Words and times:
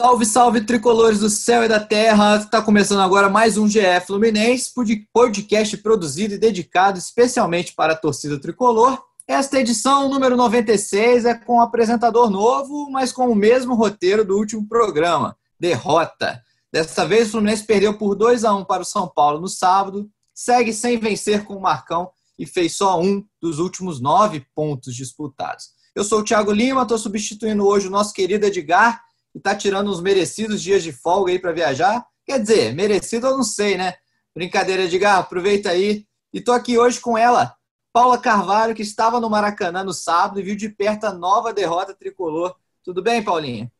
Salve, 0.00 0.24
salve, 0.24 0.60
tricolores 0.62 1.20
do 1.20 1.28
céu 1.28 1.62
e 1.62 1.68
da 1.68 1.78
terra! 1.78 2.36
Está 2.36 2.62
começando 2.62 3.00
agora 3.00 3.28
mais 3.28 3.58
um 3.58 3.68
GE 3.68 4.00
Fluminense, 4.06 4.72
podcast 5.12 5.76
produzido 5.76 6.32
e 6.32 6.38
dedicado 6.38 6.98
especialmente 6.98 7.74
para 7.74 7.92
a 7.92 7.96
torcida 7.96 8.40
tricolor. 8.40 8.98
Esta 9.28 9.60
edição, 9.60 10.08
número 10.08 10.38
96, 10.38 11.26
é 11.26 11.34
com 11.34 11.56
um 11.56 11.60
apresentador 11.60 12.30
novo, 12.30 12.90
mas 12.90 13.12
com 13.12 13.28
o 13.28 13.34
mesmo 13.34 13.74
roteiro 13.74 14.24
do 14.24 14.38
último 14.38 14.66
programa: 14.66 15.36
derrota. 15.60 16.42
Desta 16.72 17.04
vez, 17.04 17.28
o 17.28 17.32
Fluminense 17.32 17.64
perdeu 17.64 17.92
por 17.98 18.14
2 18.14 18.42
a 18.46 18.54
1 18.54 18.64
para 18.64 18.80
o 18.80 18.86
São 18.86 19.06
Paulo 19.06 19.38
no 19.38 19.48
sábado, 19.48 20.08
segue 20.34 20.72
sem 20.72 20.96
vencer 20.96 21.44
com 21.44 21.56
o 21.56 21.60
Marcão 21.60 22.10
e 22.38 22.46
fez 22.46 22.74
só 22.74 22.98
um 22.98 23.22
dos 23.38 23.58
últimos 23.58 24.00
nove 24.00 24.46
pontos 24.54 24.94
disputados. 24.94 25.66
Eu 25.94 26.04
sou 26.04 26.20
o 26.20 26.24
Thiago 26.24 26.52
Lima, 26.52 26.84
estou 26.84 26.96
substituindo 26.96 27.66
hoje 27.66 27.88
o 27.88 27.90
nosso 27.90 28.14
querido 28.14 28.46
Edgar 28.46 29.02
e 29.34 29.38
está 29.38 29.54
tirando 29.54 29.90
uns 29.90 30.00
merecidos 30.00 30.62
dias 30.62 30.82
de 30.82 30.92
folga 30.92 31.32
aí 31.32 31.38
para 31.38 31.52
viajar. 31.52 32.04
Quer 32.26 32.40
dizer, 32.40 32.74
merecido 32.74 33.26
eu 33.26 33.36
não 33.36 33.44
sei, 33.44 33.76
né? 33.76 33.94
Brincadeira, 34.34 34.84
Edgar, 34.84 35.18
aproveita 35.18 35.70
aí. 35.70 36.06
E 36.32 36.38
estou 36.38 36.54
aqui 36.54 36.78
hoje 36.78 37.00
com 37.00 37.18
ela, 37.18 37.56
Paula 37.92 38.18
Carvalho, 38.18 38.74
que 38.74 38.82
estava 38.82 39.20
no 39.20 39.28
Maracanã 39.28 39.82
no 39.82 39.92
sábado 39.92 40.38
e 40.38 40.42
viu 40.42 40.56
de 40.56 40.68
perto 40.68 41.04
a 41.04 41.12
nova 41.12 41.52
derrota 41.52 41.94
tricolor. 41.94 42.54
Tudo 42.84 43.02
bem, 43.02 43.22
Paulinha? 43.22 43.70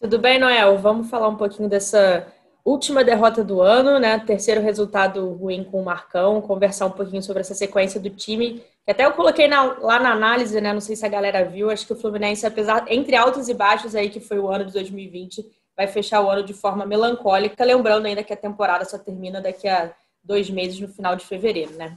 Tudo 0.00 0.18
bem, 0.18 0.38
Noel? 0.38 0.78
Vamos 0.78 1.10
falar 1.10 1.28
um 1.28 1.36
pouquinho 1.36 1.68
dessa 1.68 2.26
última 2.68 3.02
derrota 3.02 3.42
do 3.42 3.60
ano, 3.60 3.98
né? 3.98 4.18
Terceiro 4.18 4.60
resultado 4.60 5.32
ruim 5.32 5.64
com 5.64 5.80
o 5.80 5.84
Marcão, 5.84 6.40
conversar 6.40 6.86
um 6.86 6.90
pouquinho 6.90 7.22
sobre 7.22 7.40
essa 7.40 7.54
sequência 7.54 8.00
do 8.00 8.10
time. 8.10 8.62
Até 8.86 9.04
eu 9.04 9.12
coloquei 9.12 9.48
na, 9.48 9.62
lá 9.78 9.98
na 9.98 10.12
análise, 10.12 10.60
né? 10.60 10.72
Não 10.72 10.80
sei 10.80 10.96
se 10.96 11.04
a 11.04 11.08
galera 11.08 11.44
viu, 11.44 11.70
acho 11.70 11.86
que 11.86 11.92
o 11.92 11.96
Fluminense, 11.96 12.46
apesar 12.46 12.84
entre 12.88 13.16
altos 13.16 13.48
e 13.48 13.54
baixos 13.54 13.94
aí 13.94 14.10
que 14.10 14.20
foi 14.20 14.38
o 14.38 14.48
ano 14.48 14.64
de 14.64 14.72
2020, 14.72 15.44
vai 15.76 15.86
fechar 15.86 16.20
o 16.20 16.28
ano 16.28 16.42
de 16.42 16.52
forma 16.52 16.84
melancólica, 16.84 17.64
lembrando 17.64 18.06
ainda 18.06 18.24
que 18.24 18.32
a 18.32 18.36
temporada 18.36 18.84
só 18.84 18.98
termina 18.98 19.40
daqui 19.40 19.68
a 19.68 19.92
dois 20.22 20.50
meses 20.50 20.78
no 20.80 20.88
final 20.88 21.14
de 21.14 21.24
fevereiro, 21.24 21.72
né? 21.74 21.96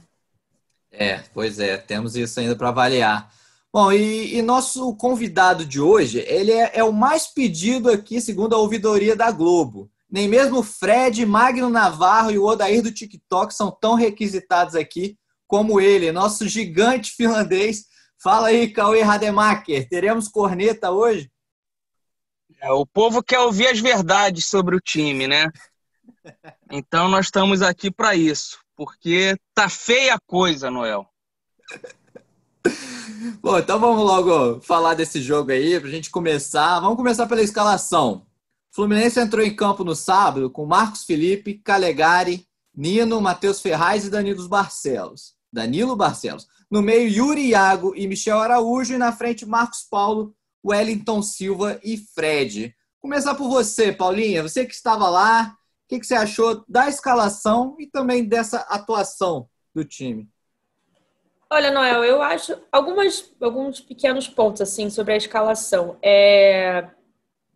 É, 0.90 1.22
pois 1.34 1.58
é, 1.58 1.76
temos 1.76 2.16
isso 2.16 2.38
ainda 2.38 2.54
para 2.54 2.68
avaliar. 2.68 3.32
Bom, 3.72 3.90
e, 3.90 4.36
e, 4.36 4.42
nosso 4.42 4.94
convidado 4.96 5.64
de 5.64 5.80
hoje, 5.80 6.22
ele 6.28 6.52
é, 6.52 6.72
é, 6.74 6.84
o 6.84 6.92
mais 6.92 7.26
pedido 7.26 7.90
aqui, 7.90 8.20
segundo 8.20 8.54
a 8.54 8.58
ouvidoria 8.58 9.16
da 9.16 9.30
Globo. 9.30 9.90
Nem 10.12 10.28
mesmo 10.28 10.62
Fred, 10.62 11.24
Magno 11.24 11.70
Navarro 11.70 12.30
e 12.30 12.38
o 12.38 12.44
Odair 12.44 12.82
do 12.82 12.92
TikTok 12.92 13.54
são 13.54 13.70
tão 13.70 13.94
requisitados 13.94 14.74
aqui 14.74 15.16
como 15.48 15.80
ele, 15.80 16.12
nosso 16.12 16.46
gigante 16.46 17.12
finlandês. 17.12 17.86
Fala 18.22 18.48
aí, 18.48 18.70
Cauê 18.70 19.00
Rademacher, 19.00 19.88
teremos 19.88 20.28
corneta 20.28 20.90
hoje? 20.90 21.32
É, 22.60 22.70
o 22.70 22.84
povo 22.84 23.22
quer 23.22 23.40
ouvir 23.40 23.68
as 23.68 23.80
verdades 23.80 24.44
sobre 24.44 24.76
o 24.76 24.80
time, 24.80 25.26
né? 25.26 25.46
Então 26.70 27.06
nós 27.08 27.26
estamos 27.26 27.60
aqui 27.60 27.90
para 27.90 28.14
isso, 28.14 28.58
porque 28.74 29.36
tá 29.54 29.68
feia 29.68 30.14
a 30.14 30.20
coisa, 30.26 30.70
Noel. 30.70 31.06
Bom, 33.42 33.58
então 33.58 33.78
vamos 33.78 34.02
logo 34.02 34.60
falar 34.62 34.94
desse 34.94 35.20
jogo 35.20 35.50
aí, 35.50 35.78
para 35.78 35.88
a 35.88 35.92
gente 35.92 36.10
começar. 36.10 36.80
Vamos 36.80 36.96
começar 36.96 37.26
pela 37.26 37.42
escalação. 37.42 38.26
Fluminense 38.74 39.20
entrou 39.20 39.44
em 39.44 39.54
campo 39.54 39.84
no 39.84 39.94
sábado 39.94 40.48
com 40.48 40.64
Marcos 40.64 41.04
Felipe, 41.04 41.58
Calegari, 41.58 42.46
Nino, 42.74 43.20
Matheus 43.20 43.60
Ferraz 43.60 44.06
e 44.06 44.10
Danilo 44.10 44.48
Barcelos. 44.48 45.34
Danilo 45.52 45.94
Barcelos. 45.94 46.48
No 46.70 46.80
meio, 46.80 47.06
Yuri 47.06 47.48
Iago 47.48 47.92
e 47.94 48.08
Michel 48.08 48.40
Araújo. 48.40 48.94
E 48.94 48.98
na 48.98 49.12
frente, 49.12 49.44
Marcos 49.44 49.82
Paulo, 49.82 50.34
Wellington 50.64 51.20
Silva 51.20 51.78
e 51.84 51.98
Fred. 51.98 52.74
Começar 52.98 53.34
por 53.34 53.50
você, 53.50 53.92
Paulinha. 53.92 54.42
Você 54.42 54.64
que 54.64 54.72
estava 54.72 55.10
lá, 55.10 55.54
o 55.84 55.88
que 55.88 56.02
você 56.02 56.14
achou 56.14 56.64
da 56.66 56.88
escalação 56.88 57.76
e 57.78 57.86
também 57.86 58.24
dessa 58.24 58.60
atuação 58.70 59.50
do 59.74 59.84
time? 59.84 60.26
Olha, 61.50 61.70
Noel, 61.70 62.02
eu 62.04 62.22
acho 62.22 62.58
algumas, 62.72 63.30
alguns 63.38 63.82
pequenos 63.82 64.26
pontos 64.26 64.62
assim 64.62 64.88
sobre 64.88 65.12
a 65.12 65.18
escalação. 65.18 65.98
É... 66.02 66.88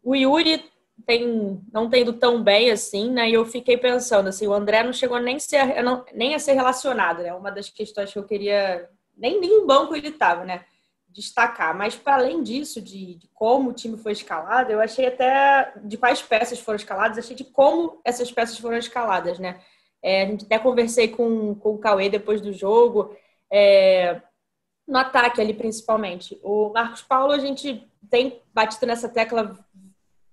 O 0.02 0.14
Yuri 0.14 0.62
tem, 1.06 1.62
não 1.72 1.88
tem 1.88 2.02
ido 2.02 2.12
tão 2.14 2.42
bem 2.42 2.70
assim, 2.70 3.10
né? 3.10 3.30
E 3.30 3.34
eu 3.34 3.46
fiquei 3.46 3.76
pensando 3.76 4.28
assim, 4.28 4.46
o 4.46 4.52
André 4.52 4.82
não 4.82 4.92
chegou 4.92 5.20
nem, 5.20 5.38
ser, 5.38 5.82
não, 5.82 6.04
nem 6.12 6.34
a 6.34 6.38
ser 6.38 6.52
relacionado, 6.52 7.22
né? 7.22 7.32
Uma 7.32 7.50
das 7.52 7.70
questões 7.70 8.12
que 8.12 8.18
eu 8.18 8.24
queria 8.24 8.90
nem 9.16 9.40
nenhum 9.40 9.66
banco 9.66 9.94
ele 9.94 10.08
estava, 10.08 10.44
né? 10.44 10.64
Destacar. 11.08 11.74
Mas 11.76 11.94
para 11.94 12.16
além 12.16 12.42
disso, 12.42 12.82
de, 12.82 13.14
de, 13.14 13.28
como 13.32 13.70
o 13.70 13.72
time 13.72 13.96
foi 13.96 14.12
escalado, 14.12 14.72
eu 14.72 14.80
achei 14.80 15.06
até 15.06 15.72
de 15.82 15.96
quais 15.96 16.20
peças 16.20 16.58
foram 16.58 16.76
escaladas, 16.76 17.18
achei 17.18 17.36
de 17.36 17.44
como 17.44 18.00
essas 18.04 18.30
peças 18.32 18.58
foram 18.58 18.76
escaladas, 18.76 19.38
né? 19.38 19.60
É, 20.02 20.22
a 20.22 20.26
gente 20.26 20.44
até 20.44 20.58
conversei 20.58 21.08
com, 21.08 21.54
com 21.54 21.74
o 21.74 21.78
Cauê 21.78 22.08
depois 22.08 22.40
do 22.40 22.52
jogo 22.52 23.16
é, 23.50 24.20
no 24.86 24.98
ataque 24.98 25.40
ali 25.40 25.54
principalmente. 25.54 26.38
O 26.42 26.70
Marcos 26.70 27.02
Paulo, 27.02 27.32
a 27.32 27.38
gente 27.38 27.88
tem 28.10 28.42
batido 28.52 28.86
nessa 28.86 29.08
tecla 29.08 29.56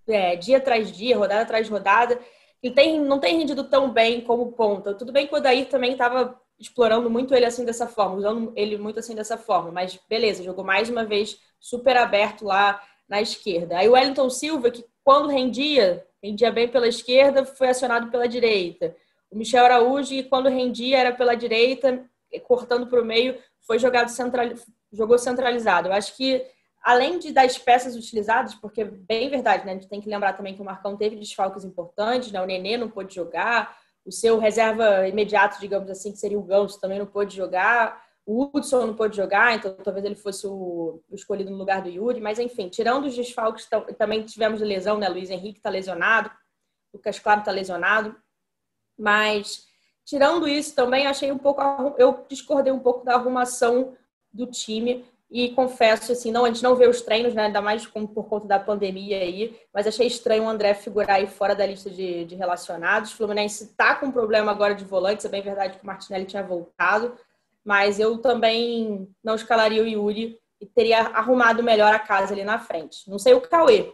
é, 0.08 0.36
dia 0.36 0.58
atrás 0.58 0.92
dia, 0.92 1.18
rodada 1.18 1.42
atrás 1.42 1.68
rodada. 1.70 2.20
Ele 2.62 2.74
tem, 2.74 3.00
não 3.00 3.20
tem 3.20 3.38
rendido 3.38 3.64
tão 3.66 3.92
bem 3.92 4.22
como 4.22 4.54
ponta. 4.54 4.94
Tudo 4.94 5.12
bem 5.12 5.28
que 5.28 5.34
o 5.34 5.38
Odair 5.38 5.68
também 5.68 5.94
estava 5.94 6.40
explorando 6.60 7.10
muito 7.10 7.34
ele 7.36 7.46
assim 7.46 7.66
dessa 7.66 7.88
forma, 7.88 8.16
usando 8.16 8.54
ele 8.56 8.78
muito 8.78 9.00
assim 9.00 9.16
dessa 9.16 9.38
forma, 9.38 9.72
mas 9.72 10.00
beleza, 10.08 10.44
jogou 10.44 10.64
mais 10.64 10.90
uma 10.90 11.04
vez 11.04 11.38
super 11.60 11.98
aberto 11.98 12.46
lá 12.46 12.82
na 13.08 13.22
esquerda. 13.22 13.78
Aí 13.78 13.90
o 13.90 13.94
Wellington 13.94 14.30
Silva, 14.30 14.72
que 14.72 14.86
quando 15.04 15.28
rendia, 15.28 16.06
rendia 16.22 16.52
bem 16.52 16.68
pela 16.68 16.88
esquerda, 16.88 17.46
foi 17.46 17.68
acionado 17.70 18.10
pela 18.10 18.28
direita. 18.28 18.96
O 19.30 19.38
Michel 19.38 19.66
Araújo, 19.66 20.10
que 20.10 20.24
quando 20.24 20.48
rendia 20.48 21.00
era 21.00 21.12
pela 21.12 21.36
direita, 21.36 22.06
cortando 22.46 22.88
para 22.88 23.02
o 23.02 23.06
meio, 23.06 23.38
foi 23.66 23.78
jogado 23.80 24.10
central, 24.10 24.48
jogou 24.92 25.18
centralizado. 25.18 25.90
Eu 25.90 25.94
acho 25.94 26.16
que, 26.16 26.46
além 26.84 27.18
de 27.18 27.32
das 27.32 27.58
peças 27.58 27.96
utilizadas, 27.96 28.54
porque 28.56 28.84
bem 28.84 29.30
verdade, 29.30 29.66
né? 29.66 29.72
A 29.72 29.76
gente 29.76 29.88
tem 29.88 30.02
que 30.02 30.10
lembrar 30.10 30.34
também 30.34 30.54
que 30.54 30.62
o 30.62 30.66
Marcão 30.66 30.98
teve 30.98 31.16
desfalques 31.16 31.64
importantes, 31.64 32.32
né? 32.32 32.42
O 32.42 32.46
Nenê 32.46 32.78
não 32.78 32.90
pôde 32.90 33.16
jogar, 33.16 33.78
o 34.06 34.12
seu 34.12 34.38
reserva 34.38 35.08
imediato, 35.08 35.60
digamos 35.60 35.90
assim, 35.90 36.12
que 36.12 36.18
seria 36.20 36.38
o 36.38 36.44
Ganso, 36.44 36.80
também 36.80 37.00
não 37.00 37.06
pôde 37.06 37.36
jogar. 37.36 38.04
O 38.26 38.44
Hudson 38.44 38.88
não 38.88 38.96
pôde 38.96 39.18
jogar, 39.18 39.56
então 39.56 39.74
talvez 39.84 40.06
ele 40.06 40.16
fosse 40.16 40.46
o, 40.48 41.02
o 41.10 41.16
escolhido 41.16 41.52
no 41.52 41.58
lugar 41.58 41.82
do 41.82 41.90
Yuri. 41.90 42.22
Mas, 42.22 42.40
enfim, 42.40 42.70
tirando 42.70 43.06
os 43.06 43.16
desfalques, 43.16 43.68
também 43.98 44.24
tivemos 44.24 44.62
lesão, 44.62 44.98
né? 44.98 45.10
Luiz 45.10 45.30
Henrique 45.30 45.60
está 45.60 45.70
lesionado, 45.70 46.32
Lucas 46.94 47.20
Claro 47.20 47.40
está 47.40 47.52
lesionado. 47.52 48.16
Mas 48.98 49.68
Tirando 50.06 50.48
isso, 50.48 50.76
também 50.76 51.08
achei 51.08 51.32
um 51.32 51.38
pouco. 51.38 51.62
Eu 51.98 52.26
discordei 52.28 52.74
um 52.74 52.80
pouco 52.80 53.06
da 53.06 53.16
arrumação 53.16 53.96
do 54.32 54.46
time. 54.48 55.06
E 55.34 55.50
confesso, 55.50 56.12
assim, 56.12 56.32
não, 56.32 56.46
a 56.46 56.48
gente 56.48 56.62
não 56.62 56.76
vê 56.76 56.88
os 56.88 57.02
treinos, 57.02 57.34
né? 57.34 57.48
Ainda 57.48 57.60
mais 57.60 57.88
por 57.88 58.26
conta 58.26 58.46
da 58.46 58.60
pandemia 58.60 59.18
aí. 59.18 59.60
Mas 59.74 59.88
achei 59.88 60.06
estranho 60.06 60.44
o 60.44 60.48
André 60.48 60.76
figurar 60.76 61.16
aí 61.16 61.26
fora 61.26 61.56
da 61.56 61.66
lista 61.66 61.90
de, 61.90 62.24
de 62.24 62.36
relacionados. 62.36 63.12
O 63.12 63.18
Fluminense 63.18 63.64
está 63.64 63.96
com 63.96 64.12
problema 64.12 64.52
agora 64.52 64.76
de 64.76 64.86
volantes. 64.86 65.26
É 65.26 65.30
bem 65.30 65.42
verdade 65.42 65.80
que 65.80 65.84
o 65.84 65.88
Martinelli 65.88 66.26
tinha 66.26 66.44
voltado. 66.44 67.18
Mas 67.66 68.00
eu 68.00 68.20
também 68.20 69.10
não 69.24 69.34
escalaria 69.34 69.82
o 69.82 69.88
Yuri 69.88 70.38
e 70.62 70.68
teria 70.68 71.00
arrumado 71.00 71.64
melhor 71.64 71.92
a 71.92 71.98
casa 71.98 72.32
ali 72.32 72.44
na 72.44 72.60
frente. 72.60 73.10
Não 73.10 73.18
sei 73.18 73.34
o 73.34 73.42
Cauê. 73.42 73.92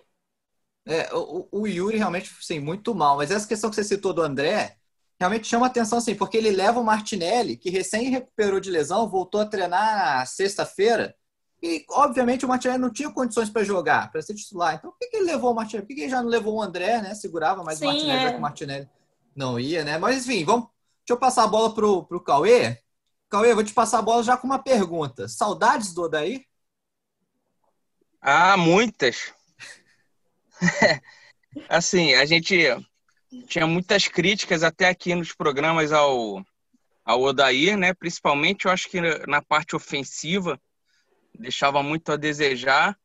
É, 0.85 1.07
o, 1.13 1.47
o 1.53 1.65
Yuri 1.65 1.95
realmente, 1.95 2.35
sim, 2.41 2.59
muito 2.59 2.93
mal. 2.93 3.15
Mas 3.15 3.31
essa 3.31 3.47
questão 3.47 3.69
que 3.69 3.77
você 3.77 3.85
citou 3.85 4.11
do 4.11 4.21
André, 4.21 4.75
realmente 5.17 5.47
chama 5.47 5.67
atenção, 5.67 5.99
assim, 5.99 6.15
porque 6.15 6.35
ele 6.35 6.51
leva 6.51 6.81
o 6.81 6.83
Martinelli, 6.83 7.55
que 7.55 7.69
recém 7.69 8.09
recuperou 8.09 8.59
de 8.59 8.69
lesão, 8.69 9.07
voltou 9.07 9.39
a 9.39 9.45
treinar 9.45 10.27
sexta-feira, 10.27 11.15
e 11.61 11.85
obviamente 11.89 12.45
o 12.45 12.47
Martinelli 12.47 12.81
não 12.81 12.91
tinha 12.91 13.11
condições 13.11 13.49
para 13.49 13.63
jogar, 13.63 14.09
para 14.11 14.21
ser 14.21 14.33
titular. 14.33 14.75
Então, 14.75 14.91
por 14.91 14.99
que, 14.99 15.07
que, 15.07 15.17
ele 15.17 15.25
levou 15.25 15.51
o 15.51 15.55
Martinelli? 15.55 15.83
Por 15.83 15.87
que, 15.89 15.95
que, 15.95 16.01
ele 16.01 16.09
já 16.09 16.21
não 16.21 16.29
levou 16.29 16.55
o 16.55 16.61
André, 16.61 17.01
né? 17.01 17.13
Segurava 17.13 17.63
mais 17.63 17.79
Sim, 17.79 17.85
o 17.85 17.87
Martinelli, 17.87 18.19
é. 18.19 18.21
já 18.21 18.31
que 18.31 18.37
o 18.37 18.41
Martinelli 18.41 18.89
não 19.35 19.59
ia, 19.59 19.83
né? 19.83 19.97
Mas 19.97 20.25
enfim, 20.25 20.45
vamos. 20.45 20.67
Deixa 20.99 21.17
eu 21.17 21.17
passar 21.17 21.43
a 21.43 21.47
bola 21.47 21.73
pro, 21.73 22.03
pro 22.03 22.23
Cauê. 22.23 22.77
Cauê, 23.29 23.51
eu 23.51 23.55
vou 23.55 23.63
te 23.63 23.73
passar 23.73 23.99
a 23.99 24.01
bola 24.01 24.23
já 24.23 24.37
com 24.37 24.47
uma 24.47 24.59
pergunta. 24.59 25.27
Saudades 25.27 25.93
do 25.93 26.03
Odair? 26.03 26.45
Ah, 28.21 28.55
muitas. 28.55 29.33
assim, 31.67 32.13
a 32.13 32.25
gente 32.25 32.57
tinha 33.47 33.67
muitas 33.67 34.07
críticas 34.07 34.63
até 34.63 34.87
aqui 34.87 35.13
nos 35.15 35.33
programas 35.33 35.91
ao, 35.91 36.43
ao 37.03 37.21
Odair, 37.21 37.77
né? 37.77 37.93
Principalmente, 37.93 38.65
eu 38.65 38.71
acho 38.71 38.89
que 38.89 39.01
na 39.27 39.41
parte 39.41 39.75
ofensiva 39.75 40.59
deixava 41.37 41.81
muito 41.83 42.11
a 42.11 42.17
desejar. 42.17 42.97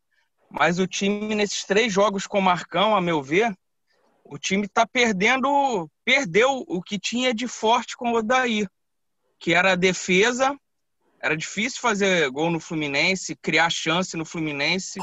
Mas 0.51 0.79
o 0.79 0.87
time 0.87 1.35
nesses 1.35 1.65
três 1.65 1.93
jogos 1.93 2.27
com 2.27 2.39
o 2.39 2.43
Marcão, 2.43 2.95
a 2.95 3.01
meu 3.01 3.23
ver, 3.23 3.57
o 4.25 4.39
time 4.39 4.67
está 4.67 4.87
perdendo, 4.87 5.91
perdeu 6.05 6.65
o 6.67 6.83
que 6.83 6.99
tinha 6.99 7.35
de 7.35 7.47
forte 7.49 7.97
com 7.97 8.13
o 8.13 8.17
Odair, 8.17 8.69
que 9.39 9.53
era 9.53 9.73
a 9.73 9.77
defesa. 9.77 10.57
Era 11.21 11.37
difícil 11.37 11.81
fazer 11.81 12.31
gol 12.31 12.51
no 12.51 12.61
Fluminense, 12.61 13.37
criar 13.37 13.71
chance 13.71 14.17
no 14.17 14.25
Fluminense. 14.25 15.01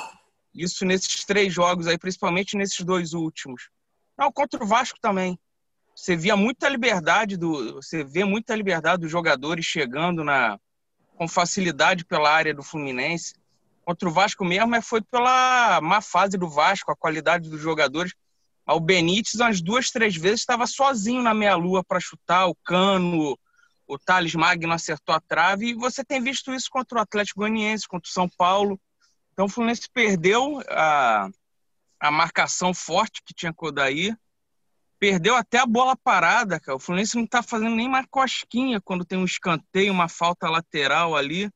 Isso 0.53 0.85
nesses 0.85 1.25
três 1.25 1.53
jogos 1.53 1.87
aí, 1.87 1.97
principalmente 1.97 2.57
nesses 2.57 2.83
dois 2.85 3.13
últimos. 3.13 3.69
Não, 4.17 4.31
contra 4.31 4.63
o 4.63 4.67
Vasco 4.67 4.99
também. 5.01 5.39
Você 5.95 6.15
via 6.15 6.35
muita 6.35 6.69
liberdade 6.69 7.37
do, 7.37 7.75
você 7.75 8.03
vê 8.03 8.23
muita 8.23 8.55
liberdade 8.55 9.01
dos 9.01 9.11
jogadores 9.11 9.65
chegando 9.65 10.23
na 10.23 10.59
com 11.21 11.27
facilidade 11.27 12.03
pela 12.03 12.31
área 12.31 12.51
do 12.51 12.63
Fluminense. 12.63 13.35
Contra 13.85 14.09
o 14.09 14.11
Vasco 14.11 14.43
mesmo 14.43 14.81
foi 14.81 15.03
pela 15.03 15.79
má 15.79 16.01
fase 16.01 16.35
do 16.35 16.49
Vasco, 16.49 16.91
a 16.91 16.95
qualidade 16.95 17.47
dos 17.47 17.61
jogadores. 17.61 18.11
O 18.67 18.79
Benítez, 18.79 19.35
umas 19.35 19.61
duas, 19.61 19.91
três 19.91 20.15
vezes, 20.15 20.39
estava 20.39 20.65
sozinho 20.65 21.21
na 21.21 21.31
meia-lua 21.31 21.83
para 21.83 21.99
chutar. 21.99 22.47
O 22.47 22.55
Cano, 22.65 23.37
o 23.85 23.99
Thales 23.99 24.33
Magno 24.33 24.73
acertou 24.73 25.13
a 25.13 25.21
trave. 25.21 25.67
E 25.67 25.73
você 25.75 26.03
tem 26.03 26.23
visto 26.23 26.51
isso 26.55 26.71
contra 26.71 26.97
o 26.97 27.01
Atlético 27.01 27.41
Goianiense, 27.41 27.87
contra 27.87 28.09
o 28.09 28.11
São 28.11 28.27
Paulo. 28.27 28.81
Então 29.31 29.45
o 29.45 29.49
Fluminense 29.49 29.87
perdeu 29.93 30.59
a, 30.69 31.29
a 31.99 32.09
marcação 32.09 32.73
forte 32.73 33.21
que 33.23 33.31
tinha 33.31 33.53
com 33.53 33.67
o 33.67 33.71
Daí. 33.71 34.11
Perdeu 35.01 35.35
até 35.35 35.57
a 35.57 35.65
bola 35.65 35.97
parada, 35.97 36.59
cara. 36.59 36.75
O 36.75 36.79
Fluminense 36.79 37.15
não 37.15 37.23
está 37.23 37.41
fazendo 37.41 37.75
nem 37.75 37.89
mais 37.89 38.05
cosquinha 38.07 38.79
quando 38.79 39.03
tem 39.03 39.17
um 39.17 39.25
escanteio, 39.25 39.91
uma 39.91 40.07
falta 40.07 40.47
lateral 40.47 41.15
ali. 41.15 41.49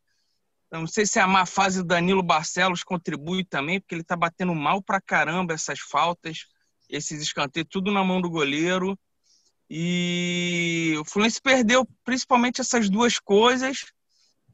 Eu 0.71 0.79
não 0.79 0.87
sei 0.87 1.05
se 1.05 1.19
a 1.19 1.27
má 1.27 1.45
fase 1.45 1.83
do 1.83 1.87
Danilo 1.87 2.23
Barcelos 2.23 2.83
contribui 2.83 3.45
também, 3.45 3.79
porque 3.79 3.93
ele 3.93 4.01
está 4.01 4.15
batendo 4.15 4.55
mal 4.55 4.81
pra 4.81 4.99
caramba 4.99 5.53
essas 5.53 5.79
faltas, 5.79 6.47
esses 6.89 7.21
escanteios, 7.21 7.67
tudo 7.69 7.91
na 7.91 8.03
mão 8.03 8.19
do 8.19 8.31
goleiro. 8.31 8.97
E 9.69 10.95
o 10.99 11.05
Fluminense 11.05 11.39
perdeu 11.39 11.87
principalmente 12.03 12.61
essas 12.61 12.89
duas 12.89 13.19
coisas. 13.19 13.85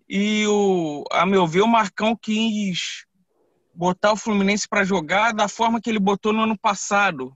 E, 0.09 0.45
o, 0.47 1.05
a 1.13 1.25
meu 1.25 1.47
ver, 1.47 1.61
o 1.61 1.67
Marcão 1.67 2.13
quis 2.13 3.05
botar 3.73 4.11
o 4.11 4.17
Fluminense 4.17 4.67
para 4.67 4.83
jogar 4.83 5.31
da 5.31 5.47
forma 5.47 5.79
que 5.79 5.89
ele 5.89 5.97
botou 5.97 6.33
no 6.33 6.43
ano 6.43 6.59
passado. 6.59 7.33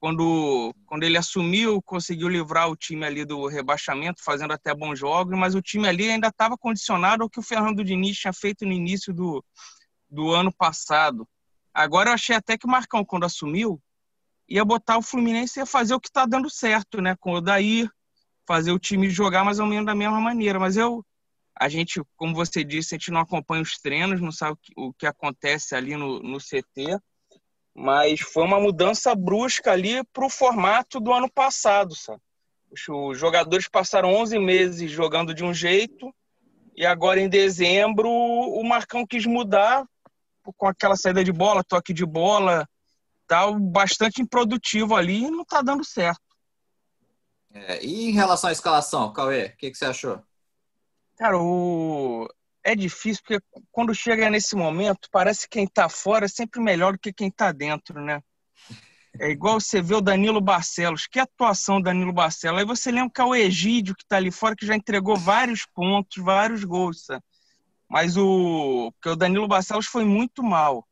Quando, 0.00 0.74
quando 0.86 1.02
ele 1.02 1.18
assumiu, 1.18 1.82
conseguiu 1.82 2.26
livrar 2.26 2.70
o 2.70 2.76
time 2.76 3.04
ali 3.04 3.22
do 3.22 3.46
rebaixamento, 3.46 4.24
fazendo 4.24 4.52
até 4.54 4.74
bons 4.74 4.98
jogos, 4.98 5.38
mas 5.38 5.54
o 5.54 5.60
time 5.60 5.86
ali 5.86 6.10
ainda 6.10 6.28
estava 6.28 6.56
condicionado 6.56 7.22
ao 7.22 7.28
que 7.28 7.38
o 7.38 7.42
Fernando 7.42 7.84
Diniz 7.84 8.16
tinha 8.16 8.32
feito 8.32 8.64
no 8.64 8.72
início 8.72 9.12
do, 9.12 9.44
do 10.08 10.30
ano 10.32 10.50
passado. 10.50 11.28
Agora 11.74 12.08
eu 12.08 12.14
achei 12.14 12.34
até 12.34 12.56
que 12.56 12.66
o 12.66 12.70
Marcão, 12.70 13.04
quando 13.04 13.24
assumiu, 13.24 13.78
ia 14.48 14.64
botar 14.64 14.96
o 14.96 15.02
Fluminense 15.02 15.58
e 15.58 15.60
ia 15.60 15.66
fazer 15.66 15.94
o 15.94 16.00
que 16.00 16.08
está 16.08 16.24
dando 16.24 16.48
certo, 16.48 17.02
né? 17.02 17.14
Com 17.20 17.34
o 17.34 17.40
Daí, 17.42 17.86
fazer 18.46 18.72
o 18.72 18.78
time 18.78 19.10
jogar 19.10 19.44
mais 19.44 19.58
ou 19.58 19.66
menos 19.66 19.84
da 19.84 19.94
mesma 19.94 20.18
maneira. 20.18 20.58
Mas 20.58 20.78
eu, 20.78 21.04
a 21.54 21.68
gente, 21.68 22.02
como 22.16 22.34
você 22.34 22.64
disse, 22.64 22.94
a 22.94 22.98
gente 22.98 23.10
não 23.10 23.20
acompanha 23.20 23.62
os 23.62 23.78
treinos, 23.78 24.20
não 24.20 24.32
sabe 24.32 24.52
o 24.52 24.56
que, 24.56 24.72
o 24.76 24.92
que 24.94 25.06
acontece 25.06 25.74
ali 25.74 25.94
no, 25.94 26.20
no 26.20 26.38
CT, 26.38 26.98
mas 27.74 28.20
foi 28.20 28.44
uma 28.44 28.60
mudança 28.60 29.14
brusca 29.14 29.72
ali 29.72 30.04
para 30.12 30.26
o 30.26 30.30
formato 30.30 31.00
do 31.00 31.12
ano 31.12 31.30
passado, 31.30 31.94
sabe? 31.94 32.20
Os 32.70 33.18
jogadores 33.18 33.68
passaram 33.68 34.14
11 34.14 34.38
meses 34.38 34.90
jogando 34.90 35.34
de 35.34 35.44
um 35.44 35.52
jeito 35.52 36.14
e 36.76 36.86
agora 36.86 37.20
em 37.20 37.28
dezembro 37.28 38.08
o 38.08 38.62
Marcão 38.62 39.06
quis 39.06 39.26
mudar 39.26 39.84
com 40.56 40.66
aquela 40.66 40.96
saída 40.96 41.22
de 41.22 41.32
bola, 41.32 41.64
toque 41.64 41.92
de 41.92 42.06
bola, 42.06 42.66
tal, 43.26 43.58
bastante 43.58 44.22
improdutivo 44.22 44.94
ali 44.94 45.24
e 45.24 45.30
não 45.30 45.42
está 45.42 45.62
dando 45.62 45.84
certo. 45.84 46.20
É, 47.52 47.84
e 47.84 48.08
em 48.08 48.12
relação 48.12 48.48
à 48.48 48.52
escalação, 48.52 49.12
Cauê, 49.12 49.46
o 49.46 49.56
que, 49.56 49.70
que 49.70 49.76
você 49.76 49.86
achou? 49.86 50.22
Cara, 51.16 51.38
o... 51.38 52.28
é 52.64 52.74
difícil 52.74 53.22
porque 53.26 53.44
quando 53.70 53.94
chega 53.94 54.30
nesse 54.30 54.54
momento, 54.54 55.08
parece 55.10 55.42
que 55.48 55.58
quem 55.58 55.66
tá 55.66 55.88
fora 55.88 56.26
é 56.26 56.28
sempre 56.28 56.60
melhor 56.60 56.92
do 56.92 56.98
que 56.98 57.12
quem 57.12 57.30
tá 57.30 57.52
dentro, 57.52 58.00
né? 58.00 58.22
É 59.18 59.28
igual 59.28 59.60
você 59.60 59.82
vê 59.82 59.94
o 59.94 60.00
Danilo 60.00 60.40
Barcelos. 60.40 61.06
Que 61.06 61.18
atuação 61.18 61.80
Danilo 61.80 62.12
Barcelos. 62.12 62.60
Aí 62.60 62.64
você 62.64 62.92
lembra 62.92 63.10
que 63.12 63.20
é 63.20 63.24
o 63.24 63.34
Egídio 63.34 63.96
que 63.96 64.06
tá 64.06 64.16
ali 64.16 64.30
fora, 64.30 64.54
que 64.54 64.66
já 64.66 64.76
entregou 64.76 65.16
vários 65.16 65.66
pontos, 65.74 66.22
vários 66.22 66.62
gols, 66.62 67.04
sabe? 67.06 67.22
Mas 67.88 68.16
o... 68.16 68.92
Porque 68.92 69.08
o 69.08 69.16
Danilo 69.16 69.48
Barcelos 69.48 69.86
foi 69.86 70.04
muito 70.04 70.42
mal. 70.42 70.86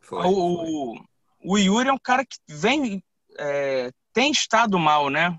Foi, 0.00 0.24
o... 0.24 0.94
Foi. 0.96 1.04
o 1.44 1.58
Yuri 1.58 1.88
é 1.88 1.92
um 1.92 1.98
cara 1.98 2.24
que 2.24 2.38
vem... 2.48 3.02
É... 3.36 3.90
tem 4.12 4.30
estado 4.30 4.78
mal, 4.78 5.10
né? 5.10 5.36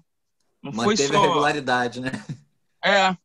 Não 0.61 0.73
Manteve 0.73 1.07
foi 1.07 1.17
só... 1.17 1.23
a 1.23 1.27
regularidade, 1.27 2.01
né? 2.01 2.11
É, 2.83 3.15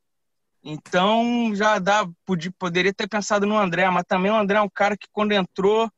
então 0.62 1.52
já 1.54 1.78
dá, 1.78 2.06
podia, 2.26 2.52
poderia 2.58 2.92
ter 2.92 3.08
pensado 3.08 3.46
no 3.46 3.56
André, 3.56 3.88
mas 3.90 4.04
também 4.06 4.30
o 4.30 4.36
André 4.36 4.58
é 4.58 4.62
um 4.62 4.68
cara 4.68 4.96
que 4.96 5.08
quando 5.12 5.32
entrou 5.32 5.90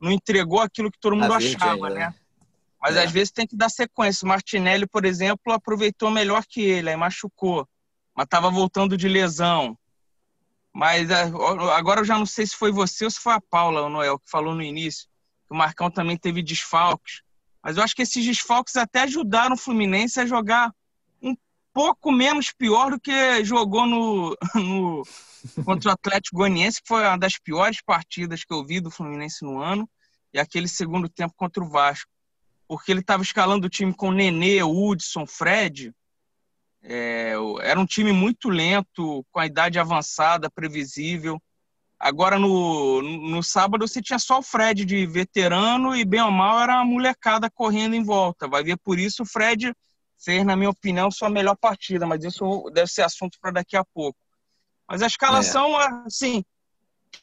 não 0.00 0.10
entregou 0.10 0.60
aquilo 0.60 0.90
que 0.90 0.98
todo 0.98 1.14
mundo 1.14 1.32
achava, 1.32 1.74
ainda. 1.74 1.90
né? 1.90 2.00
né? 2.06 2.14
Mas 2.80 2.96
é. 2.96 3.04
às 3.04 3.12
vezes 3.12 3.30
tem 3.30 3.46
que 3.46 3.56
dar 3.56 3.68
sequência. 3.68 4.24
O 4.24 4.28
Martinelli, 4.28 4.86
por 4.86 5.04
exemplo, 5.04 5.52
aproveitou 5.52 6.10
melhor 6.10 6.44
que 6.48 6.62
ele, 6.62 6.88
aí 6.88 6.96
machucou, 6.96 7.68
mas 8.16 8.24
estava 8.24 8.50
voltando 8.50 8.96
de 8.96 9.08
lesão. 9.08 9.76
Mas 10.72 11.10
é, 11.10 11.24
agora 11.76 12.00
eu 12.00 12.04
já 12.04 12.16
não 12.16 12.26
sei 12.26 12.46
se 12.46 12.56
foi 12.56 12.72
você 12.72 13.04
ou 13.04 13.10
se 13.10 13.20
foi 13.20 13.34
a 13.34 13.40
Paula, 13.40 13.82
o 13.82 13.90
Noel, 13.90 14.18
que 14.18 14.30
falou 14.30 14.54
no 14.54 14.62
início, 14.62 15.06
que 15.46 15.54
o 15.54 15.56
Marcão 15.56 15.90
também 15.90 16.16
teve 16.16 16.42
desfalques. 16.42 17.22
Mas 17.62 17.76
eu 17.76 17.82
acho 17.82 17.94
que 17.94 18.02
esses 18.02 18.24
desfalques 18.24 18.76
até 18.76 19.02
ajudaram 19.02 19.54
o 19.54 19.58
Fluminense 19.58 20.18
a 20.18 20.26
jogar 20.26 20.72
pouco 21.72 22.12
menos 22.12 22.52
pior 22.52 22.90
do 22.90 23.00
que 23.00 23.44
jogou 23.44 23.86
no, 23.86 24.36
no 24.54 25.02
contra 25.64 25.90
o 25.90 25.92
Atlético 25.92 26.36
Goianiense, 26.36 26.82
que 26.82 26.88
foi 26.88 27.02
uma 27.02 27.18
das 27.18 27.38
piores 27.38 27.80
partidas 27.82 28.44
que 28.44 28.52
eu 28.52 28.64
vi 28.64 28.80
do 28.80 28.90
Fluminense 28.90 29.44
no 29.44 29.60
ano, 29.60 29.88
e 30.32 30.38
aquele 30.38 30.68
segundo 30.68 31.08
tempo 31.08 31.34
contra 31.36 31.62
o 31.62 31.68
Vasco. 31.68 32.10
Porque 32.68 32.92
ele 32.92 33.00
estava 33.00 33.22
escalando 33.22 33.66
o 33.66 33.70
time 33.70 33.92
com 33.92 34.12
Nenê, 34.12 34.62
Hudson, 34.62 35.26
Fred. 35.26 35.92
É, 36.82 37.34
era 37.62 37.80
um 37.80 37.86
time 37.86 38.12
muito 38.12 38.48
lento, 38.48 39.24
com 39.32 39.40
a 39.40 39.46
idade 39.46 39.78
avançada, 39.78 40.48
previsível. 40.48 41.40
Agora, 41.98 42.38
no, 42.38 43.02
no 43.02 43.42
sábado, 43.42 43.86
você 43.86 44.00
tinha 44.00 44.18
só 44.18 44.38
o 44.38 44.42
Fred 44.42 44.84
de 44.84 45.04
veterano 45.04 45.94
e, 45.94 46.04
bem 46.04 46.22
ou 46.22 46.30
mal, 46.30 46.60
era 46.60 46.80
a 46.80 46.84
molecada 46.84 47.50
correndo 47.50 47.94
em 47.94 48.04
volta. 48.04 48.48
Vai 48.48 48.62
ver 48.62 48.78
por 48.78 48.98
isso 48.98 49.24
o 49.24 49.26
Fred 49.26 49.74
fez, 50.22 50.44
na 50.44 50.56
minha 50.56 50.70
opinião, 50.70 51.10
sua 51.10 51.30
melhor 51.30 51.56
partida, 51.56 52.06
mas 52.06 52.22
isso 52.24 52.70
deve 52.72 52.90
ser 52.90 53.02
assunto 53.02 53.38
para 53.40 53.52
daqui 53.52 53.76
a 53.76 53.84
pouco. 53.84 54.18
Mas 54.88 55.02
a 55.02 55.06
escalação, 55.06 55.80
é. 55.80 56.02
assim, 56.06 56.44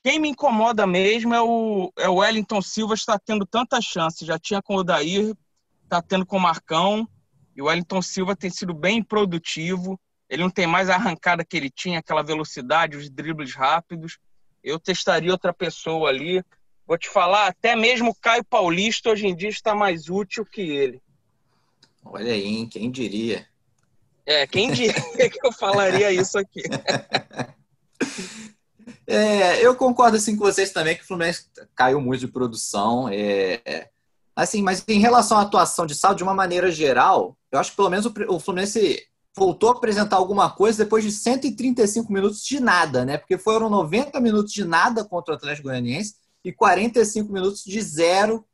quem 0.04 0.20
me 0.20 0.30
incomoda 0.30 0.88
mesmo 0.88 1.34
é 1.34 1.42
o, 1.42 1.92
é 1.98 2.10
o 2.10 2.16
Wellington 2.16 2.62
Silva, 2.62 2.94
está 2.94 3.20
tendo 3.20 3.46
tantas 3.46 3.84
chances. 3.84 4.28
Já 4.28 4.40
tinha 4.40 4.62
com 4.62 4.76
o 4.76 4.84
Dair, 4.84 5.36
está 5.84 6.02
tendo 6.02 6.26
com 6.26 6.38
o 6.38 6.42
Marcão, 6.42 7.08
e 7.56 7.62
o 7.62 7.66
Wellington 7.66 8.02
Silva 8.02 8.36
tem 8.36 8.50
sido 8.50 8.74
bem 8.74 9.02
produtivo. 9.04 10.00
Ele 10.30 10.44
não 10.44 10.50
tem 10.50 10.68
mais 10.68 10.90
a 10.90 10.96
arrancada 10.96 11.44
que 11.44 11.58
ele 11.58 11.70
tinha, 11.70 12.00
aquela 12.00 12.22
velocidade, 12.22 12.98
os 12.98 13.10
dribles 13.10 13.56
rápidos. 13.56 14.18
Eu 14.64 14.80
testaria 14.80 15.32
outra 15.32 15.54
pessoa 15.54 16.10
ali. 16.10 16.44
Vou 16.86 16.98
te 16.98 17.10
falar, 17.10 17.48
até 17.48 17.76
mesmo 17.76 18.12
o 18.12 18.16
Caio 18.16 18.44
Paulista 18.46 19.10
hoje 19.10 19.28
em 19.28 19.36
dia 19.36 19.50
está 19.50 19.76
mais 19.76 20.10
útil 20.10 20.46
que 20.46 20.62
ele. 20.62 21.02
Olha 22.12 22.34
aí, 22.34 22.46
hein? 22.46 22.70
quem 22.70 22.90
diria? 22.90 23.46
É, 24.26 24.46
quem 24.46 24.72
diria 24.72 24.94
que 25.30 25.40
eu 25.46 25.52
falaria 25.52 26.12
isso 26.12 26.38
aqui? 26.38 26.62
É, 29.10 29.66
eu 29.66 29.74
concordo 29.74 30.18
assim 30.18 30.36
com 30.36 30.44
vocês 30.44 30.72
também 30.72 30.96
que 30.96 31.02
o 31.02 31.08
Fluminense 31.08 31.46
caiu 31.74 32.02
muito 32.02 32.20
de 32.20 32.28
produção. 32.28 33.08
É, 33.10 33.90
assim, 34.36 34.62
mas 34.62 34.84
em 34.86 35.00
relação 35.00 35.38
à 35.38 35.44
atuação 35.44 35.86
de 35.86 35.96
saldo, 35.96 36.18
de 36.18 36.24
uma 36.24 36.34
maneira 36.34 36.70
geral, 36.70 37.38
eu 37.50 37.58
acho 37.58 37.72
que 37.72 37.78
pelo 37.78 37.90
menos 37.90 38.06
o 38.06 38.40
Fluminense 38.40 39.02
voltou 39.36 39.70
a 39.70 39.74
apresentar 39.74 40.18
alguma 40.18 40.50
coisa 40.50 40.84
depois 40.84 41.04
de 41.06 41.12
135 41.12 42.12
minutos 42.12 42.44
de 42.44 42.60
nada, 42.60 43.06
né? 43.06 43.18
Porque 43.18 43.38
foram 43.38 43.70
90 43.70 44.20
minutos 44.20 44.52
de 44.52 44.66
nada 44.66 45.06
contra 45.06 45.34
o 45.34 45.38
Atlético 45.38 45.70
Goianiense 45.70 46.16
e 46.44 46.52
45 46.52 47.32
minutos 47.32 47.64
de 47.64 47.82
zero 47.82 48.46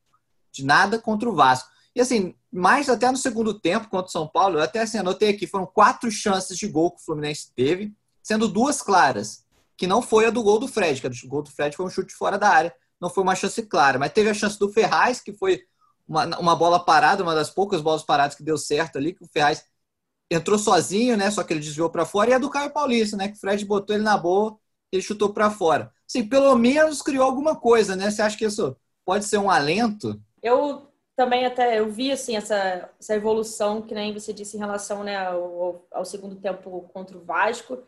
de 0.51 0.63
nada 0.63 0.99
contra 0.99 1.27
o 1.27 1.35
Vasco. 1.35 1.69
E 1.95 2.01
assim, 2.01 2.35
mais 2.51 2.89
até 2.89 3.09
no 3.11 3.17
segundo 3.17 3.59
tempo 3.59 3.89
contra 3.89 4.07
o 4.07 4.11
São 4.11 4.27
Paulo, 4.27 4.57
eu 4.57 4.63
até 4.63 4.81
assim, 4.81 4.97
anotei 4.97 5.29
aqui, 5.29 5.45
foram 5.45 5.65
quatro 5.65 6.09
chances 6.09 6.57
de 6.57 6.67
gol 6.67 6.91
que 6.91 7.01
o 7.01 7.05
Fluminense 7.05 7.51
teve, 7.55 7.93
sendo 8.21 8.47
duas 8.47 8.81
claras, 8.81 9.45
que 9.77 9.85
não 9.85 10.01
foi 10.01 10.25
a 10.25 10.29
do 10.29 10.41
gol 10.41 10.59
do 10.59 10.67
Fred, 10.67 10.99
que 10.99 11.07
a 11.07 11.09
do 11.09 11.15
gol 11.27 11.43
do 11.43 11.51
Fred 11.51 11.75
foi 11.75 11.85
um 11.85 11.89
chute 11.89 12.13
fora 12.13 12.37
da 12.37 12.49
área, 12.49 12.73
não 12.99 13.09
foi 13.09 13.23
uma 13.23 13.35
chance 13.35 13.61
clara, 13.63 13.99
mas 13.99 14.13
teve 14.13 14.29
a 14.29 14.33
chance 14.33 14.57
do 14.57 14.71
Ferraz, 14.71 15.19
que 15.19 15.33
foi 15.33 15.61
uma, 16.07 16.25
uma 16.39 16.55
bola 16.55 16.83
parada, 16.83 17.23
uma 17.23 17.35
das 17.35 17.49
poucas 17.49 17.81
bolas 17.81 18.03
paradas 18.03 18.35
que 18.35 18.43
deu 18.43 18.57
certo 18.57 18.97
ali, 18.97 19.13
que 19.13 19.23
o 19.23 19.27
Ferraz 19.27 19.65
entrou 20.31 20.57
sozinho, 20.57 21.17
né? 21.17 21.29
Só 21.29 21.43
que 21.43 21.53
ele 21.53 21.59
desviou 21.59 21.89
para 21.89 22.05
fora, 22.05 22.31
e 22.31 22.33
a 22.33 22.37
do 22.37 22.49
Caio 22.49 22.71
Paulista, 22.71 23.17
né? 23.17 23.27
Que 23.27 23.35
o 23.35 23.39
Fred 23.39 23.63
botou 23.65 23.95
ele 23.95 24.03
na 24.03 24.17
boa, 24.17 24.57
ele 24.91 25.01
chutou 25.01 25.33
para 25.33 25.51
fora. 25.51 25.91
Sim, 26.07 26.27
pelo 26.27 26.55
menos 26.55 27.01
criou 27.01 27.25
alguma 27.25 27.55
coisa, 27.55 27.95
né? 27.95 28.09
Você 28.09 28.21
acha 28.21 28.37
que 28.37 28.45
isso 28.45 28.75
pode 29.05 29.25
ser 29.25 29.37
um 29.37 29.49
alento? 29.49 30.21
Eu 30.41 30.92
também 31.15 31.45
até 31.45 31.79
eu 31.79 31.89
vi 31.89 32.11
assim 32.11 32.35
essa, 32.35 32.89
essa 32.99 33.15
evolução 33.15 33.81
que 33.81 33.93
nem 33.93 34.13
você 34.13 34.33
disse 34.33 34.57
em 34.57 34.59
relação 34.59 35.03
né, 35.03 35.15
ao, 35.17 35.85
ao 35.91 36.05
segundo 36.05 36.35
tempo 36.35 36.89
contra 36.93 37.17
o 37.17 37.23
Vasco 37.23 37.83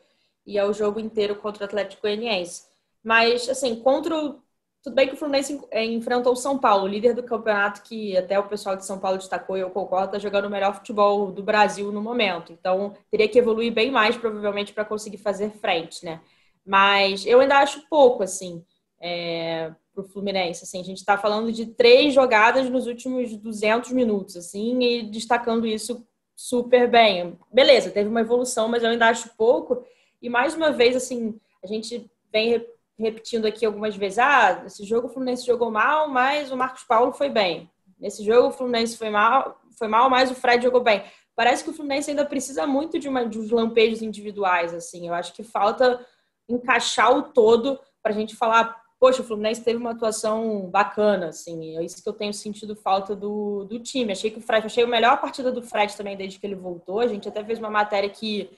e 0.45 0.59
ao 0.59 0.73
jogo 0.73 0.99
inteiro 0.99 1.35
contra 1.35 1.63
o 1.63 1.65
Atlético 1.65 2.03
Goianiense. 2.03 2.67
Mas 3.03 3.49
assim, 3.49 3.75
contra 3.81 4.15
o 4.15 4.45
tudo 4.85 4.93
bem 4.93 5.07
que 5.07 5.15
o 5.15 5.17
Fluminense 5.17 5.59
é, 5.71 5.83
enfrentou 5.83 6.33
o 6.33 6.35
São 6.35 6.59
Paulo, 6.59 6.85
líder 6.85 7.15
do 7.15 7.23
campeonato, 7.23 7.81
que 7.81 8.15
até 8.15 8.37
o 8.37 8.47
pessoal 8.47 8.75
de 8.75 8.85
São 8.85 8.99
Paulo 8.99 9.17
destacou 9.17 9.57
e 9.57 9.61
eu 9.61 9.71
concordo, 9.71 10.15
está 10.15 10.19
jogando 10.19 10.45
o 10.45 10.49
melhor 10.49 10.75
futebol 10.75 11.31
do 11.31 11.41
Brasil 11.41 11.91
no 11.91 12.03
momento. 12.03 12.53
Então, 12.53 12.93
teria 13.09 13.27
que 13.27 13.39
evoluir 13.39 13.73
bem 13.73 13.89
mais, 13.89 14.15
provavelmente, 14.15 14.73
para 14.73 14.85
conseguir 14.85 15.17
fazer 15.17 15.49
frente, 15.53 16.05
né? 16.05 16.21
Mas 16.63 17.25
eu 17.25 17.39
ainda 17.39 17.57
acho 17.57 17.89
pouco, 17.89 18.21
assim, 18.21 18.63
é, 19.01 19.73
para 19.95 20.03
o 20.03 20.07
Fluminense. 20.07 20.63
Assim, 20.63 20.81
a 20.81 20.83
gente 20.83 20.97
está 20.97 21.17
falando 21.17 21.51
de 21.51 21.65
três 21.65 22.13
jogadas 22.13 22.69
nos 22.69 22.85
últimos 22.85 23.35
200 23.35 23.91
minutos, 23.93 24.35
assim, 24.35 24.83
e 24.83 25.03
destacando 25.03 25.65
isso 25.65 26.05
super 26.35 26.89
bem. 26.89 27.39
Beleza, 27.51 27.89
teve 27.89 28.09
uma 28.09 28.21
evolução, 28.21 28.67
mas 28.67 28.83
eu 28.83 28.89
ainda 28.89 29.07
acho 29.07 29.29
pouco. 29.37 29.83
E 30.21 30.29
mais 30.29 30.53
uma 30.53 30.71
vez, 30.71 30.95
assim, 30.95 31.39
a 31.63 31.67
gente 31.67 32.05
vem 32.31 32.65
repetindo 32.99 33.45
aqui 33.45 33.65
algumas 33.65 33.95
vezes, 33.95 34.19
ah, 34.19 34.63
esse 34.65 34.83
jogo 34.85 35.07
o 35.07 35.09
Fluminense 35.09 35.45
jogou 35.45 35.71
mal, 35.71 36.09
mas 36.09 36.51
o 36.51 36.57
Marcos 36.57 36.83
Paulo 36.83 37.11
foi 37.11 37.29
bem. 37.29 37.69
Nesse 37.99 38.23
jogo 38.23 38.49
o 38.49 38.51
Fluminense 38.51 38.97
foi 38.97 39.09
mal, 39.09 39.59
foi 39.77 39.87
mal, 39.87 40.09
mas 40.09 40.31
o 40.31 40.35
Fred 40.35 40.63
jogou 40.63 40.81
bem. 40.81 41.03
Parece 41.35 41.63
que 41.63 41.69
o 41.69 41.73
Fluminense 41.73 42.09
ainda 42.09 42.25
precisa 42.25 42.65
muito 42.65 42.97
de, 42.97 43.09
uma, 43.09 43.25
de 43.25 43.37
uns 43.37 43.51
lampejos 43.51 44.01
individuais, 44.01 44.73
assim. 44.73 45.07
Eu 45.07 45.13
acho 45.13 45.33
que 45.33 45.43
falta 45.43 46.05
encaixar 46.47 47.11
o 47.11 47.23
todo 47.23 47.79
para 48.01 48.13
a 48.13 48.15
gente 48.15 48.35
falar, 48.35 48.81
poxa, 49.05 49.21
o 49.21 49.23
Fluminense 49.23 49.63
teve 49.63 49.77
uma 49.77 49.91
atuação 49.91 50.61
bacana, 50.61 51.27
assim. 51.27 51.77
É 51.77 51.83
isso 51.83 52.01
que 52.01 52.09
eu 52.09 52.13
tenho 52.13 52.33
sentido 52.33 52.75
falta 52.75 53.15
do, 53.15 53.63
do 53.65 53.79
time. 53.79 54.11
Achei 54.11 54.31
que 54.31 54.39
o 54.39 54.41
Fred, 54.41 54.65
achei 54.65 54.83
a 54.83 54.87
melhor 54.87 55.21
partida 55.21 55.51
do 55.51 55.61
Fred 55.61 55.95
também 55.95 56.17
desde 56.17 56.39
que 56.39 56.47
ele 56.47 56.55
voltou. 56.55 57.01
A 57.01 57.07
gente 57.07 57.29
até 57.29 57.43
fez 57.43 57.59
uma 57.59 57.69
matéria 57.69 58.09
que 58.09 58.49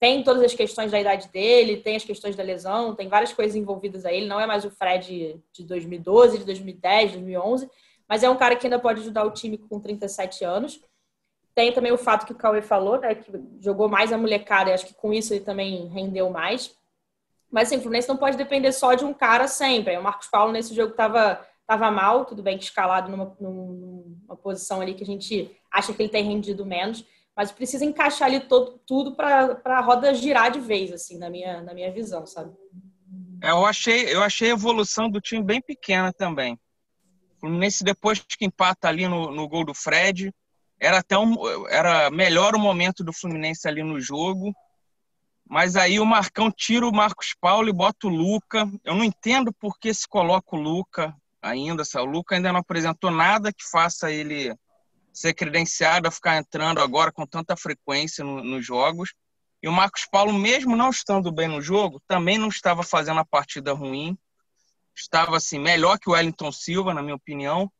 tem 0.00 0.24
todas 0.24 0.42
as 0.42 0.52
questões 0.52 0.90
da 0.90 0.98
idade 0.98 1.28
dele, 1.28 1.76
tem 1.76 1.94
as 1.94 2.02
questões 2.02 2.34
da 2.34 2.42
lesão, 2.42 2.92
tem 2.92 3.06
várias 3.06 3.32
coisas 3.32 3.54
envolvidas 3.54 4.04
aí. 4.04 4.16
Ele 4.16 4.26
não 4.26 4.40
é 4.40 4.46
mais 4.46 4.64
o 4.64 4.70
Fred 4.72 5.40
de 5.52 5.62
2012, 5.62 6.38
de 6.38 6.44
2010, 6.44 7.12
2011, 7.12 7.70
mas 8.08 8.24
é 8.24 8.28
um 8.28 8.36
cara 8.36 8.56
que 8.56 8.66
ainda 8.66 8.80
pode 8.80 9.00
ajudar 9.00 9.24
o 9.24 9.30
time 9.30 9.56
com 9.56 9.78
37 9.78 10.44
anos. 10.44 10.80
Tem 11.54 11.70
também 11.72 11.92
o 11.92 11.98
fato 11.98 12.26
que 12.26 12.32
o 12.32 12.36
Cauê 12.36 12.62
falou, 12.62 12.98
né, 12.98 13.14
que 13.14 13.30
jogou 13.60 13.88
mais 13.88 14.12
a 14.12 14.18
molecada, 14.18 14.70
e 14.70 14.72
acho 14.72 14.86
que 14.86 14.94
com 14.94 15.12
isso 15.12 15.32
ele 15.32 15.44
também 15.44 15.86
rendeu 15.86 16.28
mais. 16.30 16.76
Mas 17.54 17.68
assim, 17.68 17.76
o 17.76 17.80
Fluminense 17.80 18.08
não 18.08 18.16
pode 18.16 18.36
depender 18.36 18.72
só 18.72 18.94
de 18.94 19.04
um 19.04 19.14
cara 19.14 19.48
sempre. 19.48 19.96
O 19.96 20.02
Marcos 20.02 20.26
Paulo 20.26 20.52
nesse 20.52 20.74
jogo 20.74 20.90
estava 20.90 21.46
tava 21.66 21.90
mal, 21.90 22.26
tudo 22.26 22.42
bem 22.42 22.58
que 22.58 22.64
escalado 22.64 23.10
numa, 23.10 23.34
numa 23.40 24.36
posição 24.36 24.82
ali 24.82 24.92
que 24.92 25.02
a 25.02 25.06
gente 25.06 25.50
acha 25.72 25.94
que 25.94 26.02
ele 26.02 26.10
tem 26.10 26.22
rendido 26.22 26.66
menos 26.66 27.06
mas 27.36 27.50
precisa 27.50 27.84
encaixar 27.84 28.28
ali 28.28 28.40
todo, 28.40 28.80
tudo 28.86 29.16
para 29.16 29.60
a 29.64 29.80
roda 29.80 30.14
girar 30.14 30.50
de 30.50 30.60
vez, 30.60 30.92
assim, 30.92 31.18
na 31.18 31.28
minha, 31.28 31.60
na 31.62 31.74
minha 31.74 31.92
visão, 31.92 32.26
sabe? 32.26 32.54
É, 33.42 33.50
eu 33.50 33.66
achei, 33.66 34.14
eu 34.14 34.22
achei 34.22 34.50
a 34.50 34.54
evolução 34.54 35.10
do 35.10 35.20
time 35.20 35.42
bem 35.42 35.60
pequena 35.60 36.12
também. 36.12 36.54
O 37.36 37.40
Fluminense, 37.40 37.82
depois 37.82 38.20
que 38.20 38.44
empata 38.44 38.88
ali 38.88 39.08
no, 39.08 39.32
no 39.32 39.48
gol 39.48 39.64
do 39.64 39.74
Fred, 39.74 40.32
era 40.80 40.98
até 40.98 41.18
um, 41.18 41.34
era 41.68 42.10
melhor 42.10 42.54
o 42.54 42.58
momento 42.58 43.02
do 43.02 43.12
Fluminense 43.12 43.66
ali 43.66 43.82
no 43.82 44.00
jogo. 44.00 44.54
Mas 45.48 45.76
aí 45.76 46.00
o 46.00 46.06
Marcão 46.06 46.50
tira 46.50 46.86
o 46.86 46.94
Marcos 46.94 47.34
Paulo 47.40 47.68
e 47.68 47.72
bota 47.72 48.06
o 48.06 48.10
Luca. 48.10 48.68
Eu 48.82 48.94
não 48.94 49.04
entendo 49.04 49.52
por 49.52 49.78
que 49.78 49.92
se 49.92 50.08
coloca 50.08 50.56
o 50.56 50.60
Luca 50.60 51.14
ainda. 51.42 51.82
O 51.96 52.04
Luca 52.04 52.34
ainda 52.34 52.52
não 52.52 52.60
apresentou 52.60 53.10
nada 53.10 53.52
que 53.52 53.62
faça 53.70 54.10
ele 54.10 54.56
ser 55.12 55.34
credenciado 55.34 56.08
a 56.08 56.10
ficar 56.10 56.36
entrando 56.36 56.80
agora 56.80 57.12
com 57.12 57.26
tanta 57.26 57.56
frequência 57.56 58.24
no, 58.24 58.42
nos 58.42 58.66
jogos. 58.66 59.14
E 59.62 59.68
o 59.68 59.72
Marcos 59.72 60.06
Paulo, 60.10 60.32
mesmo 60.32 60.76
não 60.76 60.90
estando 60.90 61.32
bem 61.32 61.48
no 61.48 61.60
jogo, 61.60 62.02
também 62.06 62.36
não 62.36 62.48
estava 62.48 62.82
fazendo 62.82 63.20
a 63.20 63.24
partida 63.24 63.72
ruim. 63.72 64.18
Estava 64.96 65.36
assim 65.36 65.58
melhor 65.58 65.98
que 65.98 66.08
o 66.08 66.12
Wellington 66.12 66.52
Silva, 66.52 66.92
na 66.92 67.02
minha 67.02 67.14
opinião. 67.14 67.70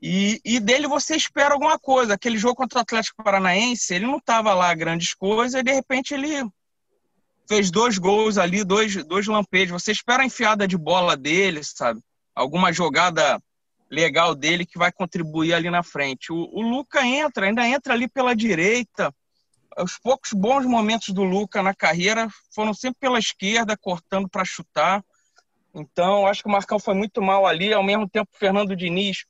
E, 0.00 0.40
e 0.44 0.60
dele 0.60 0.86
você 0.86 1.16
espera 1.16 1.54
alguma 1.54 1.78
coisa. 1.78 2.14
Aquele 2.14 2.38
jogo 2.38 2.54
contra 2.54 2.78
o 2.78 2.82
Atlético 2.82 3.22
Paranaense, 3.22 3.94
ele 3.94 4.06
não 4.06 4.18
estava 4.18 4.54
lá 4.54 4.72
grandes 4.74 5.14
coisas 5.14 5.60
e 5.60 5.62
de 5.62 5.72
repente 5.72 6.14
ele 6.14 6.48
fez 7.48 7.70
dois 7.70 7.96
gols 7.96 8.36
ali, 8.36 8.62
dois, 8.62 9.02
dois 9.04 9.26
lampejos. 9.26 9.82
Você 9.82 9.90
espera 9.90 10.22
a 10.22 10.26
enfiada 10.26 10.68
de 10.68 10.76
bola 10.76 11.16
dele, 11.16 11.64
sabe? 11.64 12.00
Alguma 12.34 12.72
jogada 12.72 13.42
legal 13.90 14.34
dele 14.34 14.66
que 14.66 14.78
vai 14.78 14.92
contribuir 14.92 15.54
ali 15.54 15.70
na 15.70 15.82
frente. 15.82 16.30
O, 16.30 16.36
o 16.52 16.60
Luca 16.60 17.04
entra, 17.04 17.46
ainda 17.46 17.66
entra 17.66 17.94
ali 17.94 18.06
pela 18.06 18.36
direita. 18.36 19.12
Os 19.78 19.98
poucos 19.98 20.32
bons 20.32 20.66
momentos 20.66 21.08
do 21.08 21.24
Luca 21.24 21.62
na 21.62 21.74
carreira 21.74 22.28
foram 22.54 22.74
sempre 22.74 23.00
pela 23.00 23.18
esquerda, 23.18 23.76
cortando 23.76 24.28
para 24.28 24.44
chutar. 24.44 25.02
Então, 25.74 26.26
acho 26.26 26.42
que 26.42 26.48
o 26.48 26.52
Marcão 26.52 26.78
foi 26.78 26.94
muito 26.94 27.22
mal 27.22 27.46
ali. 27.46 27.72
Ao 27.72 27.82
mesmo 27.82 28.06
tempo, 28.06 28.30
o 28.34 28.38
Fernando 28.38 28.76
Diniz, 28.76 29.24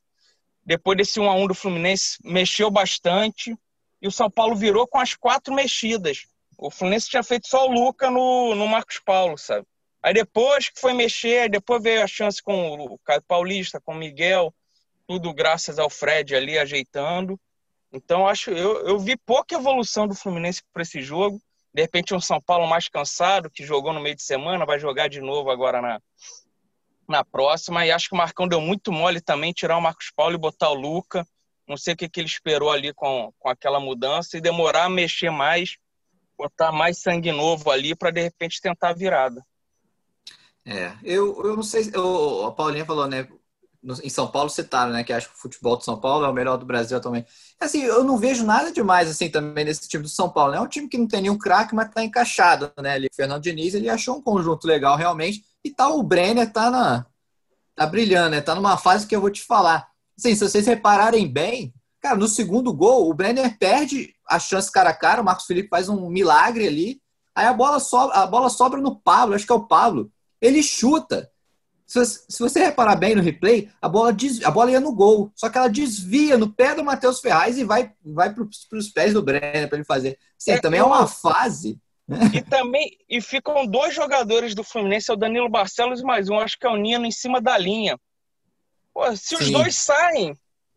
depois 0.64 0.98
desse 0.98 1.20
1 1.20 1.30
a 1.30 1.34
1 1.34 1.46
do 1.46 1.54
Fluminense, 1.54 2.18
mexeu 2.24 2.68
bastante. 2.68 3.56
E 4.02 4.08
o 4.08 4.12
São 4.12 4.28
Paulo 4.28 4.56
virou 4.56 4.88
com 4.88 4.98
as 4.98 5.14
quatro 5.14 5.54
mexidas. 5.54 6.26
O 6.58 6.72
Fluminense 6.72 7.08
tinha 7.08 7.22
feito 7.22 7.46
só 7.46 7.68
o 7.68 7.72
Luca 7.72 8.10
no, 8.10 8.52
no 8.56 8.66
Marcos 8.66 8.98
Paulo, 8.98 9.38
sabe? 9.38 9.64
Aí 10.02 10.12
depois 10.12 10.68
que 10.68 10.80
foi 10.80 10.92
mexer, 10.92 11.48
depois 11.48 11.80
veio 11.80 12.02
a 12.02 12.06
chance 12.06 12.42
com 12.42 12.74
o 12.74 12.98
Caio 12.98 13.22
Paulista, 13.22 13.80
com 13.80 13.92
o 13.92 13.96
Miguel, 13.96 14.52
tudo 15.06 15.32
graças 15.32 15.78
ao 15.78 15.88
Fred 15.88 16.34
ali 16.34 16.58
ajeitando. 16.58 17.38
Então 17.92 18.26
acho 18.26 18.50
eu, 18.50 18.86
eu 18.86 18.98
vi 18.98 19.16
pouca 19.16 19.54
evolução 19.54 20.08
do 20.08 20.16
Fluminense 20.16 20.62
para 20.72 20.82
esse 20.82 21.00
jogo. 21.00 21.40
De 21.72 21.82
repente 21.82 22.12
um 22.12 22.20
São 22.20 22.40
Paulo 22.40 22.66
mais 22.66 22.88
cansado, 22.88 23.50
que 23.50 23.64
jogou 23.64 23.92
no 23.92 24.00
meio 24.00 24.16
de 24.16 24.22
semana, 24.22 24.66
vai 24.66 24.80
jogar 24.80 25.08
de 25.08 25.20
novo 25.20 25.50
agora 25.50 25.80
na, 25.80 26.00
na 27.08 27.24
próxima. 27.24 27.86
E 27.86 27.92
acho 27.92 28.08
que 28.08 28.14
o 28.14 28.18
Marcão 28.18 28.48
deu 28.48 28.60
muito 28.60 28.90
mole 28.90 29.20
também 29.20 29.52
tirar 29.52 29.76
o 29.76 29.82
Marcos 29.82 30.10
Paulo 30.14 30.34
e 30.34 30.38
botar 30.38 30.70
o 30.70 30.74
Luca. 30.74 31.24
Não 31.68 31.76
sei 31.76 31.94
o 31.94 31.96
que, 31.96 32.08
que 32.08 32.20
ele 32.20 32.28
esperou 32.28 32.70
ali 32.70 32.92
com, 32.92 33.32
com 33.38 33.48
aquela 33.48 33.78
mudança 33.78 34.36
e 34.36 34.40
demorar 34.40 34.84
a 34.84 34.90
mexer 34.90 35.30
mais, 35.30 35.76
botar 36.38 36.70
mais 36.70 36.98
sangue 36.98 37.32
novo 37.32 37.70
ali 37.70 37.94
para 37.94 38.10
de 38.10 38.22
repente 38.22 38.60
tentar 38.60 38.90
a 38.90 38.94
virada. 38.94 39.44
É, 40.64 40.92
eu, 41.02 41.42
eu 41.44 41.56
não 41.56 41.62
sei, 41.62 41.90
eu, 41.92 42.46
a 42.46 42.52
Paulinha 42.52 42.84
falou, 42.84 43.08
né? 43.08 43.26
Em 44.02 44.10
São 44.10 44.28
Paulo 44.30 44.50
citaram, 44.50 44.92
né? 44.92 45.02
Que 45.02 45.12
acho 45.12 45.28
que 45.28 45.34
o 45.34 45.38
futebol 45.38 45.76
de 45.78 45.84
São 45.84 45.98
Paulo 45.98 46.26
é 46.26 46.28
o 46.28 46.32
melhor 46.32 46.58
do 46.58 46.66
Brasil 46.66 47.00
também. 47.00 47.24
Assim, 47.58 47.82
eu 47.82 48.04
não 48.04 48.18
vejo 48.18 48.44
nada 48.44 48.70
demais 48.70 49.08
assim 49.08 49.30
também 49.30 49.64
nesse 49.64 49.88
time 49.88 50.02
do 50.02 50.08
São 50.08 50.28
Paulo. 50.28 50.52
Né? 50.52 50.58
É 50.58 50.60
um 50.60 50.66
time 50.66 50.88
que 50.88 50.98
não 50.98 51.06
tem 51.06 51.22
nenhum 51.22 51.38
craque, 51.38 51.74
mas 51.74 51.90
tá 51.90 52.04
encaixado, 52.04 52.70
né? 52.82 52.92
Ali, 52.92 53.08
Fernando 53.14 53.42
Diniz, 53.42 53.74
ele 53.74 53.88
achou 53.88 54.16
um 54.16 54.22
conjunto 54.22 54.66
legal 54.66 54.96
realmente. 54.96 55.44
E 55.64 55.70
tá 55.70 55.88
o 55.88 56.02
Brenner, 56.02 56.52
tá 56.52 56.70
na. 56.70 57.06
tá 57.74 57.86
brilhando, 57.86 58.30
né? 58.30 58.40
Tá 58.40 58.54
numa 58.54 58.76
fase 58.76 59.06
que 59.06 59.14
eu 59.14 59.20
vou 59.20 59.30
te 59.30 59.42
falar. 59.42 59.88
Assim, 60.18 60.34
se 60.34 60.46
vocês 60.46 60.66
repararem 60.66 61.26
bem, 61.26 61.72
cara, 62.00 62.16
no 62.16 62.28
segundo 62.28 62.72
gol, 62.72 63.08
o 63.08 63.14
Brenner 63.14 63.58
perde 63.58 64.14
a 64.28 64.38
chance 64.38 64.70
cara 64.70 64.90
a 64.90 64.94
cara, 64.94 65.22
o 65.22 65.24
Marcos 65.24 65.46
Felipe 65.46 65.68
faz 65.68 65.88
um 65.88 66.08
milagre 66.08 66.66
ali. 66.66 67.00
Aí 67.34 67.46
a 67.46 67.52
bola 67.52 67.80
sobra, 67.80 68.16
a 68.16 68.26
bola 68.26 68.50
sobra 68.50 68.80
no 68.80 68.96
Pablo, 68.96 69.34
acho 69.34 69.46
que 69.46 69.52
é 69.52 69.56
o 69.56 69.66
Pablo 69.66 70.10
ele 70.40 70.62
chuta. 70.62 71.30
Se, 71.86 72.04
se 72.04 72.38
você 72.38 72.62
reparar 72.64 72.96
bem 72.96 73.14
no 73.14 73.22
replay, 73.22 73.70
a 73.80 73.88
bola, 73.88 74.12
des, 74.12 74.42
a 74.44 74.50
bola 74.50 74.70
ia 74.70 74.80
no 74.80 74.94
gol. 74.94 75.32
Só 75.34 75.48
que 75.48 75.56
ela 75.56 75.68
desvia 75.68 76.36
no 76.36 76.52
pé 76.52 76.74
do 76.74 76.84
Matheus 76.84 77.20
Ferraz 77.20 77.56
e 77.56 77.64
vai, 77.64 77.92
vai 78.04 78.32
para 78.32 78.44
os 78.44 78.88
pés 78.88 79.14
do 79.14 79.22
Brenner 79.22 79.68
para 79.68 79.78
ele 79.78 79.86
fazer. 79.86 80.18
Sim, 80.36 80.52
é, 80.52 80.60
também 80.60 80.80
é 80.80 80.84
uma 80.84 81.06
fase. 81.06 81.78
Né? 82.06 82.18
E 82.34 82.42
também 82.42 82.98
e 83.08 83.20
ficam 83.20 83.66
dois 83.66 83.94
jogadores 83.94 84.54
do 84.54 84.62
Fluminense, 84.62 85.10
é 85.10 85.14
o 85.14 85.16
Danilo 85.16 85.48
Barcelos 85.48 86.00
e 86.00 86.04
mais 86.04 86.28
um, 86.28 86.38
acho 86.38 86.58
que 86.58 86.66
é 86.66 86.70
o 86.70 86.76
Nino, 86.76 87.06
em 87.06 87.10
cima 87.10 87.40
da 87.40 87.56
linha. 87.56 87.98
Pô, 88.92 89.14
se 89.16 89.34
os 89.34 89.50
dois 89.50 89.74
saem, 89.74 90.34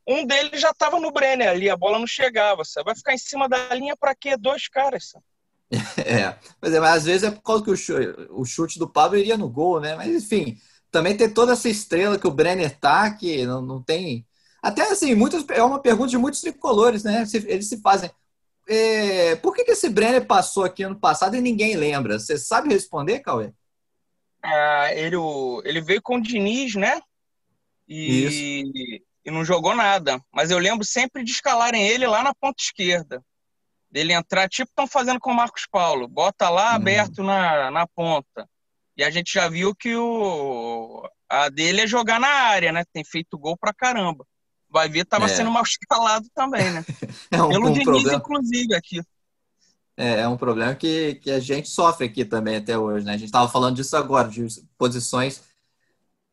um 0.07 0.25
deles 0.25 0.59
já 0.59 0.71
estava 0.71 0.99
no 0.99 1.11
Brenner 1.11 1.49
ali, 1.49 1.69
a 1.69 1.77
bola 1.77 1.99
não 1.99 2.07
chegava. 2.07 2.63
Você 2.63 2.83
vai 2.83 2.95
ficar 2.95 3.13
em 3.13 3.17
cima 3.17 3.47
da 3.47 3.73
linha 3.73 3.95
para 3.95 4.15
quê? 4.15 4.35
Dois 4.37 4.67
caras. 4.67 5.09
Sabe? 5.09 5.25
É, 6.05 6.35
mas, 6.61 6.73
é, 6.73 6.79
mas 6.79 6.97
às 6.97 7.05
vezes 7.05 7.23
é 7.23 7.31
por 7.31 7.41
causa 7.41 7.63
que 7.63 7.71
o 7.71 7.77
chute, 7.77 8.27
o 8.29 8.43
chute, 8.43 8.77
do 8.77 8.89
Pablo 8.89 9.17
iria 9.17 9.37
no 9.37 9.49
gol, 9.49 9.79
né? 9.79 9.95
Mas 9.95 10.09
enfim, 10.09 10.57
também 10.91 11.15
tem 11.15 11.29
toda 11.29 11.53
essa 11.53 11.69
estrela 11.69 12.19
que 12.19 12.27
o 12.27 12.31
Brenner 12.31 12.77
tá, 12.77 13.09
que 13.11 13.45
não, 13.45 13.61
não 13.61 13.81
tem. 13.81 14.27
Até 14.61 14.91
assim, 14.91 15.15
muitas, 15.15 15.45
é 15.49 15.63
uma 15.63 15.79
pergunta 15.79 16.09
de 16.09 16.17
muitos 16.17 16.41
tricolores, 16.41 17.03
né? 17.03 17.23
Eles 17.47 17.69
se 17.69 17.79
fazem. 17.79 18.11
É, 18.67 19.35
por 19.37 19.55
que, 19.55 19.63
que 19.63 19.71
esse 19.71 19.89
Brenner 19.89 20.25
passou 20.25 20.63
aqui 20.63 20.83
ano 20.83 20.99
passado 20.99 21.35
e 21.35 21.41
ninguém 21.41 21.75
lembra? 21.75 22.19
Você 22.19 22.37
sabe 22.37 22.69
responder, 22.69 23.19
Cauê? 23.19 23.53
Ah, 24.43 24.93
ele, 24.93 25.15
ele 25.63 25.81
veio 25.81 26.01
com 26.01 26.17
o 26.17 26.21
Diniz, 26.21 26.75
né? 26.75 27.01
E, 27.87 29.01
e 29.25 29.31
não 29.31 29.45
jogou 29.45 29.75
nada. 29.75 30.19
Mas 30.33 30.51
eu 30.51 30.57
lembro 30.57 30.85
sempre 30.85 31.23
de 31.23 31.31
escalarem 31.31 31.87
ele 31.87 32.07
lá 32.07 32.23
na 32.23 32.33
ponta 32.33 32.61
esquerda. 32.61 33.23
Dele 33.89 34.13
entrar, 34.13 34.47
tipo 34.47 34.69
estão 34.69 34.87
fazendo 34.87 35.19
com 35.19 35.31
o 35.31 35.35
Marcos 35.35 35.67
Paulo. 35.69 36.07
Bota 36.07 36.49
lá 36.49 36.69
uhum. 36.69 36.75
aberto 36.75 37.23
na, 37.23 37.69
na 37.69 37.87
ponta. 37.87 38.47
E 38.95 39.03
a 39.03 39.09
gente 39.09 39.33
já 39.33 39.49
viu 39.49 39.75
que 39.75 39.95
o, 39.95 41.07
a 41.29 41.49
dele 41.49 41.81
é 41.81 41.87
jogar 41.87 42.19
na 42.19 42.27
área, 42.27 42.71
né? 42.71 42.83
Tem 42.93 43.03
feito 43.03 43.37
gol 43.37 43.57
pra 43.57 43.73
caramba. 43.73 44.25
Vai 44.69 44.87
ver, 44.87 45.05
tava 45.05 45.25
é. 45.25 45.27
sendo 45.27 45.51
mal 45.51 45.63
escalado 45.63 46.27
também, 46.33 46.71
né? 46.71 46.85
é 47.31 47.41
um, 47.41 47.49
Pelo 47.49 47.67
um 47.67 47.73
Diniz, 47.73 47.83
problema. 47.83 48.17
inclusive, 48.17 48.75
aqui. 48.75 49.01
É, 49.97 50.21
é 50.21 50.27
um 50.27 50.37
problema 50.37 50.73
que, 50.73 51.15
que 51.15 51.29
a 51.29 51.39
gente 51.39 51.69
sofre 51.69 52.07
aqui 52.07 52.23
também 52.23 52.55
até 52.55 52.77
hoje, 52.77 53.05
né? 53.05 53.13
A 53.13 53.17
gente 53.17 53.27
estava 53.27 53.49
falando 53.49 53.75
disso 53.75 53.95
agora, 53.97 54.29
de 54.29 54.45
posições 54.77 55.41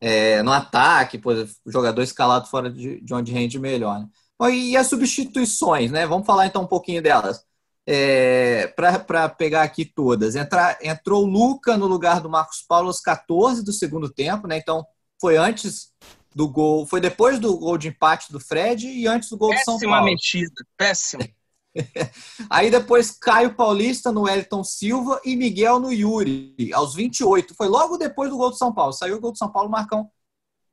é, 0.01 0.41
no 0.43 0.51
ataque, 0.51 1.21
jogador 1.65 2.01
escalado 2.01 2.47
fora 2.47 2.69
de, 2.69 3.01
de 3.01 3.13
onde 3.13 3.31
rende 3.31 3.59
melhor. 3.59 3.99
Né? 3.99 4.07
E 4.51 4.77
as 4.77 4.87
substituições, 4.87 5.91
né? 5.91 6.07
Vamos 6.07 6.25
falar 6.25 6.45
então 6.45 6.63
um 6.63 6.67
pouquinho 6.67 7.01
delas. 7.01 7.43
É, 7.85 8.67
Para 8.67 9.27
pegar 9.29 9.63
aqui 9.63 9.83
todas. 9.83 10.35
Entrar, 10.35 10.77
entrou 10.81 11.23
o 11.23 11.27
Luca 11.27 11.75
no 11.75 11.87
lugar 11.87 12.21
do 12.21 12.29
Marcos 12.29 12.63
Paulo 12.67 12.87
aos 12.87 13.01
14 13.01 13.63
do 13.63 13.73
segundo 13.73 14.09
tempo, 14.09 14.47
né? 14.47 14.57
Então 14.57 14.85
foi 15.19 15.35
antes 15.37 15.89
do 16.33 16.47
gol, 16.47 16.85
foi 16.85 17.01
depois 17.01 17.39
do 17.39 17.57
gol 17.57 17.77
de 17.77 17.89
empate 17.89 18.31
do 18.31 18.39
Fred 18.39 18.87
e 18.87 19.07
antes 19.07 19.29
do 19.29 19.37
gol 19.37 19.49
péssima 19.49 19.75
do 19.75 19.79
São 19.79 19.89
Paulo. 19.89 20.05
Péssima 20.05 20.11
metida, 20.11 20.65
péssima. 20.77 21.27
Aí 22.49 22.71
depois 22.71 23.11
Caio 23.11 23.55
Paulista 23.55 24.11
no 24.11 24.27
Elton 24.27 24.63
Silva 24.63 25.21
e 25.23 25.35
Miguel 25.35 25.79
no 25.79 25.91
Yuri, 25.91 26.55
aos 26.73 26.95
28. 26.95 27.53
Foi 27.55 27.67
logo 27.67 27.97
depois 27.97 28.29
do 28.29 28.37
gol 28.37 28.49
do 28.49 28.57
São 28.57 28.73
Paulo. 28.73 28.93
Saiu 28.93 29.17
o 29.17 29.19
gol 29.19 29.31
do 29.31 29.37
São 29.37 29.51
Paulo, 29.51 29.69
Marcão 29.69 30.09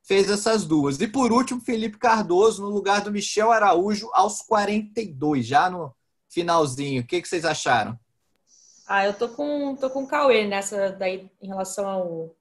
fez 0.07 0.31
essas 0.31 0.65
duas. 0.65 0.99
E 1.01 1.07
por 1.07 1.33
último, 1.33 1.59
Felipe 1.59 1.97
Cardoso 1.97 2.63
no 2.63 2.69
lugar 2.69 3.01
do 3.01 3.11
Michel 3.11 3.51
Araújo 3.51 4.09
aos 4.13 4.41
42, 4.41 5.45
já 5.45 5.69
no 5.69 5.93
finalzinho. 6.29 7.01
O 7.01 7.05
que, 7.05 7.21
que 7.21 7.27
vocês 7.27 7.43
acharam? 7.43 7.99
Ah, 8.87 9.05
eu 9.05 9.13
tô 9.13 9.27
com, 9.27 9.75
tô 9.75 9.89
com 9.89 10.03
o 10.03 10.07
Cauê 10.07 10.47
nessa 10.47 10.91
daí 10.91 11.29
em 11.41 11.47
relação 11.47 11.89
ao, 11.89 12.35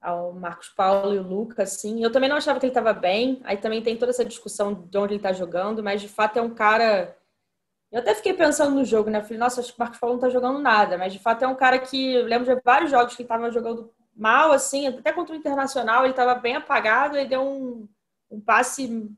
ao 0.00 0.32
Marcos 0.32 0.70
Paulo 0.70 1.14
e 1.14 1.18
o 1.18 1.22
Lucas, 1.22 1.74
assim. 1.74 2.02
Eu 2.02 2.10
também 2.10 2.30
não 2.30 2.36
achava 2.36 2.58
que 2.58 2.64
ele 2.64 2.70
estava 2.70 2.94
bem. 2.94 3.42
Aí 3.44 3.58
também 3.58 3.82
tem 3.82 3.98
toda 3.98 4.10
essa 4.10 4.24
discussão 4.24 4.72
de 4.72 4.96
onde 4.96 5.12
ele 5.12 5.18
está 5.18 5.34
jogando, 5.34 5.82
mas 5.82 6.00
de 6.00 6.08
fato 6.08 6.38
é 6.38 6.42
um 6.42 6.54
cara 6.54 7.14
eu 7.90 8.00
até 8.00 8.14
fiquei 8.14 8.32
pensando 8.32 8.74
no 8.74 8.84
jogo, 8.84 9.10
né? 9.10 9.22
Falei, 9.22 9.38
nossa, 9.38 9.60
acho 9.60 9.72
que 9.72 9.78
o 9.78 9.80
Marcos 9.80 9.98
Paulo 9.98 10.14
não 10.14 10.20
tá 10.20 10.28
jogando 10.28 10.58
nada, 10.60 10.96
mas 10.96 11.12
de 11.12 11.18
fato 11.18 11.44
é 11.44 11.48
um 11.48 11.56
cara 11.56 11.78
que 11.78 12.14
eu 12.14 12.24
lembro 12.24 12.54
de 12.54 12.62
vários 12.62 12.90
jogos 12.90 13.16
que 13.16 13.22
ele 13.22 13.28
tava 13.28 13.50
jogando 13.50 13.92
mal, 14.14 14.52
assim, 14.52 14.86
até 14.86 15.12
contra 15.12 15.34
o 15.34 15.38
Internacional, 15.38 16.04
ele 16.04 16.14
tava 16.14 16.34
bem 16.34 16.56
apagado 16.56 17.18
e 17.18 17.26
deu 17.26 17.42
um, 17.42 17.88
um 18.30 18.40
passe 18.40 19.10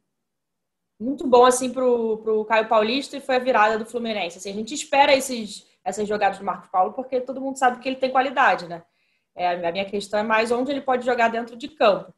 muito 0.98 1.26
bom, 1.26 1.44
assim, 1.44 1.72
pro, 1.72 2.18
pro 2.18 2.44
Caio 2.44 2.68
Paulista 2.68 3.16
e 3.16 3.20
foi 3.20 3.36
a 3.36 3.40
virada 3.40 3.78
do 3.78 3.86
Fluminense. 3.86 4.38
Assim, 4.38 4.50
a 4.50 4.54
gente 4.54 4.72
espera 4.74 5.14
esses, 5.14 5.66
essas 5.84 6.08
jogadas 6.08 6.38
do 6.38 6.44
Marcos 6.44 6.70
Paulo 6.70 6.92
porque 6.92 7.20
todo 7.20 7.40
mundo 7.40 7.58
sabe 7.58 7.78
que 7.80 7.88
ele 7.88 7.96
tem 7.96 8.10
qualidade, 8.10 8.66
né? 8.68 8.82
É, 9.34 9.66
a 9.66 9.72
minha 9.72 9.84
questão 9.84 10.20
é 10.20 10.22
mais 10.22 10.50
onde 10.50 10.70
ele 10.70 10.80
pode 10.80 11.04
jogar 11.04 11.28
dentro 11.28 11.56
de 11.56 11.68
campo. 11.68 12.14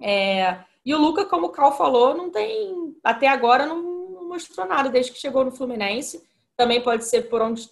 É, 0.00 0.58
e 0.84 0.94
o 0.94 0.98
Luca, 0.98 1.26
como 1.26 1.48
o 1.48 1.50
Cal 1.50 1.76
falou, 1.76 2.16
não 2.16 2.30
tem, 2.30 2.96
até 3.02 3.26
agora, 3.28 3.66
não 3.66 3.89
mostrou 4.30 4.66
nada 4.66 4.88
desde 4.88 5.12
que 5.12 5.18
chegou 5.18 5.44
no 5.44 5.50
Fluminense. 5.50 6.26
Também 6.56 6.80
pode 6.80 7.04
ser 7.04 7.28
por 7.28 7.42
onde 7.42 7.68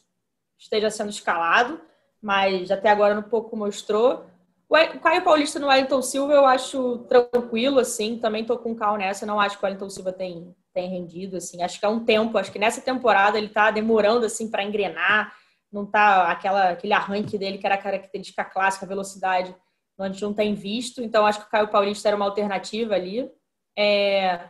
esteja 0.59 0.91
sendo 0.91 1.11
escalado, 1.11 1.81
mas 2.21 2.71
até 2.71 2.91
agora 2.91 3.15
não 3.15 3.23
pouco 3.23 3.57
mostrou. 3.57 4.27
O 4.69 5.01
Caio 5.01 5.25
Paulista 5.25 5.59
no 5.59 5.69
Wellington 5.69 6.03
Silva 6.03 6.35
eu 6.35 6.45
acho 6.45 6.99
tranquilo, 7.09 7.79
assim, 7.79 8.19
também 8.19 8.45
tô 8.45 8.59
com 8.59 8.75
cal 8.75 8.99
nessa, 8.99 9.25
não 9.25 9.41
acho 9.41 9.57
que 9.57 9.65
o 9.65 9.67
Wellington 9.67 9.89
Silva 9.89 10.13
tem, 10.13 10.55
tem 10.75 10.91
rendido, 10.91 11.39
assim, 11.39 11.63
acho 11.63 11.81
que 11.81 11.87
é 11.87 11.89
um 11.89 12.05
tempo, 12.05 12.37
acho 12.37 12.53
que 12.53 12.59
nessa 12.59 12.83
temporada 12.83 13.39
ele 13.39 13.49
tá 13.49 13.71
demorando, 13.71 14.27
assim, 14.27 14.51
para 14.51 14.63
engrenar, 14.63 15.33
não 15.73 15.87
tá 15.87 16.31
aquela, 16.31 16.71
aquele 16.71 16.93
arranque 16.93 17.39
dele 17.39 17.57
que 17.57 17.65
era 17.65 17.77
a 17.77 17.83
característica 17.83 18.45
clássica, 18.45 18.85
velocidade, 18.85 19.55
a 19.99 20.07
gente 20.07 20.23
não 20.23 20.35
tem 20.35 20.55
visto, 20.55 21.03
então 21.03 21.27
acho 21.27 21.41
que 21.41 21.47
o 21.47 21.51
Caio 21.51 21.69
Paulista 21.69 22.09
era 22.09 22.17
uma 22.17 22.27
alternativa 22.27 22.95
ali. 22.95 23.29
É, 23.77 24.49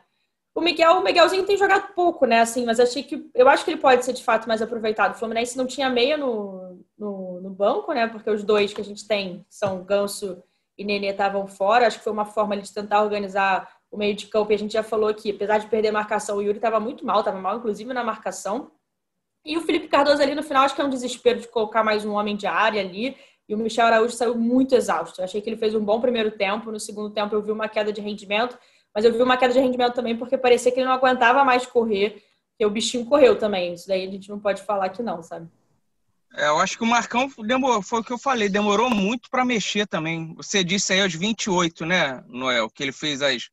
o 0.59 0.61
Miguel, 0.61 0.99
o 0.99 1.05
Miguelzinho 1.05 1.47
tem 1.47 1.57
jogado 1.57 1.95
pouco, 1.95 2.27
né? 2.27 2.41
Assim, 2.41 2.65
mas 2.67 2.81
achei 2.81 3.03
que 3.03 3.31
eu 3.33 3.49
acho 3.49 3.65
que 3.65 3.71
ele 3.71 3.81
pode 3.81 4.05
ser 4.05 4.13
de 4.13 4.25
fato 4.25 4.49
mais 4.49 4.61
aproveitado. 4.61 5.15
O 5.15 5.19
Fluminense 5.19 5.57
não 5.57 5.67
tinha 5.67 5.89
meia 5.89 6.17
no, 6.17 6.85
no, 6.99 7.41
no 7.41 7.51
banco, 7.51 7.93
né? 7.93 8.09
Porque 8.09 8.29
os 8.29 8.43
dois 8.43 8.73
que 8.73 8.81
a 8.81 8.85
gente 8.85 9.07
tem 9.07 9.47
são 9.49 9.85
Ganso 9.85 10.43
e 10.77 10.85
Nenê 10.85 11.11
estavam 11.11 11.47
fora. 11.47 11.87
Acho 11.87 11.99
que 11.99 12.05
foi 12.05 12.13
uma 12.13 12.25
forma 12.25 12.57
de 12.57 12.73
tentar 12.73 13.03
organizar 13.03 13.69
o 13.89 13.97
meio 13.97 14.15
de 14.17 14.27
campo. 14.27 14.51
E 14.51 14.55
a 14.57 14.59
gente 14.59 14.73
já 14.73 14.83
falou 14.83 15.15
que, 15.15 15.31
apesar 15.31 15.59
de 15.59 15.69
perder 15.69 15.89
a 15.89 15.93
marcação, 15.93 16.39
o 16.39 16.43
Yuri 16.43 16.59
estava 16.59 16.81
muito 16.81 17.07
mal, 17.07 17.21
estava 17.21 17.41
mal, 17.41 17.59
inclusive, 17.59 17.95
na 17.95 18.03
marcação. 18.03 18.73
E 19.45 19.57
o 19.57 19.61
Felipe 19.61 19.87
Cardoso 19.87 20.21
ali 20.21 20.35
no 20.35 20.43
final, 20.43 20.65
acho 20.65 20.75
que 20.75 20.81
é 20.81 20.85
um 20.85 20.91
desespero 20.91 21.41
de 21.41 21.49
colocar 21.49 21.85
mais 21.85 22.05
um 22.05 22.15
homem 22.15 22.37
de 22.37 22.49
área 22.49 22.81
ali. 22.81 23.17
E 23.49 23.55
o 23.55 23.59
Michel 23.59 23.87
Araújo 23.87 24.15
saiu 24.15 24.35
muito 24.35 24.75
exausto. 24.75 25.23
Achei 25.23 25.41
que 25.41 25.49
ele 25.49 25.57
fez 25.57 25.75
um 25.75 25.85
bom 25.85 26.01
primeiro 26.01 26.33
tempo. 26.33 26.73
No 26.73 26.81
segundo 26.81 27.11
tempo, 27.11 27.35
eu 27.35 27.43
vi 27.43 27.53
uma 27.53 27.69
queda 27.69 27.93
de 27.93 28.01
rendimento 28.01 28.59
mas 28.95 29.05
eu 29.05 29.13
vi 29.13 29.23
uma 29.23 29.37
queda 29.37 29.53
de 29.53 29.61
rendimento 29.61 29.95
também 29.95 30.17
porque 30.17 30.37
parecia 30.37 30.73
que 30.73 30.81
ele 30.81 30.87
não 30.87 30.95
aguentava 30.95 31.45
mais 31.45 31.67
correr, 31.67 32.23
que 32.57 32.67
o 32.67 32.71
bichinho 32.71 33.07
correu 33.07 33.39
também. 33.39 33.75
Isso 33.75 33.87
daí 33.87 34.07
a 34.07 34.11
gente 34.11 34.29
não 34.29 34.41
pode 34.41 34.63
falar 34.63 34.89
que 34.89 35.03
não, 35.03 35.23
sabe? 35.23 35.49
É, 36.35 36.49
eu 36.49 36.59
acho 36.59 36.77
que 36.77 36.85
o 36.85 36.87
Marcão 36.87 37.31
demorou, 37.39 37.81
foi 37.83 38.01
o 38.01 38.05
que 38.05 38.13
eu 38.13 38.19
falei, 38.19 38.49
demorou 38.49 38.91
muito 38.91 39.31
para 39.31 39.45
mexer 39.45 39.87
também. 39.87 40.35
Você 40.37 40.63
disse 40.63 40.93
aí 40.93 41.01
aos 41.01 41.15
28, 41.15 41.87
né, 41.87 42.23
Noel, 42.29 42.69
que 42.69 42.83
ele 42.83 42.93
fez 42.93 43.23
as, 43.23 43.49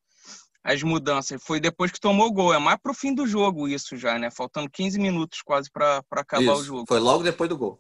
as 0.63 0.83
mudanças. 0.83 1.41
Foi 1.41 1.59
depois 1.59 1.91
que 1.91 1.99
tomou 1.99 2.27
o 2.27 2.31
gol. 2.31 2.53
É 2.53 2.59
mais 2.59 2.77
pro 2.81 2.93
fim 2.93 3.13
do 3.13 3.25
jogo 3.25 3.67
isso 3.67 3.95
já, 3.95 4.19
né? 4.19 4.29
Faltando 4.29 4.69
15 4.69 4.99
minutos 4.99 5.41
quase 5.41 5.71
para 5.71 6.03
acabar 6.11 6.43
isso, 6.43 6.53
o 6.53 6.63
jogo. 6.63 6.85
Foi 6.87 6.99
logo 6.99 7.23
depois 7.23 7.49
do 7.49 7.57
gol. 7.57 7.79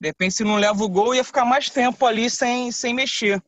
De 0.00 0.08
repente, 0.08 0.34
se 0.34 0.44
não 0.44 0.56
leva 0.56 0.82
o 0.82 0.88
gol, 0.88 1.14
ia 1.14 1.22
ficar 1.22 1.44
mais 1.44 1.68
tempo 1.68 2.04
ali 2.06 2.28
sem, 2.30 2.72
sem 2.72 2.94
mexer. 2.94 3.42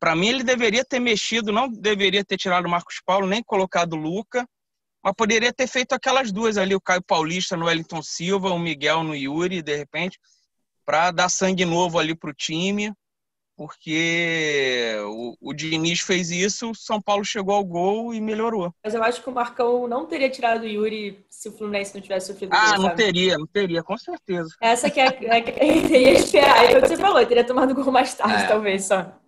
Para 0.00 0.16
mim, 0.16 0.28
ele 0.28 0.42
deveria 0.42 0.82
ter 0.82 0.98
mexido, 0.98 1.52
não 1.52 1.68
deveria 1.68 2.24
ter 2.24 2.38
tirado 2.38 2.64
o 2.64 2.70
Marcos 2.70 3.02
Paulo, 3.04 3.26
nem 3.26 3.42
colocado 3.42 3.92
o 3.92 3.96
Luca, 3.96 4.48
mas 5.04 5.14
poderia 5.14 5.52
ter 5.52 5.66
feito 5.66 5.92
aquelas 5.92 6.32
duas 6.32 6.56
ali, 6.56 6.74
o 6.74 6.80
Caio 6.80 7.02
Paulista 7.02 7.54
no 7.54 7.66
Wellington 7.66 8.02
Silva, 8.02 8.50
o 8.50 8.58
Miguel 8.58 9.02
no 9.02 9.14
Yuri, 9.14 9.60
de 9.60 9.76
repente, 9.76 10.18
para 10.86 11.10
dar 11.10 11.28
sangue 11.28 11.66
novo 11.66 11.98
ali 11.98 12.14
para 12.14 12.30
o 12.30 12.34
time, 12.34 12.92
porque 13.56 14.96
o, 15.04 15.36
o 15.38 15.52
Diniz 15.52 16.00
fez 16.00 16.30
isso, 16.30 16.70
o 16.70 16.74
São 16.74 17.00
Paulo 17.00 17.22
chegou 17.22 17.54
ao 17.54 17.62
gol 17.62 18.14
e 18.14 18.20
melhorou. 18.20 18.72
Mas 18.82 18.94
eu 18.94 19.02
acho 19.02 19.22
que 19.22 19.28
o 19.28 19.34
Marcão 19.34 19.86
não 19.86 20.06
teria 20.06 20.30
tirado 20.30 20.62
o 20.62 20.66
Yuri 20.66 21.22
se 21.28 21.50
o 21.50 21.52
Fluminense 21.52 21.94
não 21.94 22.00
tivesse 22.00 22.28
sofrido 22.28 22.54
Ah, 22.54 22.76
gol, 22.76 22.86
não 22.86 22.94
teria, 22.94 23.36
não 23.36 23.46
teria, 23.46 23.82
com 23.82 23.98
certeza. 23.98 24.48
Essa 24.62 24.88
que 24.88 24.98
é, 24.98 25.06
é 25.06 25.40
que 25.42 25.60
a 25.60 25.64
gente 25.64 25.92
ia 25.92 26.12
esperar. 26.12 26.64
É 26.64 26.78
o 26.78 26.80
que 26.80 26.88
você 26.88 26.96
falou, 26.96 27.24
teria 27.26 27.44
tomado 27.44 27.74
gol 27.74 27.92
mais 27.92 28.14
tarde, 28.14 28.44
É. 28.44 28.46
talvez, 28.46 28.86
só. 28.86 29.19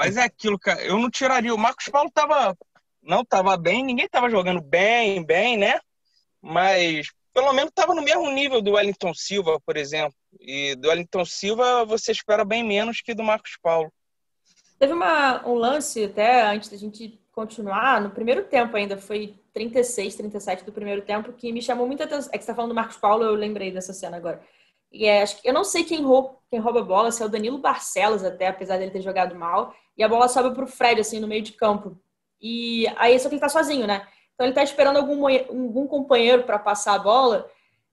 Mas 0.00 0.16
é 0.16 0.22
aquilo, 0.22 0.58
cara. 0.58 0.82
Eu 0.82 0.98
não 0.98 1.10
tiraria. 1.10 1.54
O 1.54 1.58
Marcos 1.58 1.86
Paulo 1.90 2.10
tava, 2.10 2.56
não 3.02 3.22
tava 3.22 3.54
bem, 3.58 3.84
ninguém 3.84 4.08
tava 4.08 4.30
jogando 4.30 4.62
bem, 4.62 5.22
bem, 5.22 5.58
né? 5.58 5.78
Mas 6.40 7.08
pelo 7.34 7.52
menos 7.52 7.70
tava 7.74 7.94
no 7.94 8.00
mesmo 8.00 8.30
nível 8.30 8.62
do 8.62 8.72
Wellington 8.72 9.12
Silva, 9.12 9.60
por 9.60 9.76
exemplo. 9.76 10.14
E 10.40 10.74
do 10.76 10.88
Wellington 10.88 11.26
Silva 11.26 11.84
você 11.84 12.12
espera 12.12 12.46
bem 12.46 12.64
menos 12.64 13.02
que 13.02 13.12
do 13.12 13.22
Marcos 13.22 13.58
Paulo. 13.62 13.92
Teve 14.78 14.94
uma, 14.94 15.46
um 15.46 15.52
lance 15.52 16.02
até 16.02 16.46
antes 16.46 16.70
da 16.70 16.78
gente 16.78 17.20
continuar, 17.30 18.00
no 18.00 18.08
primeiro 18.08 18.44
tempo 18.44 18.78
ainda, 18.78 18.96
foi 18.96 19.36
36, 19.52 20.14
37 20.14 20.64
do 20.64 20.72
primeiro 20.72 21.02
tempo, 21.02 21.34
que 21.34 21.52
me 21.52 21.60
chamou 21.60 21.86
muita 21.86 22.04
atenção. 22.04 22.30
É 22.32 22.38
que 22.38 22.44
você 22.44 22.52
tá 22.52 22.54
falando 22.54 22.70
do 22.70 22.74
Marcos 22.74 22.96
Paulo, 22.96 23.22
eu 23.22 23.34
lembrei 23.34 23.70
dessa 23.70 23.92
cena 23.92 24.16
agora. 24.16 24.40
E 24.90 25.04
é, 25.04 25.22
acho 25.22 25.40
que, 25.40 25.48
eu 25.48 25.52
não 25.52 25.62
sei 25.62 25.84
quem 25.84 26.02
rouba, 26.02 26.36
quem 26.50 26.58
rouba 26.58 26.80
a 26.80 26.84
bola, 26.84 27.12
se 27.12 27.22
é 27.22 27.26
o 27.26 27.28
Danilo 27.28 27.58
Barcelos 27.58 28.24
até, 28.24 28.48
apesar 28.48 28.78
dele 28.78 28.90
ter 28.90 29.02
jogado 29.02 29.34
mal. 29.36 29.74
E 30.00 30.04
a 30.04 30.08
bola 30.08 30.28
sobe 30.28 30.54
pro 30.54 30.66
Fred, 30.66 31.00
assim, 31.00 31.20
no 31.20 31.28
meio 31.28 31.42
de 31.42 31.52
campo. 31.52 31.98
E 32.40 32.86
aí, 32.96 33.18
só 33.20 33.28
que 33.28 33.34
ele 33.34 33.40
tá 33.40 33.48
sozinho, 33.48 33.86
né? 33.86 34.06
Então 34.34 34.46
ele 34.46 34.54
tá 34.54 34.62
esperando 34.62 34.96
algum, 34.98 35.26
algum 35.28 35.86
companheiro 35.86 36.44
para 36.44 36.58
passar 36.58 36.94
a 36.94 36.98
bola. 36.98 37.48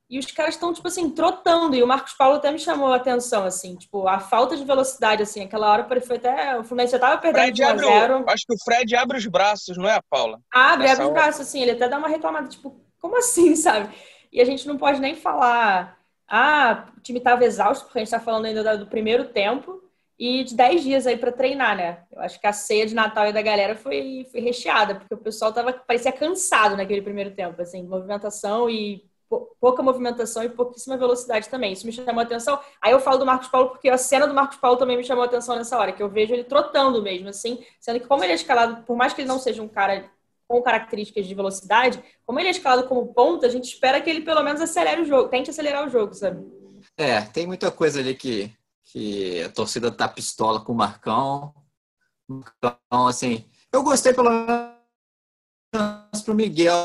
E 0.09 0.19
os 0.19 0.25
caras 0.31 0.55
estão, 0.55 0.73
tipo 0.73 0.87
assim, 0.87 1.09
trotando. 1.09 1.75
E 1.75 1.83
o 1.83 1.87
Marcos 1.87 2.13
Paulo 2.13 2.37
até 2.37 2.51
me 2.51 2.59
chamou 2.59 2.93
a 2.93 2.97
atenção, 2.97 3.43
assim, 3.45 3.75
tipo, 3.75 4.07
a 4.07 4.19
falta 4.19 4.55
de 4.55 4.63
velocidade, 4.65 5.23
assim, 5.23 5.43
aquela 5.43 5.69
hora 5.71 6.01
foi 6.01 6.17
até. 6.17 6.57
O 6.59 6.63
Fluminense 6.63 6.93
já 6.93 6.99
tava 6.99 7.21
perdendo 7.21 7.43
Fred 7.43 7.53
de 7.53 7.63
1 7.63 7.67
a 7.67 7.71
abre, 7.71 7.85
0 7.85 8.19
o- 8.23 8.29
acho 8.29 8.45
que 8.45 8.53
o 8.53 8.63
Fred 8.63 8.95
abre 8.95 9.17
os 9.17 9.25
braços, 9.27 9.77
não 9.77 9.87
é, 9.89 9.99
Paula? 10.09 10.39
Abre, 10.51 10.87
abre 10.87 11.05
os 11.05 11.11
braços, 11.11 11.41
assim, 11.41 11.61
ele 11.61 11.71
até 11.71 11.87
dá 11.89 11.97
uma 11.97 12.07
reclamada, 12.07 12.47
tipo, 12.47 12.79
como 12.99 13.17
assim, 13.17 13.55
sabe? 13.55 13.93
E 14.31 14.41
a 14.41 14.45
gente 14.45 14.67
não 14.67 14.77
pode 14.77 14.99
nem 14.99 15.15
falar, 15.15 15.97
ah, 16.27 16.87
o 16.97 17.01
time 17.01 17.19
tava 17.19 17.45
exausto, 17.45 17.85
porque 17.85 17.99
a 17.99 18.03
gente 18.03 18.11
tá 18.11 18.19
falando 18.19 18.45
ainda 18.45 18.63
da- 18.63 18.75
do 18.75 18.87
primeiro 18.87 19.25
tempo, 19.29 19.81
e 20.19 20.43
de 20.43 20.55
10 20.55 20.83
dias 20.83 21.05
aí 21.05 21.15
para 21.17 21.31
treinar, 21.31 21.75
né? 21.77 21.99
Eu 22.11 22.21
acho 22.21 22.39
que 22.39 22.47
a 22.47 22.53
ceia 22.53 22.85
de 22.85 22.95
Natal 22.95 23.27
e 23.27 23.33
da 23.33 23.41
galera 23.41 23.75
foi, 23.75 24.25
foi 24.31 24.39
recheada, 24.41 24.95
porque 24.95 25.13
o 25.13 25.17
pessoal 25.17 25.53
tava, 25.53 25.71
parecia 25.73 26.11
cansado 26.11 26.75
naquele 26.75 27.01
primeiro 27.01 27.31
tempo, 27.31 27.61
assim, 27.61 27.83
movimentação 27.83 28.67
e 28.69 29.03
pou- 29.29 29.55
pouca 29.61 29.83
movimentação 29.83 30.43
e 30.43 30.49
pouquíssima 30.49 30.97
velocidade 30.97 31.47
também. 31.49 31.73
Isso 31.73 31.85
me 31.85 31.91
chamou 31.91 32.19
a 32.19 32.23
atenção. 32.23 32.59
Aí 32.81 32.91
eu 32.91 32.99
falo 32.99 33.19
do 33.19 33.25
Marcos 33.25 33.47
Paulo 33.47 33.69
porque 33.69 33.89
a 33.89 33.97
cena 33.97 34.25
do 34.27 34.33
Marcos 34.33 34.57
Paulo 34.57 34.77
também 34.77 34.97
me 34.97 35.03
chamou 35.03 35.23
a 35.23 35.27
atenção 35.27 35.55
nessa 35.55 35.77
hora, 35.77 35.91
que 35.91 36.01
eu 36.01 36.09
vejo 36.09 36.33
ele 36.33 36.43
trotando 36.45 37.01
mesmo, 37.01 37.29
assim, 37.29 37.63
sendo 37.79 37.99
que 37.99 38.07
como 38.07 38.23
ele 38.23 38.31
é 38.31 38.35
escalado, 38.35 38.83
por 38.83 38.95
mais 38.97 39.13
que 39.13 39.21
ele 39.21 39.27
não 39.27 39.37
seja 39.39 39.61
um 39.61 39.67
cara 39.67 40.09
com 40.47 40.61
características 40.61 41.27
de 41.27 41.35
velocidade, 41.35 42.01
como 42.25 42.39
ele 42.39 42.47
é 42.47 42.51
escalado 42.51 42.87
como 42.87 43.13
ponta, 43.13 43.45
a 43.45 43.49
gente 43.49 43.65
espera 43.65 43.99
que 43.99 44.09
ele 44.09 44.21
pelo 44.21 44.41
menos 44.41 44.61
acelere 44.61 45.01
o 45.01 45.05
jogo, 45.05 45.27
tente 45.29 45.49
acelerar 45.49 45.85
o 45.85 45.89
jogo, 45.89 46.13
sabe? 46.13 46.43
É, 46.97 47.21
tem 47.21 47.45
muita 47.45 47.69
coisa 47.69 47.99
ali 47.99 48.15
que, 48.15 48.49
que 48.91 49.43
a 49.43 49.49
torcida 49.49 49.91
tá 49.91 50.07
pistola 50.07 50.61
com 50.61 50.71
o 50.73 50.75
Marcão. 50.75 51.53
Então, 52.29 53.07
assim, 53.07 53.45
eu 53.71 53.83
gostei 53.83 54.13
pelo 54.13 54.29
menos 54.29 54.77
para 55.71 56.31
o 56.31 56.35
Miguel, 56.35 56.75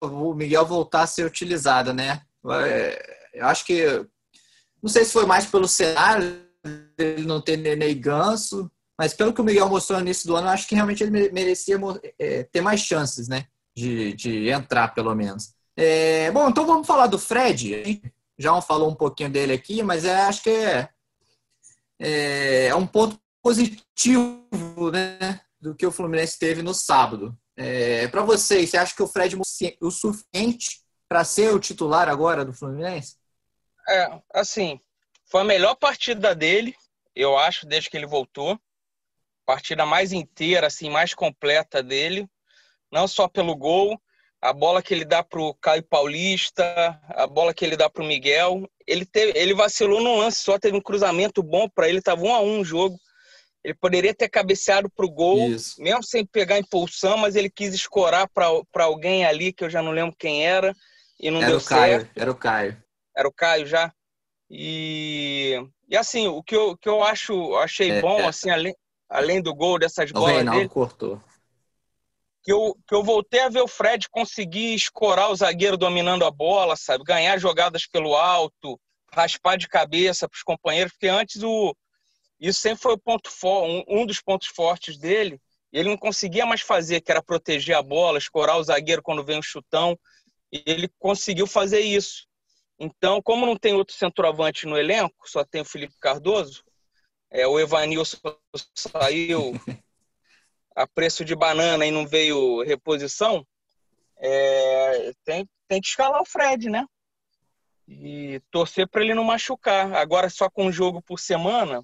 o 0.00 0.34
Miguel 0.34 0.64
voltar 0.66 1.02
a 1.02 1.06
ser 1.06 1.24
utilizado, 1.26 1.92
né? 1.92 2.22
É, 2.64 3.30
eu 3.34 3.46
acho 3.46 3.64
que, 3.64 3.84
não 4.82 4.88
sei 4.88 5.04
se 5.04 5.12
foi 5.12 5.26
mais 5.26 5.46
pelo 5.46 5.66
cenário, 5.66 6.44
ele 6.98 7.26
não 7.26 7.40
ter 7.40 7.56
Nenê 7.56 7.94
Ganso, 7.94 8.70
mas 8.98 9.12
pelo 9.12 9.32
que 9.32 9.40
o 9.40 9.44
Miguel 9.44 9.68
mostrou 9.68 9.98
no 9.98 10.04
início 10.04 10.26
do 10.26 10.36
ano, 10.36 10.46
eu 10.46 10.52
acho 10.52 10.68
que 10.68 10.74
realmente 10.74 11.02
ele 11.02 11.30
merecia 11.30 11.76
é, 12.18 12.44
ter 12.44 12.60
mais 12.60 12.80
chances, 12.80 13.28
né? 13.28 13.46
De, 13.76 14.12
de 14.12 14.48
entrar, 14.48 14.94
pelo 14.94 15.14
menos. 15.14 15.52
É, 15.76 16.30
bom, 16.30 16.48
então 16.48 16.64
vamos 16.64 16.86
falar 16.86 17.08
do 17.08 17.18
Fred. 17.18 18.00
Já 18.44 18.60
falou 18.60 18.90
um 18.90 18.94
pouquinho 18.94 19.30
dele 19.30 19.54
aqui, 19.54 19.82
mas 19.82 20.04
é, 20.04 20.14
acho 20.22 20.42
que 20.42 20.50
é, 20.50 20.88
é, 21.98 22.66
é 22.66 22.74
um 22.74 22.86
ponto 22.86 23.18
positivo, 23.42 24.90
né? 24.92 25.40
Do 25.58 25.74
que 25.74 25.86
o 25.86 25.90
Fluminense 25.90 26.38
teve 26.38 26.60
no 26.60 26.74
sábado. 26.74 27.34
É, 27.56 28.06
para 28.08 28.22
vocês, 28.22 28.68
você 28.68 28.76
acha 28.76 28.94
que 28.94 29.02
o 29.02 29.06
Fred 29.06 29.34
é 29.34 29.76
o 29.80 29.90
suficiente 29.90 30.82
para 31.08 31.24
ser 31.24 31.54
o 31.54 31.58
titular 31.58 32.06
agora 32.06 32.44
do 32.44 32.52
Fluminense? 32.52 33.16
É, 33.88 34.20
assim, 34.34 34.78
foi 35.24 35.40
a 35.40 35.44
melhor 35.44 35.74
partida 35.74 36.34
dele, 36.34 36.76
eu 37.16 37.38
acho, 37.38 37.66
desde 37.66 37.88
que 37.88 37.96
ele 37.96 38.06
voltou 38.06 38.60
partida 39.46 39.86
mais 39.86 40.12
inteira, 40.12 40.66
assim, 40.66 40.90
mais 40.90 41.14
completa 41.14 41.82
dele, 41.82 42.28
não 42.92 43.08
só 43.08 43.26
pelo 43.26 43.56
gol, 43.56 43.98
a 44.44 44.52
bola 44.52 44.82
que 44.82 44.92
ele 44.92 45.06
dá 45.06 45.24
para 45.24 45.40
o 45.40 45.54
Caio 45.54 45.82
Paulista, 45.82 47.00
a 47.08 47.26
bola 47.26 47.54
que 47.54 47.64
ele 47.64 47.78
dá 47.78 47.88
para 47.88 48.02
o 48.02 48.06
Miguel. 48.06 48.68
Ele, 48.86 49.06
teve, 49.06 49.32
ele 49.38 49.54
vacilou 49.54 50.02
num 50.02 50.18
lance 50.18 50.42
só, 50.42 50.58
teve 50.58 50.76
um 50.76 50.82
cruzamento 50.82 51.42
bom 51.42 51.66
para 51.66 51.88
ele, 51.88 52.00
estava 52.00 52.20
um 52.20 52.34
a 52.34 52.40
um 52.42 52.60
o 52.60 52.64
jogo. 52.64 52.98
Ele 53.64 53.72
poderia 53.72 54.14
ter 54.14 54.28
cabeceado 54.28 54.90
para 54.90 55.06
o 55.06 55.10
gol, 55.10 55.48
Isso. 55.48 55.80
mesmo 55.80 56.02
sem 56.02 56.26
pegar 56.26 56.58
impulsão, 56.58 57.16
mas 57.16 57.36
ele 57.36 57.48
quis 57.48 57.72
escorar 57.72 58.28
para 58.28 58.84
alguém 58.84 59.24
ali, 59.24 59.50
que 59.50 59.64
eu 59.64 59.70
já 59.70 59.80
não 59.80 59.92
lembro 59.92 60.14
quem 60.18 60.46
era, 60.46 60.74
e 61.18 61.30
não 61.30 61.38
era 61.38 61.46
deu 61.48 61.56
o 61.56 61.64
Caio, 61.64 62.00
certo. 62.00 62.10
Era 62.14 62.30
o 62.30 62.34
Caio. 62.34 62.84
Era 63.16 63.28
o 63.28 63.32
Caio 63.32 63.66
já. 63.66 63.90
E, 64.50 65.58
e 65.88 65.96
assim, 65.96 66.28
o 66.28 66.42
que 66.42 66.54
eu, 66.54 66.76
que 66.76 66.88
eu 66.90 67.02
acho, 67.02 67.56
achei 67.56 67.92
é, 67.92 68.00
bom, 68.02 68.20
é. 68.20 68.26
assim, 68.26 68.50
além, 68.50 68.76
além 69.08 69.40
do 69.40 69.54
gol 69.54 69.78
dessas 69.78 70.12
bolas 70.12 70.32
o 70.32 70.34
Reinaldo 70.34 70.58
dele, 70.58 70.68
cortou. 70.68 71.18
Que 72.44 72.52
eu, 72.52 72.76
que 72.86 72.94
eu 72.94 73.02
voltei 73.02 73.40
a 73.40 73.48
ver 73.48 73.62
o 73.62 73.68
Fred 73.68 74.08
conseguir 74.10 74.74
escorar 74.74 75.30
o 75.30 75.36
zagueiro 75.36 75.76
dominando 75.76 76.24
a 76.24 76.30
bola, 76.30 76.76
sabe? 76.76 77.02
Ganhar 77.02 77.38
jogadas 77.38 77.86
pelo 77.86 78.14
alto, 78.14 78.78
raspar 79.12 79.56
de 79.56 79.66
cabeça 79.66 80.28
para 80.28 80.36
os 80.36 80.42
companheiros, 80.42 80.92
porque 80.92 81.08
antes 81.08 81.42
o 81.42 81.74
isso 82.38 82.60
sempre 82.60 82.82
foi 82.82 82.92
o 82.92 82.98
ponto 82.98 83.30
for, 83.30 83.64
um, 83.64 83.84
um 83.88 84.06
dos 84.06 84.20
pontos 84.20 84.48
fortes 84.48 84.98
dele. 84.98 85.40
Ele 85.72 85.88
não 85.88 85.96
conseguia 85.96 86.44
mais 86.44 86.60
fazer, 86.60 87.00
que 87.00 87.10
era 87.10 87.22
proteger 87.22 87.76
a 87.76 87.82
bola, 87.82 88.18
escorar 88.18 88.58
o 88.58 88.62
zagueiro 88.62 89.02
quando 89.02 89.24
vem 89.24 89.38
um 89.38 89.42
chutão. 89.42 89.98
E 90.52 90.62
ele 90.66 90.88
conseguiu 90.98 91.46
fazer 91.46 91.80
isso. 91.80 92.26
Então, 92.78 93.22
como 93.22 93.46
não 93.46 93.56
tem 93.56 93.72
outro 93.74 93.96
centroavante 93.96 94.66
no 94.66 94.76
elenco, 94.76 95.28
só 95.28 95.44
tem 95.44 95.62
o 95.62 95.64
Felipe 95.64 95.94
Cardoso, 96.00 96.64
é, 97.30 97.46
o 97.46 97.58
Evanilson 97.58 98.18
saiu 98.74 99.52
a 100.74 100.86
preço 100.86 101.24
de 101.24 101.34
banana 101.34 101.86
e 101.86 101.90
não 101.90 102.06
veio 102.06 102.62
reposição, 102.62 103.46
é, 104.16 105.12
tem, 105.24 105.48
tem 105.68 105.80
que 105.80 105.88
escalar 105.88 106.20
o 106.20 106.26
Fred, 106.26 106.68
né? 106.68 106.86
E 107.86 108.40
torcer 108.50 108.88
para 108.88 109.02
ele 109.02 109.14
não 109.14 109.24
machucar. 109.24 109.94
Agora, 109.94 110.30
só 110.30 110.48
com 110.48 110.66
um 110.66 110.72
jogo 110.72 111.02
por 111.02 111.18
semana, 111.18 111.82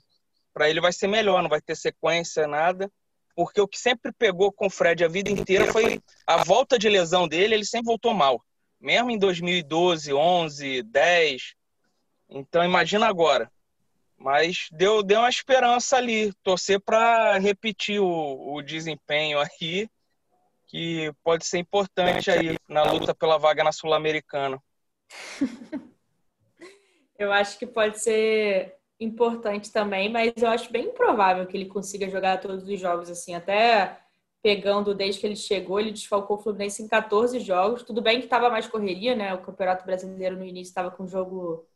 para 0.53 0.69
ele 0.69 0.81
vai 0.81 0.93
ser 0.93 1.07
melhor, 1.07 1.43
não 1.43 1.51
vai 1.51 1.61
ter 1.61 1.77
sequência, 1.77 2.47
nada. 2.47 2.91
Porque 3.35 3.61
o 3.61 3.69
que 3.69 3.79
sempre 3.79 4.13
pegou 4.13 4.51
com 4.51 4.67
o 4.67 4.71
Fred 4.71 5.05
a 5.05 5.09
vida 5.09 5.31
inteira 5.31 5.71
foi 5.73 6.01
a 6.27 6.39
volta 6.43 6.79
de 6.79 6.89
lesão 6.89 7.29
dele, 7.29 7.55
ele 7.55 7.65
sempre 7.65 7.87
voltou 7.87 8.13
mal. 8.13 8.45
Mesmo 8.81 9.11
em 9.11 9.19
2012, 9.19 10.13
11, 10.13 10.83
10. 10.83 11.55
Então, 12.29 12.65
imagina 12.65 13.07
agora. 13.07 13.51
Mas 14.21 14.69
deu, 14.71 15.03
deu 15.03 15.21
uma 15.21 15.31
esperança 15.31 15.97
ali, 15.97 16.31
torcer 16.43 16.79
para 16.79 17.39
repetir 17.39 18.01
o, 18.01 18.55
o 18.55 18.61
desempenho 18.61 19.39
aí, 19.39 19.89
que 20.67 21.11
pode 21.25 21.47
ser 21.47 21.57
importante 21.57 22.31
aí 22.31 22.59
na 22.69 22.83
luta 22.83 23.15
pela 23.15 23.39
vaga 23.39 23.65
na 23.65 23.73
Sul-Americana. 23.73 24.63
eu 27.19 27.33
acho 27.33 27.59
que 27.59 27.67
pode 27.67 27.99
ser 27.99 28.77
importante 29.01 29.73
também, 29.73 30.11
mas 30.11 30.35
eu 30.37 30.49
acho 30.49 30.71
bem 30.71 30.89
improvável 30.89 31.47
que 31.47 31.57
ele 31.57 31.67
consiga 31.67 32.11
jogar 32.11 32.43
todos 32.43 32.69
os 32.69 32.79
jogos 32.79 33.09
assim, 33.09 33.35
até 33.35 34.01
pegando 34.43 34.95
desde 34.95 35.19
que 35.19 35.27
ele 35.27 35.37
chegou, 35.37 35.81
ele 35.81 35.93
desfalcou 35.93 36.37
o 36.37 36.43
Fluminense 36.43 36.83
em 36.83 36.89
14 36.89 37.41
jogos. 37.41 37.83
Tudo 37.83 38.03
bem 38.03 38.19
que 38.19 38.25
estava 38.25 38.51
mais 38.51 38.67
correria, 38.67 39.17
né? 39.17 39.33
O 39.33 39.43
Campeonato 39.43 39.87
Brasileiro 39.87 40.37
no 40.37 40.45
início 40.45 40.71
estava 40.71 40.91
com 40.91 41.07
jogo 41.07 41.67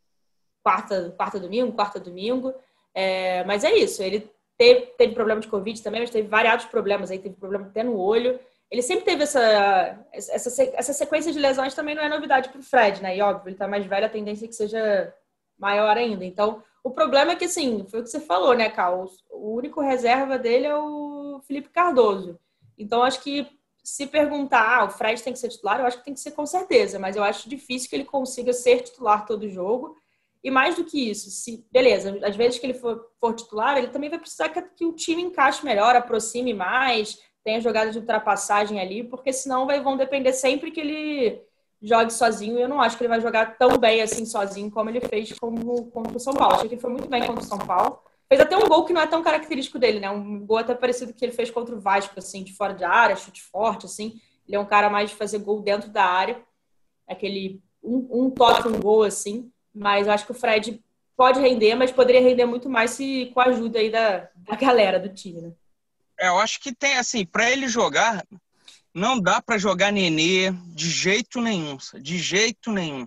quarta, 0.65 1.15
quarta 1.17 1.39
domingo, 1.39 1.73
quarta 1.73 2.01
domingo. 2.01 2.53
É, 2.95 3.45
mas 3.45 3.63
é 3.63 3.73
isso, 3.75 4.03
ele 4.03 4.29
teve, 4.57 4.87
teve 4.99 5.15
problema 5.15 5.41
de 5.41 5.49
Covid 5.49 5.83
também, 5.83 6.01
mas 6.01 6.11
teve 6.11 6.27
variados 6.27 6.65
problemas 6.65 7.11
aí, 7.11 7.19
teve 7.19 7.37
problema 7.37 7.67
até 7.67 7.83
no 7.83 7.97
olho. 7.97 8.41
Ele 8.71 8.83
sempre 8.83 9.05
teve 9.05 9.23
essa, 9.23 10.07
essa, 10.13 10.63
essa 10.75 10.93
sequência 10.93 11.33
de 11.33 11.39
lesões 11.39 11.75
também 11.75 11.95
não 11.95 12.03
é 12.03 12.09
novidade 12.09 12.49
para 12.49 12.59
o 12.59 12.63
Fred, 12.63 13.03
né? 13.03 13.17
E 13.17 13.23
óbvio, 13.23 13.49
ele 13.49 13.55
está 13.55 13.69
mais 13.69 13.85
velho, 13.87 14.07
a 14.07 14.09
tendência 14.09 14.47
é 14.47 14.49
que 14.49 14.55
seja 14.55 15.15
maior 15.59 15.97
ainda. 15.97 16.25
Então, 16.25 16.63
o 16.83 16.91
problema 16.91 17.33
é 17.33 17.37
que, 17.37 17.45
assim, 17.45 17.87
foi 17.89 18.01
o 18.01 18.03
que 18.03 18.11
você 18.11 18.21
falou, 18.21 18.55
né, 18.55 18.69
Carl? 18.71 19.07
O 19.31 19.55
único 19.55 19.81
reserva 19.81 20.39
dele 20.39 20.67
é 20.67 20.77
o 20.77 21.41
Felipe 21.47 21.69
Cardoso. 21.69 22.39
Então, 22.77 23.03
acho 23.03 23.23
que 23.23 23.47
se 23.83 24.07
perguntar, 24.07 24.79
ah, 24.79 24.85
o 24.85 24.91
Fred 24.91 25.23
tem 25.23 25.33
que 25.33 25.39
ser 25.39 25.49
titular, 25.49 25.79
eu 25.79 25.87
acho 25.87 25.99
que 25.99 26.05
tem 26.05 26.15
que 26.15 26.21
ser 26.21 26.31
com 26.31 26.47
certeza, 26.47 26.99
mas 26.99 27.17
eu 27.17 27.23
acho 27.23 27.49
difícil 27.49 27.89
que 27.89 27.95
ele 27.95 28.05
consiga 28.05 28.53
ser 28.53 28.81
titular 28.81 29.27
todo 29.27 29.49
jogo. 29.49 29.97
E 30.45 30.51
mais 30.51 30.77
do 30.77 30.85
que 30.85 31.11
isso, 31.11 31.31
se 31.31 31.67
beleza, 31.73 32.21
às 32.23 32.37
vezes 32.37 32.59
que 32.59 32.67
ele 32.67 32.75
for, 32.75 33.03
for 33.19 33.35
titular, 33.35 33.79
ele 33.79 33.89
também 33.89 34.11
vai 34.11 34.19
precisar 34.19 34.51
que, 34.51 34.61
que, 34.61 34.85
o 34.85 34.93
time 34.93 35.23
encaixe 35.23 35.65
melhor, 35.65 35.97
aproxime 35.97 36.53
mais, 36.53 37.19
tenha 37.43 37.63
jogada 37.63 37.91
de 37.91 37.99
ultrapassagem 37.99 38.79
ali, 38.79 39.03
porque 39.03 39.33
senão 39.33 39.67
vai, 39.67 39.81
vão 39.81 39.97
depender 39.97 40.35
sempre 40.35 40.71
que 40.71 40.81
ele 40.81 41.43
jogue 41.81 42.13
sozinho. 42.13 42.59
Eu 42.59 42.69
não 42.69 42.81
acho 42.81 42.99
que 42.99 43.05
ele 43.05 43.09
vai 43.09 43.23
jogar 43.23 43.57
tão 43.57 43.79
bem 43.79 44.03
assim 44.03 44.27
sozinho 44.27 44.71
como 44.71 44.91
ele 44.91 45.01
fez 45.01 45.33
como, 45.39 45.87
contra 45.87 46.17
o 46.17 46.21
São 46.21 46.35
Paulo. 46.35 46.57
Achei 46.57 46.69
que 46.69 46.75
ele 46.75 46.81
foi 46.81 46.91
muito 46.91 47.09
bem 47.09 47.27
contra 47.27 47.43
o 47.43 47.47
São 47.47 47.59
Paulo. 47.59 48.01
Fez 48.29 48.41
até 48.41 48.57
um 48.57 48.69
gol 48.69 48.85
que 48.85 48.93
não 48.93 49.01
é 49.01 49.07
tão 49.07 49.23
característico 49.23 49.79
dele, 49.79 50.01
né? 50.01 50.11
Um 50.11 50.45
gol 50.45 50.59
até 50.59 50.75
parecido 50.75 51.15
que 51.15 51.25
ele 51.25 51.33
fez 51.33 51.51
contra 51.51 51.75
o 51.75 51.81
Vasco, 51.81 52.19
assim, 52.19 52.43
de 52.43 52.55
fora 52.55 52.75
de 52.75 52.85
área, 52.85 53.17
chute 53.17 53.43
forte, 53.43 53.87
assim. 53.87 54.21
Ele 54.47 54.57
é 54.57 54.61
um 54.61 54.67
cara 54.67 54.91
mais 54.91 55.11
de 55.11 55.17
fazer 55.17 55.39
gol 55.39 55.63
dentro 55.63 55.91
da 55.91 56.05
área. 56.05 56.43
Aquele 57.07 57.63
um, 57.83 58.09
um 58.11 58.31
toque, 58.31 58.69
um 58.69 58.81
gol, 58.81 59.03
assim. 59.03 59.53
Mas 59.75 60.07
eu 60.07 60.13
acho 60.13 60.27
que 60.27 60.33
o 60.33 60.35
Fred 60.35 60.81
pode 61.17 61.41
render, 61.41 61.75
mas 61.75 61.91
poderia 61.91 62.21
render 62.21 62.45
muito 62.45 62.69
mais 62.69 62.93
se 62.93 63.31
com 63.33 63.41
a 63.41 63.47
ajuda 63.47 63.79
aí 63.79 63.91
da, 63.91 64.29
da 64.37 64.57
galera 64.57 64.99
do 64.99 65.09
time, 65.09 65.41
né? 65.41 65.53
É, 66.19 66.29
eu 66.29 66.39
acho 66.39 66.61
que 66.61 66.73
tem, 66.73 66.97
assim, 66.97 67.27
para 67.27 67.51
ele 67.51 67.67
jogar, 67.67 68.25
não 68.93 69.21
dá 69.21 69.43
para 69.43 69.59
jogar 69.59 69.93
Nenê 69.93 70.53
de 70.69 70.89
jeito 70.89 71.41
nenhum, 71.41 71.77
de 72.01 72.19
jeito 72.19 72.71
nenhum. 72.71 73.07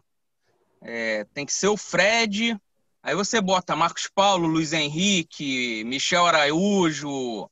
É, 0.81 1.25
tem 1.33 1.45
que 1.45 1.53
ser 1.53 1.67
o 1.67 1.77
Fred, 1.77 2.59
aí 3.01 3.15
você 3.15 3.39
bota 3.39 3.75
Marcos 3.75 4.09
Paulo, 4.13 4.47
Luiz 4.47 4.73
Henrique, 4.73 5.83
Michel 5.85 6.25
Araújo, 6.25 7.49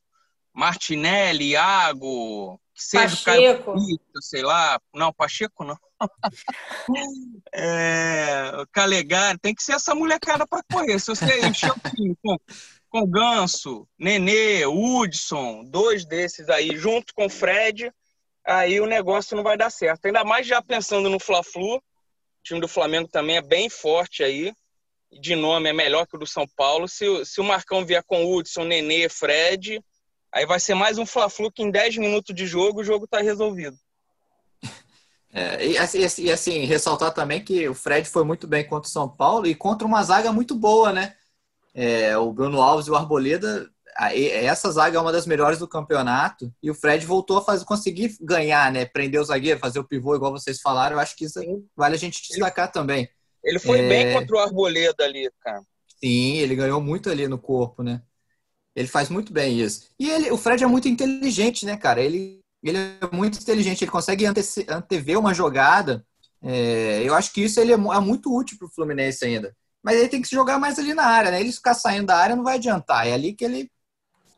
Martinelli, 0.54 1.52
Iago, 1.52 2.60
que 2.74 2.84
seja 2.84 3.16
Pacheco. 3.16 3.72
o 3.72 3.76
Caio 3.76 4.00
sei 4.22 4.42
lá. 4.42 4.80
Não, 4.94 5.14
Pacheco 5.14 5.64
não. 5.64 5.78
É, 7.54 8.52
tem 9.42 9.56
que 9.56 9.64
ser 9.64 9.74
essa 9.74 9.96
molecada 9.96 10.46
para 10.48 10.64
correr. 10.72 11.00
Se 11.00 11.08
você 11.08 11.48
encher 11.48 11.72
o 11.72 11.80
time 11.90 12.16
com, 12.22 12.38
com 12.90 13.08
Ganso, 13.08 13.88
Nenê, 13.98 14.66
Hudson, 14.66 15.64
dois 15.66 16.06
desses 16.06 16.50
aí, 16.50 16.76
junto 16.76 17.14
com 17.14 17.26
o 17.26 17.30
Fred, 17.30 17.92
aí 18.46 18.80
o 18.80 18.86
negócio 18.86 19.36
não 19.36 19.44
vai 19.44 19.58
dar 19.58 19.70
certo. 19.70 20.06
Ainda 20.06 20.24
mais 20.24 20.46
já 20.46 20.62
pensando 20.62 21.10
no 21.10 21.20
Fla-Flu, 21.20 21.78
o 21.78 21.82
time 22.44 22.60
do 22.60 22.68
Flamengo 22.68 23.08
também 23.08 23.38
é 23.38 23.42
bem 23.42 23.70
forte 23.70 24.24
aí, 24.24 24.54
de 25.12 25.36
nome 25.36 25.70
é 25.70 25.74
melhor 25.74 26.06
que 26.06 26.16
o 26.16 26.20
do 26.20 26.28
São 26.28 26.46
Paulo. 26.56 26.88
Se, 26.88 27.26
se 27.26 27.40
o 27.40 27.44
Marcão 27.44 27.86
vier 27.86 28.04
com 28.04 28.26
Hudson, 28.26 28.66
Nenê, 28.66 29.08
Fred, 29.10 29.82
aí 30.32 30.46
vai 30.46 30.60
ser 30.60 30.76
mais 30.76 30.98
um 30.98 31.06
Fla-Flu 31.06 31.52
que 31.52 31.64
em 31.64 31.72
10 31.72 31.98
minutos 31.98 32.36
de 32.36 32.46
jogo 32.46 32.82
o 32.82 32.84
jogo 32.84 33.06
está 33.06 33.22
resolvido. 33.22 33.78
É, 35.38 35.68
e, 35.68 35.78
assim, 35.78 36.24
e, 36.24 36.32
assim, 36.32 36.60
ressaltar 36.64 37.14
também 37.14 37.44
que 37.44 37.68
o 37.68 37.74
Fred 37.74 38.08
foi 38.08 38.24
muito 38.24 38.48
bem 38.48 38.66
contra 38.66 38.88
o 38.88 38.92
São 38.92 39.10
Paulo 39.10 39.46
e 39.46 39.54
contra 39.54 39.86
uma 39.86 40.02
zaga 40.02 40.32
muito 40.32 40.56
boa, 40.56 40.94
né? 40.94 41.14
É, 41.74 42.18
o 42.18 42.32
Bruno 42.32 42.62
Alves 42.62 42.88
e 42.88 42.92
o 42.92 42.96
Arboleda 42.96 43.70
essa 43.98 44.70
zaga 44.72 44.98
é 44.98 45.02
uma 45.02 45.12
das 45.12 45.26
melhores 45.26 45.58
do 45.58 45.68
campeonato 45.68 46.54
e 46.62 46.70
o 46.70 46.76
Fred 46.76 47.06
voltou 47.06 47.38
a 47.38 47.42
fazer, 47.42 47.64
conseguir 47.64 48.16
ganhar, 48.22 48.72
né? 48.72 48.86
Prender 48.86 49.22
o 49.22 49.24
zagueiro, 49.24 49.60
fazer 49.60 49.80
o 49.80 49.86
pivô, 49.86 50.16
igual 50.16 50.32
vocês 50.32 50.60
falaram. 50.60 50.98
Eu 50.98 51.00
acho 51.00 51.16
que 51.16 51.26
isso 51.26 51.40
vale 51.76 51.96
a 51.96 51.98
gente 51.98 52.22
destacar 52.28 52.66
ele, 52.66 52.74
também. 52.74 53.10
Ele 53.44 53.60
foi 53.60 53.80
é... 53.80 53.88
bem 53.88 54.14
contra 54.14 54.36
o 54.36 54.40
Arboleda 54.40 55.04
ali, 55.04 55.32
cara. 55.40 55.62
Sim, 56.04 56.38
ele 56.38 56.56
ganhou 56.56 56.82
muito 56.82 57.10
ali 57.10 57.28
no 57.28 57.38
corpo, 57.38 57.84
né? 57.84 58.02
Ele 58.76 58.88
faz 58.88 59.10
muito 59.10 59.32
bem 59.32 59.62
isso. 59.62 59.90
E 59.98 60.10
ele, 60.10 60.30
o 60.30 60.38
Fred 60.38 60.62
é 60.62 60.68
muito 60.68 60.90
inteligente, 60.90 61.66
né, 61.66 61.78
cara? 61.78 62.02
Ele, 62.02 62.42
ele 62.64 62.78
é 62.78 63.16
muito 63.16 63.40
inteligente, 63.40 63.84
ele 63.84 63.92
consegue 63.92 64.26
ante, 64.26 64.42
antever 64.68 65.20
uma 65.20 65.34
jogada. 65.34 66.06
É, 66.42 67.02
eu 67.04 67.14
acho 67.14 67.34
que 67.34 67.44
isso 67.44 67.60
ele 67.60 67.72
é, 67.72 67.76
é 67.76 68.00
muito 68.00 68.36
útil 68.36 68.58
para 68.58 68.68
o 68.68 68.72
Fluminense 68.72 69.26
ainda. 69.26 69.56
Mas 69.84 69.98
ele 69.98 70.10
tem 70.10 70.22
que 70.22 70.28
se 70.28 70.36
jogar 70.36 70.58
mais 70.60 70.80
ali 70.80 70.96
na 70.96 71.06
área, 71.06 71.30
né? 71.30 71.40
Ele 71.40 71.52
ficar 71.52 71.76
saindo 71.76 72.08
da 72.08 72.18
área 72.18 72.36
não 72.36 72.44
vai 72.44 72.56
adiantar. 72.56 73.08
É 73.08 73.14
ali 73.14 73.34
que 73.34 73.46
ele. 73.46 73.72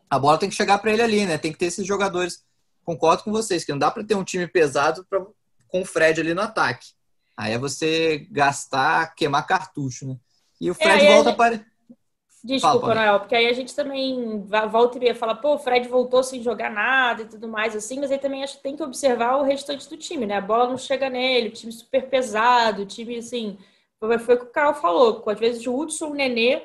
A 0.09 0.19
bola 0.19 0.37
tem 0.37 0.49
que 0.49 0.55
chegar 0.55 0.77
para 0.77 0.91
ele 0.91 1.01
ali, 1.01 1.25
né? 1.25 1.37
Tem 1.37 1.53
que 1.53 1.57
ter 1.57 1.67
esses 1.67 1.87
jogadores. 1.87 2.43
Concordo 2.83 3.23
com 3.23 3.31
vocês, 3.31 3.63
que 3.63 3.71
não 3.71 3.79
dá 3.79 3.89
para 3.89 4.03
ter 4.03 4.15
um 4.15 4.23
time 4.23 4.47
pesado 4.47 5.05
pra, 5.09 5.25
com 5.69 5.81
o 5.81 5.85
Fred 5.85 6.19
ali 6.19 6.33
no 6.33 6.41
ataque. 6.41 6.87
Aí 7.35 7.53
é 7.53 7.57
você 7.57 8.27
gastar, 8.31 9.13
queimar 9.15 9.45
cartucho, 9.45 10.05
né? 10.05 10.17
E 10.59 10.71
o 10.71 10.73
Fred 10.73 11.05
é, 11.05 11.13
volta 11.13 11.33
para. 11.33 11.65
Desculpa, 12.43 12.93
Noel, 12.93 13.19
porque 13.19 13.35
aí 13.35 13.47
a 13.47 13.53
gente 13.53 13.75
também 13.75 14.45
volta 14.69 14.97
e 14.97 14.99
meia 14.99 15.15
fala, 15.15 15.35
pô, 15.35 15.55
o 15.55 15.59
Fred 15.59 15.87
voltou 15.87 16.23
sem 16.23 16.41
jogar 16.41 16.69
nada 16.69 17.23
e 17.23 17.25
tudo 17.25 17.47
mais, 17.47 17.75
assim, 17.75 17.99
mas 17.99 18.11
aí 18.11 18.17
também 18.17 18.43
acho 18.43 18.57
que 18.57 18.63
tem 18.63 18.75
que 18.75 18.83
observar 18.83 19.37
o 19.37 19.43
restante 19.43 19.89
do 19.89 19.97
time, 19.97 20.25
né? 20.25 20.35
A 20.35 20.41
bola 20.41 20.67
não 20.67 20.77
chega 20.77 21.09
nele, 21.09 21.49
o 21.49 21.53
time 21.53 21.71
super 21.71 22.09
pesado, 22.09 22.83
o 22.83 22.85
time, 22.85 23.17
assim, 23.17 23.57
foi, 23.99 24.17
foi 24.19 24.35
o 24.35 24.39
que 24.39 24.45
o 24.45 24.51
Carl 24.51 24.73
falou, 24.73 25.23
às 25.25 25.39
vezes 25.39 25.65
o 25.65 25.75
Hudson, 25.75 26.07
o 26.07 26.13
Nenê 26.13 26.61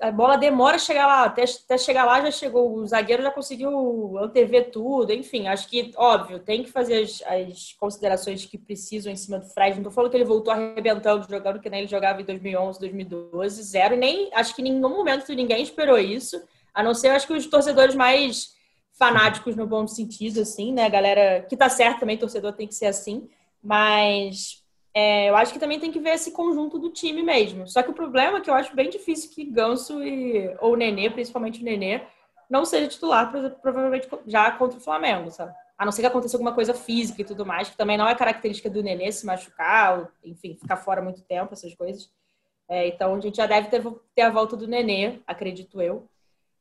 a, 0.00 0.10
bola 0.10 0.36
demora 0.36 0.74
a 0.74 0.78
chegar 0.78 1.06
lá, 1.06 1.24
até, 1.24 1.44
até 1.44 1.78
chegar 1.78 2.04
lá 2.04 2.20
já 2.20 2.32
chegou, 2.32 2.74
o 2.74 2.86
zagueiro 2.86 3.22
já 3.22 3.30
conseguiu 3.30 4.18
antever 4.18 4.72
tudo, 4.72 5.12
enfim, 5.12 5.46
acho 5.46 5.68
que, 5.68 5.92
óbvio, 5.96 6.40
tem 6.40 6.64
que 6.64 6.70
fazer 6.70 7.02
as, 7.02 7.22
as 7.22 7.72
considerações 7.78 8.44
que 8.44 8.58
precisam 8.58 9.12
em 9.12 9.16
cima 9.16 9.38
do 9.38 9.46
Fred, 9.46 9.76
não 9.76 9.84
tô 9.84 9.90
falando 9.92 10.10
que 10.10 10.16
ele 10.16 10.24
voltou 10.24 10.52
arrebentando, 10.52 11.28
jogando 11.30 11.60
que 11.60 11.70
nem 11.70 11.80
ele 11.80 11.88
jogava 11.88 12.20
em 12.20 12.24
2011, 12.24 12.80
2012, 12.80 13.62
zero, 13.62 13.96
nem, 13.96 14.30
acho 14.34 14.54
que 14.54 14.62
em 14.62 14.64
nenhum 14.64 14.88
momento 14.88 15.32
ninguém 15.32 15.62
esperou 15.62 15.96
isso, 15.98 16.42
a 16.74 16.82
não 16.82 16.92
ser, 16.92 17.10
acho 17.10 17.28
que 17.28 17.32
os 17.32 17.46
torcedores 17.46 17.94
mais 17.94 18.52
fanáticos 18.98 19.54
no 19.54 19.66
bom 19.66 19.86
sentido, 19.86 20.40
assim, 20.40 20.72
né, 20.72 20.90
galera, 20.90 21.46
que 21.48 21.56
tá 21.56 21.68
certo 21.68 22.00
também, 22.00 22.18
torcedor 22.18 22.52
tem 22.52 22.66
que 22.66 22.74
ser 22.74 22.86
assim, 22.86 23.28
mas 23.62 24.59
é, 24.92 25.30
eu 25.30 25.36
acho 25.36 25.52
que 25.52 25.58
também 25.58 25.78
tem 25.78 25.92
que 25.92 26.00
ver 26.00 26.10
esse 26.10 26.32
conjunto 26.32 26.78
do 26.78 26.90
time 26.90 27.22
mesmo. 27.22 27.66
Só 27.68 27.82
que 27.82 27.90
o 27.90 27.94
problema 27.94 28.38
é 28.38 28.40
que 28.40 28.50
eu 28.50 28.54
acho 28.54 28.74
bem 28.74 28.90
difícil 28.90 29.30
que 29.30 29.44
Ganso 29.44 30.02
e, 30.02 30.54
ou 30.60 30.76
Nenê, 30.76 31.08
principalmente 31.10 31.60
o 31.60 31.64
Nenê, 31.64 32.02
não 32.48 32.64
seja 32.64 32.88
titular 32.88 33.30
provavelmente 33.62 34.08
já 34.26 34.50
contra 34.50 34.78
o 34.78 34.80
Flamengo, 34.80 35.30
sabe? 35.30 35.54
A 35.78 35.84
não 35.84 35.92
ser 35.92 36.02
que 36.02 36.08
aconteça 36.08 36.36
alguma 36.36 36.52
coisa 36.52 36.74
física 36.74 37.22
e 37.22 37.24
tudo 37.24 37.46
mais, 37.46 37.70
que 37.70 37.76
também 37.76 37.96
não 37.96 38.08
é 38.08 38.14
característica 38.14 38.68
do 38.68 38.82
Nenê 38.82 39.10
se 39.12 39.24
machucar, 39.24 40.00
ou, 40.00 40.08
enfim, 40.24 40.58
ficar 40.60 40.76
fora 40.76 41.00
muito 41.00 41.22
tempo, 41.22 41.54
essas 41.54 41.74
coisas. 41.74 42.10
É, 42.68 42.88
então 42.88 43.14
a 43.14 43.20
gente 43.20 43.36
já 43.36 43.46
deve 43.46 43.68
ter, 43.68 43.82
ter 44.14 44.22
a 44.22 44.30
volta 44.30 44.56
do 44.56 44.66
Nenê, 44.66 45.20
acredito 45.26 45.80
eu. 45.80 46.08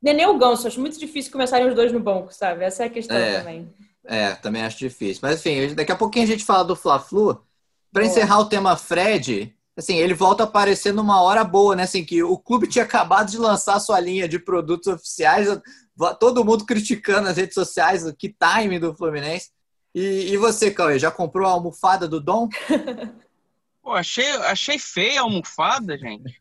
Nenê 0.02 0.26
ou 0.28 0.38
Ganso, 0.38 0.68
acho 0.68 0.80
muito 0.80 1.00
difícil 1.00 1.32
começarem 1.32 1.68
os 1.68 1.76
dois 1.76 1.92
no 1.92 2.00
banco, 2.00 2.32
sabe? 2.32 2.64
Essa 2.64 2.84
é 2.84 2.86
a 2.86 2.90
questão 2.90 3.18
é, 3.18 3.40
também. 3.40 3.74
É, 4.06 4.36
também 4.36 4.62
acho 4.62 4.78
difícil. 4.78 5.20
Mas 5.24 5.44
enfim, 5.46 5.74
daqui 5.74 5.92
a 5.92 5.98
pouquinho 5.98 6.26
a 6.26 6.28
gente 6.28 6.46
fala 6.46 6.64
do 6.64 6.76
Fla-Flu. 6.76 7.44
Para 7.92 8.06
encerrar 8.06 8.40
o 8.40 8.46
tema 8.46 8.78
Fred, 8.78 9.56
assim, 9.76 9.96
ele 9.96 10.14
volta 10.14 10.44
a 10.44 10.46
aparecer 10.46 10.94
numa 10.94 11.22
hora 11.22 11.44
boa, 11.44 11.76
né? 11.76 11.84
Assim, 11.84 12.06
que 12.06 12.22
o 12.22 12.38
clube 12.38 12.68
tinha 12.68 12.86
acabado 12.86 13.32
de 13.32 13.38
lançar 13.38 13.80
sua 13.80 14.00
linha 14.00 14.28
de 14.28 14.38
produtos 14.38 14.88
oficiais, 14.88 15.48
todo 16.20 16.46
mundo 16.46 16.66
criticando 16.66 17.22
nas 17.22 17.38
redes 17.38 17.56
sociais 17.56 18.06
o 18.06 18.14
que 18.14 18.34
time 18.34 18.80
do 18.80 18.96
Fluminense. 18.96 19.50
E, 19.94 20.32
e 20.32 20.38
você, 20.38 20.70
Cauê, 20.70 21.00
já 21.00 21.10
comprou 21.10 21.48
a 21.48 21.52
almofada 21.52 22.08
do 22.08 22.22
Dom? 22.22 22.48
Pô, 23.82 23.94
achei, 23.94 24.30
achei 24.44 24.78
feia 24.78 25.20
a 25.20 25.24
almofada, 25.24 25.98
gente. 25.98 26.38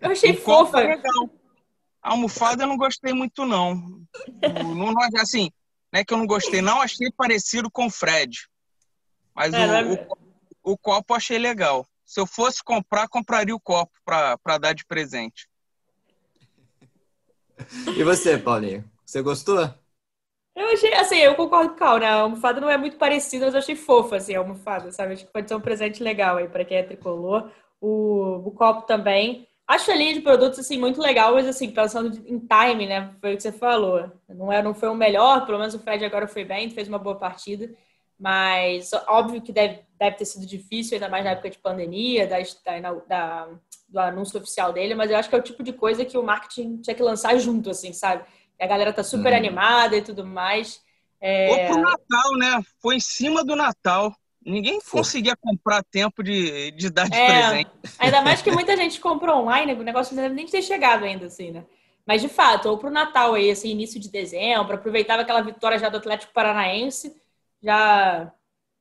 Eu 0.00 0.10
achei 0.10 0.36
fofa. 0.36 0.78
legal. 0.78 1.30
A 2.02 2.10
almofada 2.10 2.64
eu 2.64 2.66
não 2.66 2.76
gostei 2.76 3.14
muito, 3.14 3.46
não. 3.46 3.74
não, 4.74 4.92
não 4.92 5.02
assim, 5.16 5.50
não 5.92 6.00
é 6.00 6.04
que 6.04 6.12
eu 6.12 6.18
não 6.18 6.26
gostei, 6.26 6.60
não. 6.60 6.82
Achei 6.82 7.10
parecido 7.12 7.70
com 7.70 7.86
o 7.86 7.90
Fred. 7.90 8.46
Mas 9.34 9.54
é, 9.54 9.58
o, 9.58 9.72
é... 9.72 9.82
o, 9.84 10.21
o 10.62 10.76
copo 10.76 11.14
achei 11.14 11.38
legal. 11.38 11.86
Se 12.04 12.20
eu 12.20 12.26
fosse 12.26 12.62
comprar, 12.62 13.08
compraria 13.08 13.54
o 13.54 13.60
copo 13.60 13.92
para 14.04 14.58
dar 14.58 14.74
de 14.74 14.84
presente. 14.84 15.48
E 17.96 18.02
você, 18.02 18.36
Paulinho? 18.36 18.84
Você 19.04 19.22
gostou? 19.22 19.72
Eu 20.54 20.68
achei, 20.68 20.92
assim, 20.94 21.16
eu 21.16 21.34
concordo 21.34 21.70
com 21.70 21.76
o 21.76 21.78
Cal, 21.78 21.98
né? 21.98 22.06
A 22.06 22.20
almofada 22.20 22.60
não 22.60 22.68
é 22.68 22.76
muito 22.76 22.96
parecida, 22.96 23.46
mas 23.46 23.54
eu 23.54 23.60
achei 23.60 23.74
fofa, 23.74 24.16
assim, 24.16 24.34
a 24.34 24.38
almofada, 24.38 24.90
sabe? 24.92 25.14
Acho 25.14 25.24
que 25.26 25.32
pode 25.32 25.48
ser 25.48 25.54
um 25.54 25.60
presente 25.60 26.02
legal 26.02 26.36
aí 26.36 26.48
para 26.48 26.64
quem 26.64 26.76
é 26.76 26.82
tricolor. 26.82 27.50
O, 27.80 28.42
o 28.46 28.50
copo 28.50 28.82
também. 28.82 29.48
Acho 29.66 29.90
a 29.90 29.94
linha 29.94 30.12
de 30.12 30.20
produtos, 30.20 30.58
assim, 30.58 30.78
muito 30.78 31.00
legal, 31.00 31.34
mas, 31.34 31.46
assim, 31.46 31.70
pensando 31.70 32.14
em 32.26 32.38
time, 32.38 32.86
né? 32.86 33.14
Foi 33.20 33.32
o 33.32 33.36
que 33.36 33.42
você 33.42 33.52
falou. 33.52 34.10
Não, 34.28 34.52
é, 34.52 34.62
não 34.62 34.74
foi 34.74 34.90
o 34.90 34.94
melhor, 34.94 35.46
pelo 35.46 35.58
menos 35.58 35.74
o 35.74 35.78
Fred 35.78 36.04
agora 36.04 36.28
foi 36.28 36.44
bem, 36.44 36.68
fez 36.68 36.86
uma 36.88 36.98
boa 36.98 37.16
partida. 37.16 37.70
Mas 38.18 38.90
óbvio 39.08 39.40
que 39.40 39.52
deve, 39.52 39.80
deve 40.02 40.16
ter 40.16 40.24
sido 40.24 40.44
difícil, 40.44 40.96
ainda 40.96 41.08
mais 41.08 41.24
na 41.24 41.30
época 41.30 41.50
de 41.50 41.58
pandemia, 41.58 42.26
da, 42.26 42.38
da, 43.08 43.48
do 43.88 43.98
anúncio 44.00 44.38
oficial 44.38 44.72
dele, 44.72 44.94
mas 44.94 45.10
eu 45.10 45.16
acho 45.16 45.28
que 45.28 45.34
é 45.34 45.38
o 45.38 45.42
tipo 45.42 45.62
de 45.62 45.72
coisa 45.72 46.04
que 46.04 46.18
o 46.18 46.22
marketing 46.22 46.78
tinha 46.78 46.94
que 46.94 47.02
lançar 47.02 47.38
junto, 47.38 47.70
assim, 47.70 47.92
sabe? 47.92 48.24
A 48.60 48.66
galera 48.66 48.92
tá 48.92 49.04
super 49.04 49.32
hum. 49.32 49.36
animada 49.36 49.96
e 49.96 50.02
tudo 50.02 50.26
mais. 50.26 50.82
É... 51.20 51.50
Ou 51.50 51.66
pro 51.66 51.82
Natal, 51.82 52.36
né? 52.36 52.62
Foi 52.80 52.96
em 52.96 53.00
cima 53.00 53.44
do 53.44 53.54
Natal. 53.54 54.12
Ninguém 54.44 54.80
conseguia 54.80 55.36
comprar 55.36 55.84
tempo 55.84 56.20
de, 56.20 56.72
de 56.72 56.90
dar 56.90 57.08
de 57.08 57.16
é, 57.16 57.26
presente. 57.26 57.70
Ainda 57.98 58.22
mais 58.22 58.42
que 58.42 58.50
muita 58.52 58.76
gente 58.76 59.00
comprou 59.00 59.40
online, 59.40 59.72
o 59.74 59.84
negócio 59.84 60.16
não 60.16 60.22
deve 60.24 60.34
nem 60.34 60.46
ter 60.46 60.62
chegado 60.62 61.04
ainda, 61.04 61.26
assim, 61.26 61.52
né? 61.52 61.64
Mas, 62.04 62.20
de 62.20 62.28
fato, 62.28 62.68
ou 62.68 62.76
pro 62.76 62.90
Natal 62.90 63.34
aí, 63.34 63.52
assim, 63.52 63.70
início 63.70 64.00
de 64.00 64.10
dezembro, 64.10 64.74
aproveitava 64.74 65.22
aquela 65.22 65.40
vitória 65.40 65.78
já 65.78 65.88
do 65.88 65.98
Atlético 65.98 66.32
Paranaense 66.32 67.14
já 67.62 68.32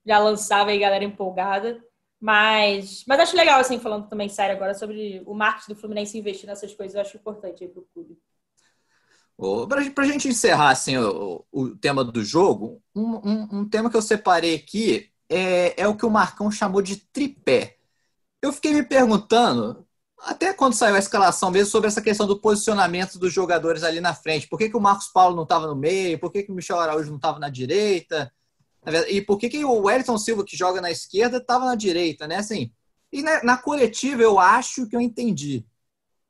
já 0.06 0.20
lançava 0.20 0.72
aí 0.72 0.80
galera 0.80 1.04
empolgada. 1.04 1.82
Mas, 2.20 3.04
mas 3.08 3.20
acho 3.20 3.36
legal, 3.36 3.60
assim, 3.60 3.80
falando 3.80 4.08
também 4.08 4.30
sério 4.30 4.56
agora 4.56 4.76
sobre 4.76 5.24
o 5.26 5.34
marketing 5.34 5.74
do 5.74 5.80
Fluminense 5.80 6.18
investir 6.18 6.46
nessas 6.46 6.72
coisas, 6.72 6.94
eu 6.94 7.02
acho 7.02 7.18
importante 7.18 7.64
aí 7.64 7.70
para 7.70 7.82
o 7.82 7.88
clube. 7.92 8.16
Para 9.68 10.04
a 10.04 10.08
gente 10.08 10.28
encerrar 10.28 10.70
assim, 10.70 10.96
o, 10.98 11.44
o, 11.52 11.76
tema 11.76 12.04
do 12.04 12.24
jogo, 12.24 12.80
um, 12.94 13.16
um, 13.28 13.48
um, 13.60 13.70
tema 13.70 13.90
que 13.90 13.98
eu 13.98 14.02
separei 14.02 14.54
aqui 14.54 15.10
é, 15.28 15.82
é 15.82 15.88
o 15.88 15.98
que 15.98 16.06
o 16.06 16.12
Marcão 16.12 16.52
chamou 16.52 16.80
de 16.80 16.98
tripé. 16.98 17.78
Eu 18.40 18.54
fiquei 18.54 18.72
me 18.72 18.84
perguntando, 18.84 19.88
até 20.20 20.54
quando 20.54 20.76
saiu 20.76 20.94
a 20.94 21.00
escalação 21.00 21.50
mesmo, 21.50 21.72
sobre 21.72 21.88
essa 21.88 22.04
questão 22.04 22.28
do 22.28 22.40
posicionamento 22.40 23.18
dos 23.18 23.34
jogadores 23.34 23.82
ali 23.82 24.00
na 24.00 24.14
frente. 24.14 24.48
Por 24.48 24.60
que, 24.60 24.70
que 24.70 24.78
o 24.78 24.82
Marcos 24.82 25.08
Paulo 25.08 25.36
não 25.36 25.44
estava 25.44 25.66
no 25.66 25.76
meio? 25.76 26.20
Por 26.20 26.32
que, 26.32 26.44
que 26.44 26.52
o 26.52 26.56
Michel 26.56 26.80
Araújo 26.80 27.10
não 27.10 27.18
estava 27.18 27.40
na 27.40 27.50
direita? 27.50 28.32
E 29.10 29.22
por 29.22 29.38
que, 29.38 29.50
que 29.50 29.64
o 29.64 29.84
Wellington 29.84 30.18
Silva, 30.18 30.44
que 30.44 30.58
joga 30.58 30.82
na 30.82 30.90
esquerda, 30.90 31.38
estava 31.38 31.66
na 31.66 31.76
direita, 31.76 32.28
né? 32.28 32.38
Assim, 32.38 32.72
e 33.12 33.22
na, 33.22 33.44
na, 33.44 33.58
coletiva 33.58 34.22
eu 34.22 34.40
acho 34.40 34.88
que 34.88 34.96
eu 34.96 35.02
entendi. 35.02 35.66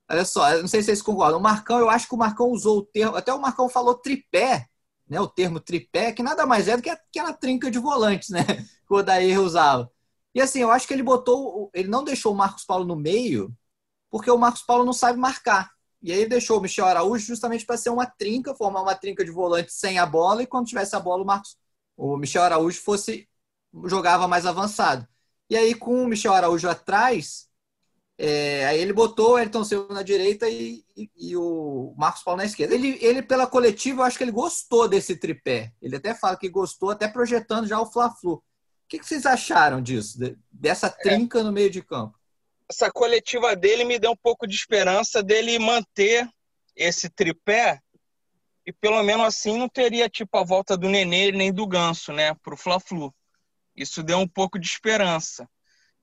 Olha 0.09 0.25
só, 0.25 0.57
não 0.59 0.67
sei 0.67 0.81
se 0.81 0.87
vocês 0.87 1.01
concordam. 1.01 1.39
O 1.39 1.43
Marcão, 1.43 1.79
eu 1.79 1.89
acho 1.89 2.07
que 2.07 2.15
o 2.15 2.17
Marcão 2.17 2.49
usou 2.49 2.79
o 2.79 2.85
termo, 2.85 3.15
até 3.15 3.33
o 3.33 3.39
Marcão 3.39 3.69
falou 3.69 3.95
tripé, 3.95 4.67
né? 5.07 5.21
O 5.21 5.27
termo 5.27 5.59
tripé, 5.59 6.11
que 6.11 6.23
nada 6.23 6.45
mais 6.45 6.67
é 6.67 6.75
do 6.75 6.83
que 6.83 6.89
aquela 6.89 7.33
trinca 7.33 7.71
de 7.71 7.79
volantes, 7.79 8.29
né? 8.29 8.41
Que 8.87 8.93
o 8.93 8.97
Odair 8.97 9.39
usava. 9.39 9.89
E 10.35 10.41
assim, 10.41 10.59
eu 10.59 10.71
acho 10.71 10.85
que 10.85 10.93
ele 10.93 11.03
botou, 11.03 11.69
ele 11.73 11.87
não 11.87 12.03
deixou 12.03 12.33
o 12.33 12.35
Marcos 12.35 12.65
Paulo 12.65 12.83
no 12.83 12.95
meio, 12.95 13.55
porque 14.09 14.29
o 14.29 14.37
Marcos 14.37 14.63
Paulo 14.63 14.83
não 14.83 14.91
sabe 14.91 15.17
marcar. 15.17 15.71
E 16.01 16.11
aí 16.11 16.27
deixou 16.27 16.57
o 16.57 16.61
Michel 16.61 16.85
Araújo 16.85 17.25
justamente 17.25 17.65
para 17.65 17.77
ser 17.77 17.89
uma 17.89 18.05
trinca, 18.05 18.55
formar 18.55 18.81
uma 18.81 18.95
trinca 18.95 19.23
de 19.23 19.31
volante 19.31 19.71
sem 19.71 19.99
a 19.99 20.05
bola, 20.05 20.43
e 20.43 20.47
quando 20.47 20.67
tivesse 20.67 20.95
a 20.95 20.99
bola, 20.99 21.23
o 21.23 21.25
Marcos 21.25 21.55
o 21.95 22.17
Michel 22.17 22.43
Araújo 22.43 22.81
fosse 22.81 23.27
jogava 23.85 24.27
mais 24.27 24.45
avançado. 24.45 25.07
E 25.49 25.55
aí, 25.55 25.75
com 25.75 26.03
o 26.03 26.07
Michel 26.07 26.33
Araújo 26.33 26.69
atrás, 26.69 27.49
é, 28.17 28.65
aí 28.67 28.79
ele 28.79 28.93
botou 28.93 29.33
o 29.33 29.39
Elton 29.39 29.63
Silva 29.63 29.93
na 29.93 30.03
direita 30.03 30.47
e, 30.47 30.85
e, 30.95 31.09
e, 31.17 31.35
o 31.35 31.93
Marcos 31.97 32.23
Paulo 32.23 32.37
na 32.37 32.45
esquerda. 32.45 32.75
Ele, 32.75 32.97
ele, 33.01 33.21
pela 33.21 33.47
coletiva, 33.47 34.01
eu 34.01 34.05
acho 34.05 34.17
que 34.17 34.23
ele 34.23 34.31
gostou 34.31 34.87
desse 34.87 35.15
tripé. 35.15 35.73
Ele 35.81 35.95
até 35.95 36.13
fala 36.13 36.37
que 36.37 36.47
gostou, 36.47 36.91
até 36.91 37.07
projetando 37.07 37.67
já 37.67 37.79
o 37.79 37.91
Fla-Flu. 37.91 38.33
O 38.33 38.43
que, 38.87 38.99
que, 38.99 39.05
vocês 39.05 39.25
acharam 39.25 39.81
disso? 39.81 40.19
Dessa 40.51 40.89
trinca 40.89 41.39
é. 41.39 41.43
no 41.43 41.51
meio 41.51 41.69
de 41.69 41.81
campo? 41.81 42.17
Essa 42.69 42.91
coletiva 42.91 43.55
dele 43.55 43.83
me 43.83 43.97
deu 43.97 44.11
um 44.11 44.17
pouco 44.17 44.45
de 44.45 44.55
esperança 44.55 45.23
dele 45.23 45.57
manter 45.57 46.29
esse 46.75 47.09
tripé 47.09 47.81
e 48.65 48.71
pelo 48.73 49.01
menos 49.03 49.25
assim 49.25 49.57
não 49.57 49.69
teria 49.69 50.09
tipo 50.09 50.37
a 50.37 50.43
volta 50.43 50.77
do 50.77 50.89
Nenê 50.89 51.31
nem 51.31 51.51
do 51.51 51.67
Ganso, 51.67 52.11
né, 52.11 52.33
pro 52.35 52.57
Fla-Flu. 52.57 53.13
Isso 53.75 54.03
deu 54.03 54.19
um 54.19 54.27
pouco 54.27 54.59
de 54.59 54.67
esperança. 54.67 55.49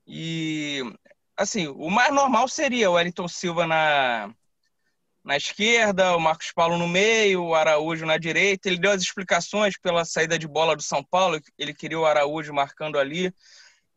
E 0.07 0.83
assim, 1.37 1.69
o 1.69 1.91
mais 1.91 2.13
normal 2.13 2.49
seria 2.49 2.91
o 2.91 2.95
Wellington 2.95 3.29
Silva 3.29 3.67
na 3.67 4.35
na 5.25 5.37
esquerda, 5.37 6.17
o 6.17 6.21
Marcos 6.21 6.53
Paulo 6.53 6.79
no 6.79 6.89
meio, 6.89 7.45
o 7.45 7.55
Araújo 7.55 8.07
na 8.07 8.17
direita. 8.17 8.67
Ele 8.67 8.79
deu 8.79 8.93
as 8.93 9.03
explicações 9.03 9.79
pela 9.79 10.03
saída 10.03 10.39
de 10.39 10.49
bola 10.49 10.75
do 10.75 10.83
São 10.83 11.05
Paulo, 11.05 11.39
ele 11.59 11.75
queria 11.75 11.99
o 11.99 12.07
Araújo 12.07 12.55
marcando 12.55 12.99
ali. 12.99 13.31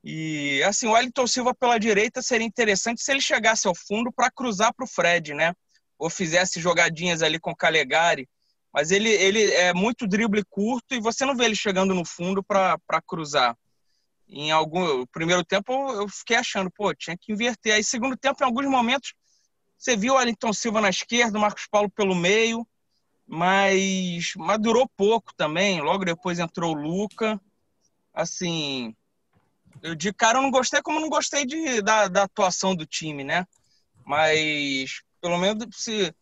E 0.03 0.61
assim, 0.63 0.87
o 0.87 0.91
Wellington 0.91 1.25
Silva 1.27 1.55
pela 1.55 1.77
direita 1.79 2.21
seria 2.21 2.45
interessante 2.45 3.01
se 3.01 3.09
ele 3.11 3.21
chegasse 3.21 3.65
ao 3.65 3.73
fundo 3.73 4.11
para 4.11 4.29
cruzar 4.29 4.73
para 4.73 4.83
o 4.83 4.87
Fred, 4.87 5.33
né? 5.33 5.53
Ou 5.97 6.09
fizesse 6.09 6.59
jogadinhas 6.59 7.21
ali 7.21 7.39
com 7.39 7.51
o 7.51 7.55
Calegari. 7.55 8.27
Mas 8.73 8.91
ele, 8.91 9.09
ele 9.09 9.51
é 9.51 9.73
muito 9.73 10.07
drible 10.07 10.43
curto 10.49 10.95
e 10.95 11.01
você 11.01 11.25
não 11.25 11.35
vê 11.35 11.45
ele 11.45 11.55
chegando 11.55 11.93
no 11.93 12.05
fundo 12.05 12.41
para 12.41 13.01
cruzar. 13.05 13.57
Em 14.27 14.49
algum 14.49 15.05
primeiro 15.07 15.43
tempo 15.43 15.73
eu 15.91 16.07
fiquei 16.07 16.37
achando, 16.37 16.71
pô, 16.71 16.93
tinha 16.93 17.17
que 17.19 17.33
inverter. 17.33 17.73
Aí 17.73 17.83
segundo 17.83 18.15
tempo, 18.15 18.41
em 18.41 18.45
alguns 18.45 18.65
momentos, 18.65 19.13
você 19.77 19.97
viu 19.97 20.13
o 20.13 20.17
Wellington 20.17 20.53
Silva 20.53 20.79
na 20.79 20.89
esquerda, 20.89 21.37
o 21.37 21.41
Marcos 21.41 21.67
Paulo 21.69 21.89
pelo 21.89 22.15
meio, 22.15 22.65
mas, 23.27 24.31
mas 24.37 24.59
durou 24.59 24.89
pouco 24.95 25.33
também. 25.35 25.81
Logo 25.81 26.05
depois 26.05 26.39
entrou 26.39 26.71
o 26.71 26.79
Luca. 26.79 27.41
Assim, 28.13 28.95
eu 29.81 29.95
de 29.95 30.13
cara 30.13 30.37
eu 30.37 30.41
não 30.41 30.51
gostei, 30.51 30.81
como 30.81 30.99
não 30.99 31.09
gostei 31.09 31.45
de, 31.45 31.81
da, 31.81 32.07
da 32.07 32.23
atuação 32.23 32.73
do 32.73 32.85
time, 32.85 33.23
né? 33.23 33.45
Mas 34.05 35.01
pelo 35.21 35.37
menos 35.37 35.67
se 35.71 36.13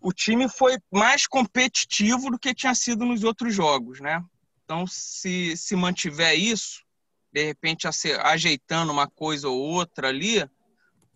o 0.00 0.12
time 0.12 0.48
foi 0.48 0.78
mais 0.90 1.26
competitivo 1.26 2.30
do 2.30 2.38
que 2.38 2.54
tinha 2.54 2.74
sido 2.74 3.04
nos 3.04 3.22
outros 3.22 3.54
jogos, 3.54 4.00
né? 4.00 4.24
Então, 4.64 4.86
se, 4.86 5.56
se 5.56 5.76
mantiver 5.76 6.38
isso, 6.38 6.84
de 7.32 7.44
repente 7.44 7.86
ajeitando 8.22 8.92
uma 8.92 9.08
coisa 9.08 9.48
ou 9.48 9.58
outra 9.58 10.08
ali, 10.08 10.48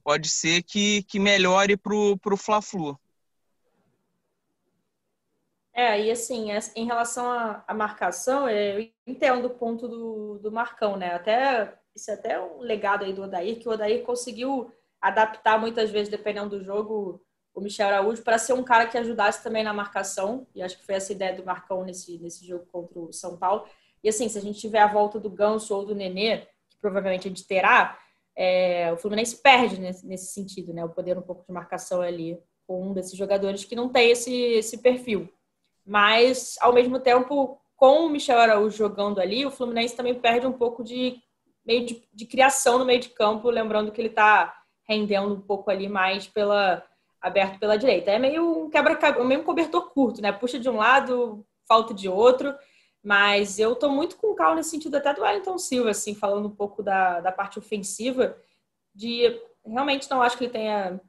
pode 0.02 0.28
ser 0.28 0.62
que, 0.62 1.02
que 1.04 1.18
melhore 1.18 1.76
para 1.76 1.94
o 1.94 2.36
Fla-Flu. 2.36 2.98
É, 5.72 6.00
e 6.00 6.10
assim, 6.10 6.50
em 6.76 6.86
relação 6.86 7.28
à, 7.66 7.74
marcação, 7.74 8.46
é, 8.46 8.76
eu 8.76 8.90
entendo 9.04 9.46
o 9.46 9.50
ponto 9.50 9.88
do, 9.88 10.38
do 10.38 10.52
Marcão, 10.52 10.96
né? 10.96 11.14
Até, 11.14 11.76
isso 11.96 12.10
é 12.12 12.14
até 12.14 12.40
um 12.40 12.60
legado 12.60 13.04
aí 13.04 13.12
do 13.12 13.22
Odair, 13.22 13.58
que 13.58 13.68
o 13.68 13.72
Odair 13.72 14.04
conseguiu 14.04 14.72
adaptar 15.00 15.58
muitas 15.58 15.90
vezes, 15.90 16.08
dependendo 16.08 16.58
do 16.58 16.64
jogo, 16.64 17.23
o 17.54 17.60
Michel 17.60 17.86
Araújo 17.86 18.22
para 18.22 18.36
ser 18.36 18.52
um 18.52 18.64
cara 18.64 18.86
que 18.86 18.98
ajudasse 18.98 19.42
também 19.42 19.62
na 19.62 19.72
marcação, 19.72 20.46
e 20.54 20.62
acho 20.62 20.76
que 20.76 20.84
foi 20.84 20.96
essa 20.96 21.12
ideia 21.12 21.34
do 21.34 21.44
Marcão 21.44 21.84
nesse, 21.84 22.18
nesse 22.18 22.44
jogo 22.44 22.66
contra 22.72 22.98
o 22.98 23.12
São 23.12 23.36
Paulo. 23.36 23.64
E 24.02 24.08
assim, 24.08 24.28
se 24.28 24.36
a 24.36 24.40
gente 24.40 24.58
tiver 24.58 24.80
a 24.80 24.92
volta 24.92 25.20
do 25.20 25.30
Ganso 25.30 25.74
ou 25.74 25.86
do 25.86 25.94
Nenê, 25.94 26.38
que 26.68 26.76
provavelmente 26.80 27.28
a 27.28 27.30
gente 27.30 27.46
terá, 27.46 27.98
é, 28.36 28.92
o 28.92 28.96
Fluminense 28.96 29.40
perde 29.40 29.80
nesse, 29.80 30.04
nesse, 30.04 30.32
sentido, 30.32 30.74
né? 30.74 30.84
O 30.84 30.88
poder 30.88 31.16
um 31.16 31.22
pouco 31.22 31.44
de 31.46 31.52
marcação 31.52 32.00
ali 32.00 32.38
com 32.66 32.90
um 32.90 32.92
desses 32.92 33.16
jogadores 33.16 33.64
que 33.64 33.76
não 33.76 33.88
tem 33.88 34.10
esse, 34.10 34.34
esse 34.34 34.78
perfil. 34.78 35.32
Mas, 35.86 36.56
ao 36.60 36.72
mesmo 36.72 36.98
tempo, 36.98 37.60
com 37.76 38.06
o 38.06 38.10
Michel 38.10 38.38
Araújo 38.38 38.76
jogando 38.76 39.20
ali, 39.20 39.46
o 39.46 39.50
Fluminense 39.50 39.94
também 39.94 40.14
perde 40.14 40.46
um 40.46 40.52
pouco 40.52 40.82
de 40.82 41.16
meio 41.64 41.86
de, 41.86 42.02
de 42.12 42.26
criação 42.26 42.78
no 42.78 42.84
meio 42.84 43.00
de 43.00 43.10
campo, 43.10 43.48
lembrando 43.48 43.92
que 43.92 44.00
ele 44.00 44.08
está 44.08 44.54
rendendo 44.86 45.34
um 45.34 45.40
pouco 45.40 45.70
ali 45.70 45.88
mais 45.88 46.26
pela 46.26 46.84
aberto 47.24 47.58
pela 47.58 47.78
direita. 47.78 48.10
É 48.10 48.18
meio 48.18 48.64
um 48.66 48.70
quebra 48.70 48.98
meio 49.24 49.40
um 49.40 49.44
cobertor 49.44 49.90
curto, 49.90 50.20
né? 50.20 50.30
Puxa 50.30 50.58
de 50.58 50.68
um 50.68 50.76
lado, 50.76 51.44
falta 51.66 51.94
de 51.94 52.08
outro. 52.08 52.54
Mas 53.02 53.58
eu 53.58 53.72
estou 53.72 53.90
muito 53.90 54.16
com 54.16 54.34
calma 54.34 54.56
nesse 54.56 54.70
sentido 54.70 54.96
até 54.96 55.12
do 55.12 55.22
Wellington 55.22 55.58
Silva, 55.58 55.90
assim, 55.90 56.14
falando 56.14 56.46
um 56.46 56.54
pouco 56.54 56.82
da, 56.82 57.20
da 57.20 57.32
parte 57.32 57.58
ofensiva, 57.58 58.36
de 58.94 59.40
realmente 59.66 60.10
não 60.10 60.22
acho 60.22 60.38
que 60.38 60.44
ele 60.44 60.52
tenha 60.52 61.00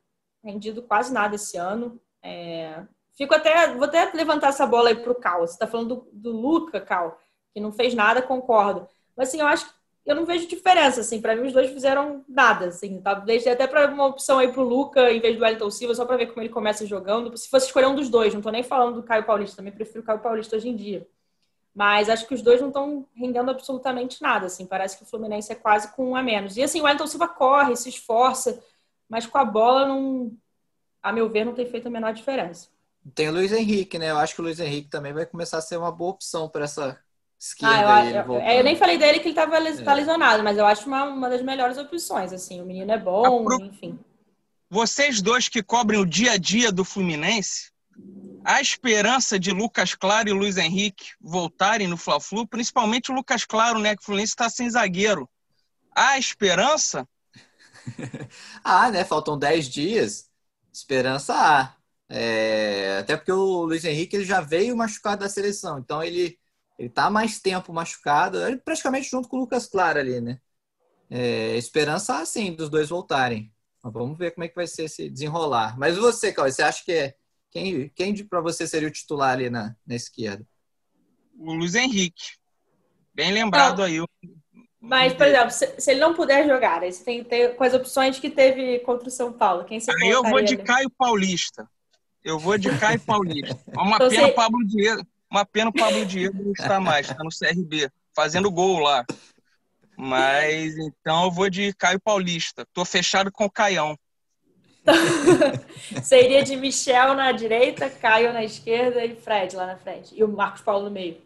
rendido 0.44 0.82
quase 0.82 1.14
nada 1.14 1.36
esse 1.36 1.58
ano. 1.58 2.00
É, 2.22 2.84
Fico 3.16 3.34
até, 3.34 3.74
vou 3.74 3.86
até 3.86 4.12
levantar 4.14 4.50
essa 4.50 4.68
bola 4.68 4.90
aí 4.90 4.96
pro 4.96 5.16
Cal. 5.16 5.48
Você 5.48 5.54
está 5.54 5.66
falando 5.66 5.96
do, 5.96 6.10
do 6.12 6.32
Luca, 6.32 6.82
Cal, 6.82 7.18
que 7.54 7.62
não 7.62 7.72
fez 7.72 7.94
nada, 7.94 8.22
concordo. 8.22 8.88
Mas 9.16 9.30
assim, 9.30 9.40
eu 9.40 9.48
acho 9.48 9.68
que 9.68 9.74
eu 10.06 10.16
não 10.16 10.26
vejo 10.26 10.48
diferença, 10.48 11.02
assim. 11.02 11.20
Para 11.20 11.36
mim, 11.36 11.48
os 11.48 11.54
dois 11.54 11.72
fizeram 11.72 12.24
nada, 12.28 12.68
assim. 12.68 13.02
Tá? 13.02 13.16
Deixei 13.16 13.52
até 13.52 13.66
para 13.66 13.88
uma 13.92 14.06
opção 14.06 14.38
aí 14.38 14.52
pro 14.52 14.62
Luca 14.62 15.12
em 15.12 15.20
vez 15.20 15.36
do 15.36 15.44
Wellington 15.44 15.72
Silva, 15.72 15.96
só 15.96 16.06
para 16.06 16.18
ver 16.18 16.28
como 16.28 16.42
ele 16.42 16.50
começa 16.50 16.86
jogando. 16.86 17.36
Se 17.36 17.50
fosse 17.50 17.66
escolher 17.66 17.88
um 17.88 17.96
dos 17.96 18.08
dois, 18.08 18.34
não 18.34 18.42
tô 18.42 18.52
nem 18.52 18.62
falando 18.62 18.96
do 18.96 19.04
Caio 19.04 19.26
Paulista, 19.26 19.58
também 19.58 19.74
prefiro 19.74 20.02
o 20.02 20.04
Caio 20.04 20.20
Paulista 20.20 20.56
hoje 20.56 20.70
em 20.70 20.76
dia. 20.76 21.08
Mas 21.74 22.08
acho 22.08 22.28
que 22.28 22.36
os 22.36 22.42
dois 22.42 22.62
não 22.62 22.68
estão 22.70 23.08
rendendo 23.16 23.50
absolutamente 23.50 24.22
nada, 24.22 24.46
assim. 24.46 24.66
Parece 24.66 24.98
que 24.98 25.04
o 25.04 25.08
Fluminense 25.08 25.52
é 25.52 25.56
quase 25.56 25.92
com 25.94 26.12
um 26.12 26.16
a 26.16 26.22
menos. 26.22 26.56
E 26.56 26.64
assim, 26.64 26.80
o 26.80 26.84
Wellington 26.84 27.08
Silva 27.08 27.28
corre, 27.28 27.76
se 27.76 27.90
esforça, 27.90 28.64
mas 29.10 29.26
com 29.26 29.38
a 29.40 29.44
bola 29.44 29.88
não, 29.88 30.32
a 31.02 31.12
meu 31.12 31.28
ver, 31.28 31.46
não 31.46 31.54
tem 31.54 31.66
feito 31.66 31.88
a 31.88 31.92
menor 31.92 32.14
diferença. 32.14 32.70
Tem 33.14 33.28
o 33.28 33.34
Luiz 33.34 33.52
Henrique, 33.52 34.00
né? 34.00 34.12
Eu 34.12 34.18
acho 34.18 34.36
que 34.36 34.42
o 34.42 34.44
Luiz 34.44 34.60
Henrique 34.60 34.90
também 34.90 35.14
vai 35.14 35.26
começar 35.26 35.58
a 35.58 35.62
ser 35.62 35.78
uma 35.78 35.92
boa 35.92 36.12
opção 36.12 36.48
para 36.48 36.64
essa 36.64 37.00
esquerda. 37.40 37.94
Ah, 37.94 38.06
eu, 38.06 38.34
eu, 38.34 38.40
eu, 38.42 38.64
nem 38.64 38.76
falei 38.76 38.98
dele 38.98 39.20
que 39.20 39.30
ele 39.30 39.40
estava 39.40 39.58
é. 39.58 39.94
lesionado, 39.94 40.44
mas 40.44 40.58
eu 40.58 40.66
acho 40.66 40.88
uma, 40.88 41.04
uma 41.06 41.30
das 41.30 41.42
melhores 41.42 41.78
opções. 41.78 42.34
Assim, 42.34 42.62
o 42.62 42.66
menino 42.66 42.92
é 42.92 42.98
bom, 42.98 43.44
pro... 43.44 43.64
enfim. 43.64 44.00
Vocês 44.70 45.22
dois 45.22 45.48
que 45.48 45.62
cobrem 45.62 46.00
o 46.00 46.06
dia 46.06 46.34
a 46.34 46.38
dia 46.38 46.72
do 46.72 46.84
Fluminense, 46.84 47.72
a 48.44 48.62
esperança 48.62 49.40
de 49.40 49.52
Lucas 49.52 49.96
Claro 49.96 50.30
e 50.30 50.34
Luiz 50.34 50.58
Henrique 50.58 51.14
voltarem 51.22 51.88
no 51.88 51.98
Fla-Flu, 51.98 52.48
principalmente 52.48 53.12
o 53.12 53.16
Lucas 53.16 53.46
Claro, 53.46 53.80
né? 53.80 53.96
Que 53.96 54.02
o 54.02 54.06
Fluminense 54.06 54.34
está 54.34 54.50
sem 54.50 54.70
zagueiro. 54.70 55.30
Há 55.96 56.18
esperança? 56.18 57.08
ah, 58.64 58.92
né? 58.92 59.04
Faltam 59.06 59.38
10 59.38 59.70
dias. 59.70 60.30
Esperança 60.74 61.34
há. 61.34 61.76
É, 62.08 62.98
até 63.00 63.18
porque 63.18 63.32
o 63.32 63.66
Luiz 63.66 63.84
Henrique 63.84 64.16
ele 64.16 64.26
já 64.26 64.42
veio 64.42 64.78
machucado 64.78 65.22
da 65.22 65.30
seleção, 65.30 65.80
então 65.80 66.04
ele 66.04 66.38
ele 66.78 66.90
tá 66.90 67.10
mais 67.10 67.40
tempo 67.40 67.72
machucado, 67.74 68.40
praticamente 68.64 69.10
junto 69.10 69.28
com 69.28 69.38
o 69.38 69.40
Lucas 69.42 69.68
Claro 69.68 70.00
ali, 70.00 70.20
né? 70.20 70.40
É, 71.10 71.56
esperança 71.56 72.20
assim 72.20 72.54
dos 72.54 72.70
dois 72.70 72.90
voltarem. 72.90 73.54
Mas 73.84 73.94
vamos 73.94 74.18
ver 74.18 74.32
como 74.32 74.44
é 74.44 74.48
que 74.48 74.56
vai 74.56 74.68
ser 74.68 74.86
esse 74.86 75.10
desenrolar. 75.10 75.78
Mas 75.78 75.96
você, 75.98 76.34
Cauê, 76.34 76.52
você 76.52 76.64
acha 76.64 76.84
que 76.84 76.92
é 76.92 77.16
quem, 77.52 77.88
quem 77.90 78.26
para 78.26 78.42
você 78.42 78.68
seria 78.68 78.90
o 78.90 78.92
titular 78.92 79.32
ali 79.32 79.50
na, 79.50 79.76
na 79.88 79.96
esquerda? 79.96 80.46
O 81.38 81.54
Luiz 81.54 81.76
Henrique. 81.76 82.34
Bem 83.14 83.32
lembrado 83.32 83.78
não. 83.78 83.86
aí. 83.86 84.04
Mas, 84.82 85.14
por 85.14 85.26
exemplo, 85.26 85.52
se, 85.52 85.80
se, 85.80 85.92
ele 85.92 86.02
não 86.02 86.14
puder 86.14 86.46
jogar, 86.48 86.84
aí 86.84 86.92
você 86.92 87.04
tem 87.04 87.24
que 87.24 87.30
ter 87.30 87.56
com 87.56 87.64
as 87.64 87.74
opções 87.74 88.20
que 88.20 88.30
teve 88.30 88.80
contra 88.80 89.08
o 89.08 89.12
São 89.12 89.32
Paulo. 89.32 89.64
Quem 89.64 89.80
você 89.80 89.90
aí 89.92 90.10
eu 90.10 90.22
vou 90.22 90.42
de 90.42 90.58
Caio 90.58 90.90
Paulista. 90.90 91.70
Eu 92.24 92.38
vou 92.38 92.58
de 92.58 92.78
Caio 92.78 93.00
Paulista. 93.00 93.58
Uma 93.74 93.96
então, 93.96 94.10
pena 94.10 94.28
o 94.28 94.34
Pablo 94.34 94.66
Diego. 94.66 95.08
Uma 95.36 95.46
pena 95.46 95.70
o 95.70 95.74
Pablo 95.74 96.06
Diego 96.06 96.42
não 96.42 96.54
está 96.54 96.80
mais, 96.80 97.10
está 97.10 97.22
no 97.22 97.30
CRB, 97.30 97.92
fazendo 98.16 98.50
gol 98.50 98.80
lá. 98.80 99.06
Mas 99.98 100.78
então 100.78 101.26
eu 101.26 101.32
vou 101.32 101.50
de 101.50 101.74
Caio 101.74 102.00
Paulista. 102.00 102.66
Tô 102.74 102.86
fechado 102.86 103.30
com 103.30 103.44
o 103.44 103.52
Caião. 103.52 104.00
Seria 106.02 106.42
de 106.42 106.56
Michel 106.56 107.16
na 107.16 107.34
direita, 107.34 107.90
Caio 107.90 108.32
na 108.32 108.46
esquerda 108.46 109.04
e 109.04 109.14
Fred 109.14 109.58
lá 109.58 109.68
na 109.68 109.76
frente. 109.76 110.16
E 110.18 110.24
o 110.24 110.30
Marcos 110.30 110.62
Paulo 110.62 110.86
no 110.86 110.92
meio. 110.92 111.22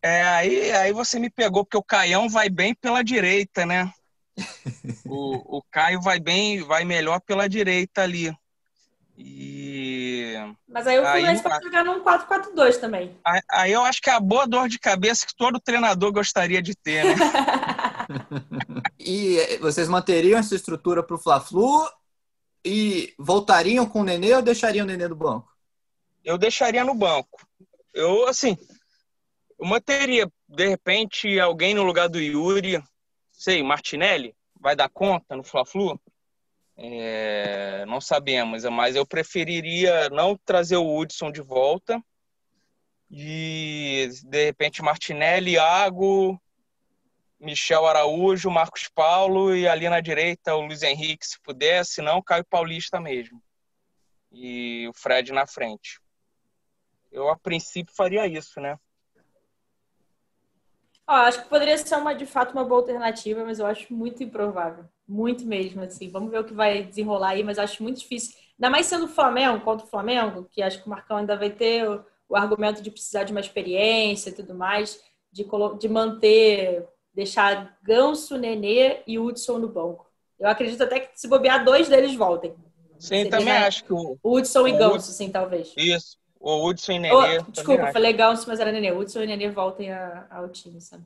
É, 0.00 0.22
aí, 0.22 0.70
aí 0.70 0.92
você 0.92 1.18
me 1.18 1.28
pegou, 1.28 1.64
porque 1.64 1.76
o 1.76 1.82
Caião 1.82 2.28
vai 2.28 2.48
bem 2.48 2.76
pela 2.76 3.02
direita, 3.02 3.66
né? 3.66 3.92
O, 5.04 5.58
o 5.58 5.62
Caio 5.70 6.00
vai 6.00 6.20
bem, 6.20 6.62
vai 6.62 6.84
melhor 6.84 7.20
pela 7.20 7.48
direita 7.48 8.02
ali. 8.02 8.32
E... 9.18 9.61
Mas 10.68 10.86
aí 10.86 10.98
o 10.98 11.04
Fluminense 11.04 11.42
pode 11.42 11.64
jogar 11.64 11.84
num 11.84 12.02
4-4-2 12.02 12.78
também. 12.78 13.16
Aí, 13.24 13.40
aí, 13.50 13.72
eu 13.72 13.82
acho 13.82 14.00
que 14.00 14.10
é 14.10 14.14
a 14.14 14.20
boa 14.20 14.46
dor 14.46 14.68
de 14.68 14.78
cabeça 14.78 15.26
que 15.26 15.36
todo 15.36 15.60
treinador 15.60 16.12
gostaria 16.12 16.62
de 16.62 16.74
ter, 16.74 17.04
né? 17.04 17.14
e 18.98 19.58
vocês 19.60 19.88
manteriam 19.88 20.38
essa 20.38 20.54
estrutura 20.54 21.02
para 21.02 21.16
o 21.16 21.18
Fla-Flu 21.18 21.88
e 22.64 23.14
voltariam 23.18 23.86
com 23.86 24.00
o 24.00 24.04
Nenê 24.04 24.34
ou 24.34 24.42
deixariam 24.42 24.84
o 24.84 24.86
Nenê 24.86 25.08
no 25.08 25.16
banco? 25.16 25.48
Eu 26.24 26.38
deixaria 26.38 26.84
no 26.84 26.94
banco. 26.94 27.46
Eu, 27.92 28.28
assim, 28.28 28.56
eu 29.58 29.66
manteria, 29.66 30.30
de 30.48 30.68
repente, 30.68 31.38
alguém 31.38 31.74
no 31.74 31.82
lugar 31.82 32.08
do 32.08 32.20
Yuri, 32.20 32.82
sei, 33.32 33.62
Martinelli, 33.62 34.34
vai 34.60 34.76
dar 34.76 34.88
conta 34.88 35.36
no 35.36 35.42
Fla-Flu? 35.42 36.00
É, 36.76 37.84
não 37.86 38.00
sabemos, 38.00 38.64
mas 38.64 38.96
eu 38.96 39.06
preferiria 39.06 40.08
não 40.10 40.36
trazer 40.44 40.76
o 40.76 40.96
Hudson 40.96 41.30
de 41.30 41.42
volta 41.42 42.02
e 43.10 44.08
de 44.24 44.46
repente 44.46 44.82
Martinelli, 44.82 45.52
Iago, 45.52 46.40
Michel 47.38 47.86
Araújo, 47.86 48.50
Marcos 48.50 48.88
Paulo 48.88 49.54
e 49.54 49.68
ali 49.68 49.88
na 49.88 50.00
direita 50.00 50.54
o 50.54 50.62
Luiz 50.62 50.82
Henrique, 50.82 51.26
se 51.26 51.38
pudesse, 51.42 52.00
não 52.00 52.22
Caio 52.22 52.44
Paulista 52.44 52.98
mesmo. 52.98 53.42
E 54.30 54.88
o 54.88 54.92
Fred 54.94 55.30
na 55.32 55.46
frente. 55.46 56.00
Eu 57.10 57.28
a 57.28 57.36
princípio 57.36 57.94
faria 57.94 58.26
isso, 58.26 58.58
né? 58.60 58.78
Acho 61.06 61.42
que 61.42 61.48
poderia 61.48 61.76
ser 61.76 61.96
uma 61.96 62.14
de 62.14 62.24
fato 62.24 62.52
uma 62.52 62.64
boa 62.64 62.80
alternativa, 62.80 63.44
mas 63.44 63.58
eu 63.58 63.66
acho 63.66 63.92
muito 63.92 64.22
improvável. 64.22 64.88
Muito 65.12 65.44
mesmo, 65.44 65.82
assim. 65.82 66.08
Vamos 66.08 66.30
ver 66.30 66.38
o 66.38 66.44
que 66.44 66.54
vai 66.54 66.84
desenrolar 66.84 67.30
aí, 67.30 67.44
mas 67.44 67.58
acho 67.58 67.82
muito 67.82 68.00
difícil. 68.00 68.34
Ainda 68.58 68.70
mais 68.70 68.86
sendo 68.86 69.04
o 69.04 69.08
Flamengo, 69.08 69.62
contra 69.62 69.84
o 69.86 69.90
Flamengo, 69.90 70.48
que 70.50 70.62
acho 70.62 70.80
que 70.80 70.86
o 70.86 70.90
Marcão 70.90 71.18
ainda 71.18 71.36
vai 71.36 71.50
ter 71.50 71.86
o, 71.86 72.02
o 72.30 72.34
argumento 72.34 72.80
de 72.80 72.90
precisar 72.90 73.24
de 73.24 73.30
uma 73.30 73.40
experiência 73.40 74.30
e 74.30 74.32
tudo 74.32 74.54
mais, 74.54 74.98
de, 75.30 75.46
de 75.78 75.88
manter, 75.88 76.88
deixar 77.12 77.76
Ganso, 77.82 78.38
Nenê 78.38 79.02
e 79.06 79.18
Hudson 79.18 79.58
no 79.58 79.68
banco. 79.68 80.10
Eu 80.40 80.48
acredito 80.48 80.82
até 80.82 81.00
que 81.00 81.10
se 81.14 81.28
bobear, 81.28 81.62
dois 81.62 81.90
deles 81.90 82.14
voltem. 82.14 82.54
Sim, 82.98 83.08
Seria 83.08 83.30
também 83.30 83.52
acho 83.52 83.84
que 83.84 83.92
o. 83.92 84.18
Hudson 84.24 84.66
e 84.66 84.72
Ganso, 84.72 85.12
sim, 85.12 85.30
talvez. 85.30 85.74
Isso. 85.76 86.16
O 86.40 86.66
Hudson 86.66 86.92
e 86.92 86.98
Nenê. 87.00 87.38
Oh, 87.38 87.50
desculpa, 87.50 87.92
falei 87.92 88.14
Ganso, 88.14 88.48
mas 88.48 88.60
era 88.60 88.72
Nenê. 88.72 88.92
Hudson 88.92 89.24
e 89.24 89.26
Nenê 89.26 89.50
voltem 89.50 89.92
a, 89.92 90.26
ao 90.30 90.48
time, 90.48 90.80
sabe? 90.80 91.04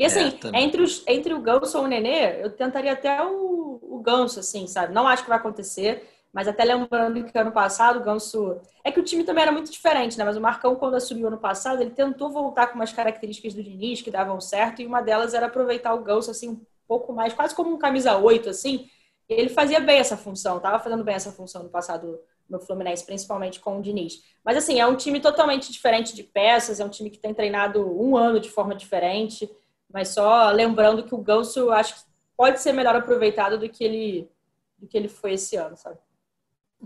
E 0.00 0.04
assim, 0.06 0.32
é, 0.54 0.62
entre, 0.62 0.80
os, 0.80 1.04
entre 1.06 1.34
o 1.34 1.42
Ganso 1.42 1.76
e 1.76 1.80
o 1.82 1.86
Nenê, 1.86 2.42
eu 2.42 2.50
tentaria 2.50 2.92
até 2.92 3.22
o, 3.22 3.78
o 3.82 4.00
Ganso, 4.00 4.40
assim, 4.40 4.66
sabe? 4.66 4.94
Não 4.94 5.06
acho 5.06 5.24
que 5.24 5.28
vai 5.28 5.36
acontecer, 5.36 6.08
mas 6.32 6.48
até 6.48 6.64
lembrando 6.64 7.22
que 7.22 7.38
ano 7.38 7.52
passado 7.52 7.98
o 7.98 8.02
Ganso. 8.02 8.58
É 8.82 8.90
que 8.90 8.98
o 8.98 9.02
time 9.02 9.24
também 9.24 9.42
era 9.42 9.52
muito 9.52 9.70
diferente, 9.70 10.16
né? 10.16 10.24
Mas 10.24 10.38
o 10.38 10.40
Marcão, 10.40 10.74
quando 10.74 10.94
assumiu 10.94 11.26
ano 11.26 11.36
passado, 11.36 11.82
ele 11.82 11.90
tentou 11.90 12.30
voltar 12.30 12.68
com 12.68 12.76
umas 12.76 12.94
características 12.94 13.52
do 13.52 13.62
Diniz 13.62 14.00
que 14.00 14.10
davam 14.10 14.40
certo, 14.40 14.80
e 14.80 14.86
uma 14.86 15.02
delas 15.02 15.34
era 15.34 15.48
aproveitar 15.48 15.92
o 15.92 16.02
Ganso, 16.02 16.30
assim, 16.30 16.48
um 16.48 16.60
pouco 16.88 17.12
mais, 17.12 17.34
quase 17.34 17.54
como 17.54 17.70
um 17.70 17.76
camisa 17.76 18.16
8, 18.16 18.48
assim. 18.48 18.88
E 19.28 19.34
ele 19.34 19.50
fazia 19.50 19.80
bem 19.80 19.98
essa 19.98 20.16
função, 20.16 20.60
tava 20.60 20.78
fazendo 20.78 21.04
bem 21.04 21.16
essa 21.16 21.30
função 21.30 21.62
no 21.62 21.68
passado 21.68 22.18
no 22.48 22.58
Fluminense, 22.58 23.04
principalmente 23.04 23.60
com 23.60 23.78
o 23.78 23.82
Diniz. 23.82 24.24
Mas 24.42 24.56
assim, 24.56 24.80
é 24.80 24.86
um 24.86 24.96
time 24.96 25.20
totalmente 25.20 25.70
diferente 25.70 26.16
de 26.16 26.22
peças, 26.22 26.80
é 26.80 26.84
um 26.86 26.88
time 26.88 27.10
que 27.10 27.18
tem 27.18 27.34
treinado 27.34 27.86
um 27.86 28.16
ano 28.16 28.40
de 28.40 28.48
forma 28.48 28.74
diferente. 28.74 29.48
Mas 29.92 30.08
só 30.08 30.50
lembrando 30.50 31.04
que 31.04 31.14
o 31.14 31.18
Ganso 31.18 31.70
acho 31.70 31.96
que 31.96 32.00
pode 32.36 32.60
ser 32.60 32.72
melhor 32.72 32.96
aproveitado 32.96 33.58
do 33.58 33.68
que 33.68 33.84
ele, 33.84 34.28
do 34.78 34.86
que 34.86 34.96
ele 34.96 35.08
foi 35.08 35.34
esse 35.34 35.56
ano, 35.56 35.76
sabe? 35.76 35.98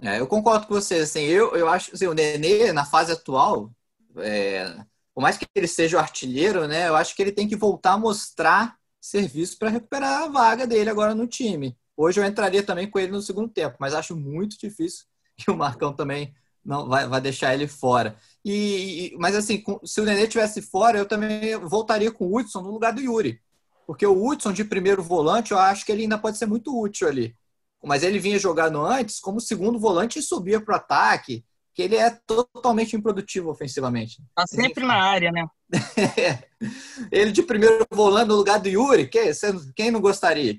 É, 0.03 0.19
eu 0.19 0.27
concordo 0.27 0.67
com 0.67 0.75
você. 0.75 0.97
Assim, 0.97 1.23
eu, 1.23 1.55
eu 1.55 1.69
acho 1.69 1.95
assim, 1.95 2.07
o 2.07 2.15
Nenê, 2.15 2.73
na 2.73 2.85
fase 2.85 3.13
atual, 3.13 3.71
é, 4.17 4.85
por 5.15 5.21
mais 5.21 5.37
que 5.37 5.47
ele 5.55 5.69
seja 5.69 5.97
o 5.97 6.01
artilheiro, 6.01 6.67
né, 6.67 6.89
eu 6.89 6.97
acho 6.97 7.15
que 7.15 7.23
ele 7.23 7.33
tem 7.33 7.49
que 7.49 7.57
voltar 7.57 7.93
a 7.93 7.99
mostrar 7.99 8.77
serviço 9.01 9.59
para 9.59 9.69
recuperar 9.69 10.25
a 10.25 10.29
vaga 10.29 10.67
dele 10.67 10.91
agora 10.91 11.15
no 11.15 11.27
time. 11.27 11.77
Hoje 11.97 12.21
eu 12.21 12.25
entraria 12.25 12.63
também 12.63 12.91
com 12.91 12.99
ele 12.99 13.13
no 13.13 13.23
segundo 13.23 13.49
tempo, 13.49 13.77
mas 13.79 13.95
acho 13.95 14.17
muito 14.17 14.59
difícil 14.59 15.05
que 15.37 15.51
o 15.51 15.57
Marcão 15.57 15.93
também 15.93 16.35
não 16.65 16.89
vai, 16.89 17.07
vai 17.07 17.21
deixar 17.21 17.55
ele 17.55 17.67
fora. 17.67 18.17
E, 18.45 19.15
mas 19.19 19.35
assim, 19.35 19.63
se 19.85 20.01
o 20.01 20.05
Nenê 20.05 20.27
tivesse 20.27 20.63
fora, 20.63 20.99
eu 20.99 21.07
também 21.07 21.57
voltaria 21.59 22.11
com 22.11 22.27
o 22.27 22.37
Hudson 22.37 22.63
no 22.63 22.71
lugar 22.71 22.93
do 22.93 23.01
Yuri. 23.01 23.41
Porque 23.87 24.07
o 24.07 24.27
Hudson 24.27 24.53
de 24.53 24.65
primeiro 24.65 25.03
volante, 25.03 25.53
eu 25.53 25.59
acho 25.59 25.85
que 25.85 25.93
ele 25.93 26.03
ainda 26.03 26.19
pode 26.19 26.39
ser 26.39 26.47
muito 26.47 26.79
útil 26.79 27.09
ali. 27.09 27.37
Mas 27.83 28.03
ele 28.03 28.19
vinha 28.19 28.39
jogando 28.39 28.81
antes 28.85 29.21
como 29.21 29.41
segundo 29.41 29.79
volante 29.79 30.19
e 30.19 30.23
subia 30.23 30.61
para 30.61 30.73
o 30.73 30.77
ataque, 30.77 31.45
que 31.75 31.83
ele 31.83 31.97
é 31.97 32.11
totalmente 32.27 32.97
improdutivo 32.97 33.51
ofensivamente. 33.51 34.23
Tá 34.35 34.47
sempre 34.47 34.85
na 34.85 34.95
área, 34.95 35.31
né? 35.31 35.47
ele 37.13 37.33
de 37.33 37.43
primeiro 37.43 37.87
volante 37.91 38.29
no 38.29 38.37
lugar 38.37 38.59
do 38.59 38.69
Yuri, 38.69 39.11
quem 39.77 39.91
não 39.91 40.01
gostaria? 40.01 40.57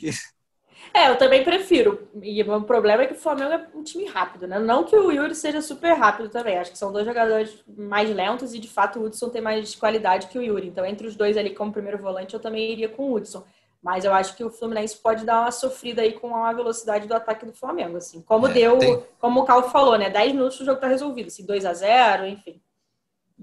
É, 0.95 1.09
eu 1.09 1.17
também 1.17 1.43
prefiro. 1.43 2.07
E 2.23 2.41
o 2.41 2.61
problema 2.61 3.03
é 3.03 3.07
que 3.07 3.13
o 3.13 3.17
Flamengo 3.17 3.51
é 3.51 3.67
um 3.75 3.83
time 3.83 4.05
rápido, 4.05 4.47
né? 4.47 4.57
Não 4.57 4.85
que 4.85 4.95
o 4.95 5.11
Yuri 5.11 5.35
seja 5.35 5.61
super 5.61 5.91
rápido 5.91 6.29
também. 6.29 6.57
Acho 6.57 6.71
que 6.71 6.77
são 6.77 6.89
dois 6.89 7.05
jogadores 7.05 7.53
mais 7.67 8.09
lentos 8.09 8.53
e, 8.53 8.59
de 8.59 8.69
fato, 8.69 8.97
o 8.97 9.03
Hudson 9.03 9.27
tem 9.27 9.41
mais 9.41 9.75
qualidade 9.75 10.27
que 10.27 10.39
o 10.39 10.41
Yuri. 10.41 10.67
Então, 10.67 10.85
entre 10.85 11.05
os 11.05 11.13
dois 11.13 11.35
ali 11.35 11.53
como 11.53 11.73
primeiro 11.73 11.97
volante, 11.97 12.33
eu 12.33 12.39
também 12.39 12.71
iria 12.71 12.87
com 12.87 13.09
o 13.09 13.13
Hudson. 13.13 13.43
Mas 13.83 14.05
eu 14.05 14.13
acho 14.13 14.37
que 14.37 14.43
o 14.45 14.49
Fluminense 14.49 14.95
pode 14.95 15.25
dar 15.25 15.41
uma 15.41 15.51
sofrida 15.51 16.01
aí 16.01 16.13
com 16.13 16.33
a 16.33 16.53
velocidade 16.53 17.09
do 17.09 17.13
ataque 17.13 17.45
do 17.45 17.51
Flamengo, 17.51 17.97
assim. 17.97 18.21
Como 18.21 18.47
é, 18.47 18.53
deu, 18.53 18.77
tem... 18.77 19.03
como 19.19 19.41
o 19.41 19.45
Cal 19.45 19.69
falou, 19.69 19.97
né? 19.97 20.09
10 20.09 20.31
minutos 20.31 20.61
o 20.61 20.65
jogo 20.65 20.79
tá 20.79 20.87
resolvido, 20.87 21.27
assim, 21.27 21.45
2 21.45 21.65
a 21.65 21.73
0 21.73 22.25
enfim. 22.25 22.61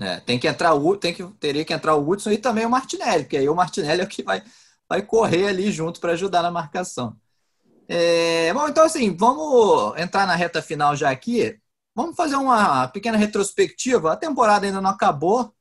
É, 0.01 0.21
tem 0.21 0.39
que 0.39 0.49
entrar 0.49 0.73
o 0.73 0.97
tem 0.97 1.13
que 1.13 1.23
teria 1.39 1.67
que 1.67 1.75
entrar 1.75 1.95
o 1.97 2.09
Hudson 2.09 2.31
e 2.31 2.39
também 2.39 2.65
o 2.65 2.71
Martinelli, 2.71 3.25
porque 3.25 3.37
aí 3.37 3.47
o 3.47 3.55
Martinelli 3.55 4.01
é 4.01 4.05
o 4.05 4.09
que 4.09 4.23
vai 4.23 4.43
vai 4.89 5.03
correr 5.03 5.49
ali 5.49 5.71
junto 5.71 6.01
para 6.01 6.13
ajudar 6.13 6.43
na 6.43 6.51
marcação. 6.51 7.15
É, 7.95 8.55
bom, 8.55 8.67
então 8.67 8.87
assim, 8.87 9.15
vamos 9.15 10.01
entrar 10.01 10.27
na 10.27 10.35
reta 10.35 10.63
final 10.63 10.97
já 10.97 11.11
aqui. 11.11 11.61
Vamos 11.95 12.17
fazer 12.17 12.37
uma 12.37 12.89
pequena 12.89 13.19
retrospectiva. 13.19 14.15
A 14.15 14.17
temporada 14.17 14.65
ainda 14.65 14.81
não 14.81 14.89
acabou, 14.89 15.55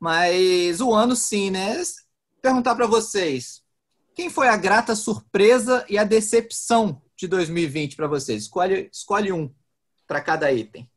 mas 0.00 0.80
o 0.80 0.94
ano 0.94 1.14
sim, 1.14 1.50
né? 1.50 1.76
Perguntar 2.40 2.74
para 2.74 2.86
vocês, 2.86 3.62
quem 4.14 4.30
foi 4.30 4.48
a 4.48 4.56
grata 4.56 4.96
surpresa 4.96 5.84
e 5.90 5.98
a 5.98 6.04
decepção 6.04 7.02
de 7.14 7.28
2020 7.28 7.96
para 7.96 8.06
vocês? 8.06 8.44
Escolhe, 8.44 8.88
escolhe 8.90 9.30
um 9.30 9.54
para 10.06 10.22
cada 10.22 10.50
item. 10.50 10.90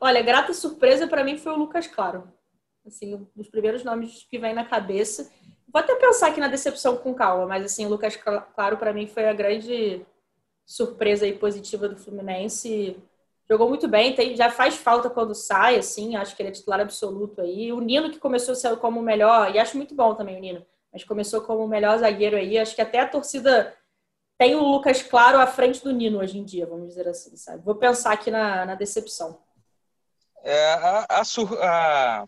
Olha, 0.00 0.22
grata 0.22 0.54
surpresa 0.54 1.06
para 1.06 1.22
mim 1.22 1.36
foi 1.36 1.52
o 1.52 1.58
Lucas 1.58 1.86
Claro. 1.86 2.32
Assim, 2.86 3.14
um 3.14 3.26
dos 3.36 3.50
primeiros 3.50 3.84
nomes 3.84 4.26
que 4.30 4.38
vem 4.38 4.54
na 4.54 4.64
cabeça. 4.64 5.30
Vou 5.70 5.82
até 5.82 5.94
pensar 5.96 6.28
aqui 6.28 6.40
na 6.40 6.48
decepção 6.48 6.96
com 6.96 7.12
calma, 7.12 7.44
mas 7.44 7.62
assim, 7.62 7.84
o 7.84 7.90
Lucas 7.90 8.16
Claro 8.16 8.78
para 8.78 8.94
mim 8.94 9.06
foi 9.06 9.28
a 9.28 9.34
grande 9.34 10.02
surpresa 10.66 11.26
e 11.26 11.36
positiva 11.36 11.88
do 11.88 11.96
Fluminense. 11.96 12.96
Jogou 13.48 13.68
muito 13.68 13.86
bem, 13.86 14.14
tem, 14.14 14.34
já 14.34 14.50
faz 14.50 14.74
falta 14.76 15.10
quando 15.10 15.34
sai, 15.34 15.76
assim, 15.76 16.16
acho 16.16 16.34
que 16.34 16.42
ele 16.42 16.48
é 16.48 16.52
titular 16.52 16.80
absoluto 16.80 17.42
aí. 17.42 17.72
O 17.72 17.80
Nino 17.80 18.10
que 18.10 18.18
começou 18.18 18.54
como 18.78 19.00
o 19.00 19.02
melhor, 19.02 19.54
e 19.54 19.58
acho 19.58 19.76
muito 19.76 19.94
bom 19.94 20.14
também 20.14 20.38
o 20.38 20.40
Nino, 20.40 20.66
mas 20.92 21.04
começou 21.04 21.42
como 21.42 21.64
o 21.64 21.68
melhor 21.68 21.98
zagueiro 21.98 22.36
aí. 22.36 22.58
Acho 22.58 22.74
que 22.74 22.80
até 22.80 23.00
a 23.00 23.08
torcida 23.08 23.76
tem 24.38 24.54
o 24.54 24.62
Lucas 24.62 25.02
Claro 25.02 25.38
à 25.38 25.46
frente 25.46 25.84
do 25.84 25.92
Nino 25.92 26.18
hoje 26.18 26.38
em 26.38 26.44
dia, 26.44 26.66
vamos 26.66 26.88
dizer 26.88 27.06
assim, 27.06 27.36
sabe? 27.36 27.62
Vou 27.62 27.74
pensar 27.74 28.12
aqui 28.12 28.30
na, 28.30 28.64
na 28.64 28.74
decepção. 28.74 29.38
É, 30.42 30.72
a, 30.74 31.06
a, 31.08 31.22
a, 31.62 32.26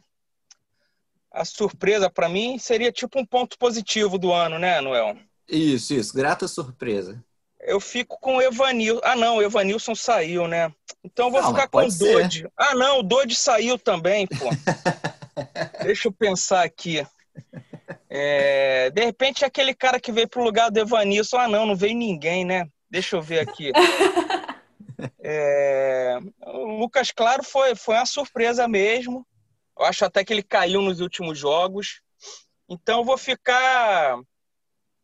a 1.30 1.44
surpresa 1.44 2.10
para 2.10 2.28
mim 2.28 2.58
seria 2.58 2.92
tipo 2.92 3.18
um 3.18 3.26
ponto 3.26 3.58
positivo 3.58 4.18
do 4.18 4.32
ano, 4.32 4.58
né, 4.58 4.80
Noel? 4.80 5.16
Isso, 5.48 5.94
isso, 5.94 6.14
grata 6.14 6.46
surpresa. 6.46 7.22
Eu 7.66 7.80
fico 7.80 8.16
com 8.20 8.36
o 8.36 8.42
Evanilson. 8.42 9.00
Ah, 9.02 9.16
não, 9.16 9.38
o 9.38 9.42
Evanilson 9.42 9.92
saiu, 9.92 10.46
né? 10.46 10.72
Então 11.02 11.26
eu 11.26 11.32
vou 11.32 11.42
não, 11.42 11.50
ficar 11.50 11.66
com 11.66 11.78
o 11.78 11.88
Dodge. 11.90 12.46
Ah, 12.56 12.76
não, 12.76 13.00
o 13.00 13.02
Dodge 13.02 13.34
saiu 13.34 13.76
também, 13.76 14.24
pô. 14.24 14.48
Deixa 15.82 16.06
eu 16.06 16.12
pensar 16.12 16.62
aqui. 16.64 17.04
É, 18.08 18.88
de 18.90 19.04
repente, 19.04 19.44
aquele 19.44 19.74
cara 19.74 19.98
que 19.98 20.12
veio 20.12 20.28
pro 20.28 20.44
lugar 20.44 20.70
do 20.70 20.78
Evanilson. 20.78 21.38
Ah, 21.38 21.48
não, 21.48 21.66
não 21.66 21.74
veio 21.74 21.96
ninguém, 21.96 22.44
né? 22.44 22.68
Deixa 22.88 23.16
eu 23.16 23.20
ver 23.22 23.40
aqui. 23.40 23.72
É, 25.20 26.18
o 26.46 26.78
Lucas 26.78 27.10
Claro 27.10 27.42
foi, 27.42 27.74
foi 27.74 27.96
uma 27.96 28.06
surpresa 28.06 28.66
mesmo. 28.66 29.26
Eu 29.78 29.84
acho 29.84 30.06
até 30.06 30.24
que 30.24 30.32
ele 30.32 30.42
caiu 30.42 30.80
nos 30.80 31.00
últimos 31.00 31.38
jogos. 31.38 32.00
Então 32.66 33.00
eu 33.00 33.04
vou 33.04 33.18
ficar 33.18 34.18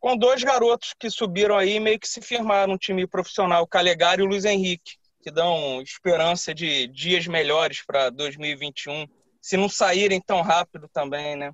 com 0.03 0.17
dois 0.17 0.43
garotos 0.43 0.93
que 0.99 1.09
subiram 1.09 1.57
aí 1.57 1.79
meio 1.79 1.97
que 1.97 2.09
se 2.09 2.21
firmaram 2.21 2.73
no 2.73 2.77
time 2.77 3.07
profissional, 3.07 3.65
Calegari 3.65 4.21
e 4.21 4.25
o 4.25 4.27
Luiz 4.27 4.43
Henrique, 4.43 4.97
que 5.21 5.31
dão 5.31 5.81
esperança 5.81 6.53
de 6.53 6.87
dias 6.87 7.25
melhores 7.25 7.81
para 7.87 8.09
2021, 8.09 9.07
se 9.41 9.55
não 9.55 9.69
saírem 9.69 10.19
tão 10.19 10.41
rápido 10.41 10.89
também, 10.91 11.37
né? 11.37 11.53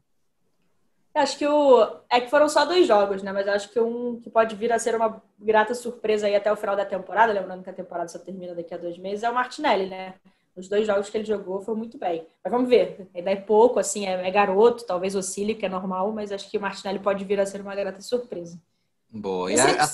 Acho 1.13 1.37
que 1.37 1.45
o. 1.45 2.01
É 2.09 2.19
que 2.19 2.29
foram 2.31 2.49
só 2.49 2.65
dois 2.65 2.87
jogos, 2.87 3.21
né? 3.21 3.31
Mas 3.31 3.47
acho 3.47 3.69
que 3.69 3.79
um 3.79 4.19
que 4.19 4.31
pode 4.31 4.55
vir 4.55 4.73
a 4.73 4.79
ser 4.79 4.95
uma 4.95 5.21
grata 5.37 5.75
surpresa 5.75 6.25
aí 6.25 6.35
até 6.35 6.51
o 6.51 6.55
final 6.55 6.75
da 6.75 6.85
temporada, 6.85 7.31
lembrando 7.31 7.63
que 7.63 7.69
a 7.69 7.73
temporada 7.73 8.07
só 8.07 8.17
termina 8.17 8.55
daqui 8.55 8.73
a 8.73 8.77
dois 8.77 8.97
meses, 8.97 9.23
é 9.23 9.29
o 9.29 9.33
Martinelli, 9.33 9.85
né? 9.85 10.15
Os 10.55 10.67
dois 10.67 10.85
jogos 10.85 11.09
que 11.09 11.17
ele 11.17 11.25
jogou 11.25 11.61
foi 11.61 11.75
muito 11.75 11.97
bem. 11.97 12.27
Mas 12.43 12.51
vamos 12.51 12.69
ver. 12.69 13.09
Ainda 13.15 13.31
é 13.31 13.35
pouco, 13.35 13.79
assim, 13.79 14.05
é, 14.05 14.27
é 14.27 14.31
garoto, 14.31 14.85
talvez 14.85 15.15
oscile, 15.15 15.55
que 15.55 15.65
é 15.65 15.69
normal, 15.69 16.11
mas 16.11 16.31
acho 16.31 16.49
que 16.49 16.57
o 16.57 16.61
Martinelli 16.61 16.99
pode 16.99 17.23
vir 17.23 17.39
a 17.39 17.45
ser 17.45 17.61
uma 17.61 17.75
grata 17.75 18.01
surpresa. 18.01 18.59
Boa. 19.09 19.51
E 19.51 19.59
a, 19.59 19.83
a. 19.83 19.87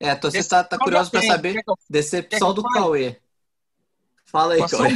É, 0.00 0.10
a 0.10 0.16
torcida 0.16 0.40
está 0.40 0.64
tá 0.64 0.78
curiosa 0.78 1.10
para 1.10 1.22
saber 1.22 1.62
decepção 1.88 2.54
do 2.54 2.62
Cauê. 2.62 3.16
Fala 4.24 4.54
aí, 4.54 4.68
Cauê. 4.68 4.90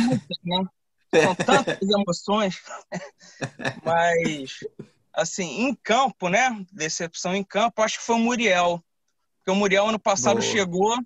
Né? 0.44 0.64
São 1.22 1.34
tantas 1.34 1.88
emoções, 1.88 2.60
mas 3.84 4.58
assim, 5.12 5.68
em 5.68 5.74
campo, 5.74 6.28
né? 6.28 6.64
Decepção 6.72 7.34
em 7.34 7.44
campo, 7.44 7.82
acho 7.82 7.98
que 7.98 8.04
foi 8.04 8.16
o 8.16 8.18
Muriel. 8.18 8.82
Porque 9.38 9.50
o 9.50 9.54
Muriel 9.54 9.88
ano 9.88 9.98
passado 9.98 10.40
Boa. 10.40 10.50
chegou, 10.50 10.98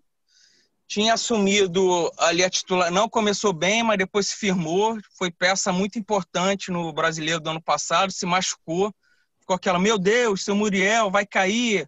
tinha 0.88 1.12
assumido 1.12 2.10
ali 2.16 2.42
a 2.42 2.48
titular, 2.48 2.90
não 2.90 3.10
começou 3.10 3.52
bem, 3.52 3.82
mas 3.82 3.98
depois 3.98 4.28
se 4.28 4.36
firmou, 4.36 4.98
foi 5.18 5.30
peça 5.30 5.70
muito 5.70 5.98
importante 5.98 6.70
no 6.70 6.90
brasileiro 6.94 7.40
do 7.40 7.50
ano 7.50 7.62
passado, 7.62 8.10
se 8.10 8.24
machucou, 8.24 8.92
ficou 9.38 9.54
aquela, 9.54 9.78
meu 9.78 9.98
Deus, 9.98 10.42
seu 10.42 10.56
Muriel 10.56 11.10
vai 11.10 11.26
cair, 11.26 11.86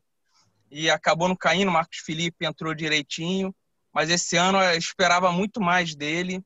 e 0.70 0.90
acabou 0.90 1.28
não 1.28 1.34
caindo, 1.34 1.70
Marcos 1.70 2.00
Felipe 2.00 2.44
entrou 2.44 2.74
direitinho, 2.74 3.54
mas 3.90 4.10
esse 4.10 4.36
ano 4.36 4.60
eu 4.60 4.76
esperava 4.76 5.32
muito 5.32 5.62
mais 5.62 5.94
dele, 5.94 6.44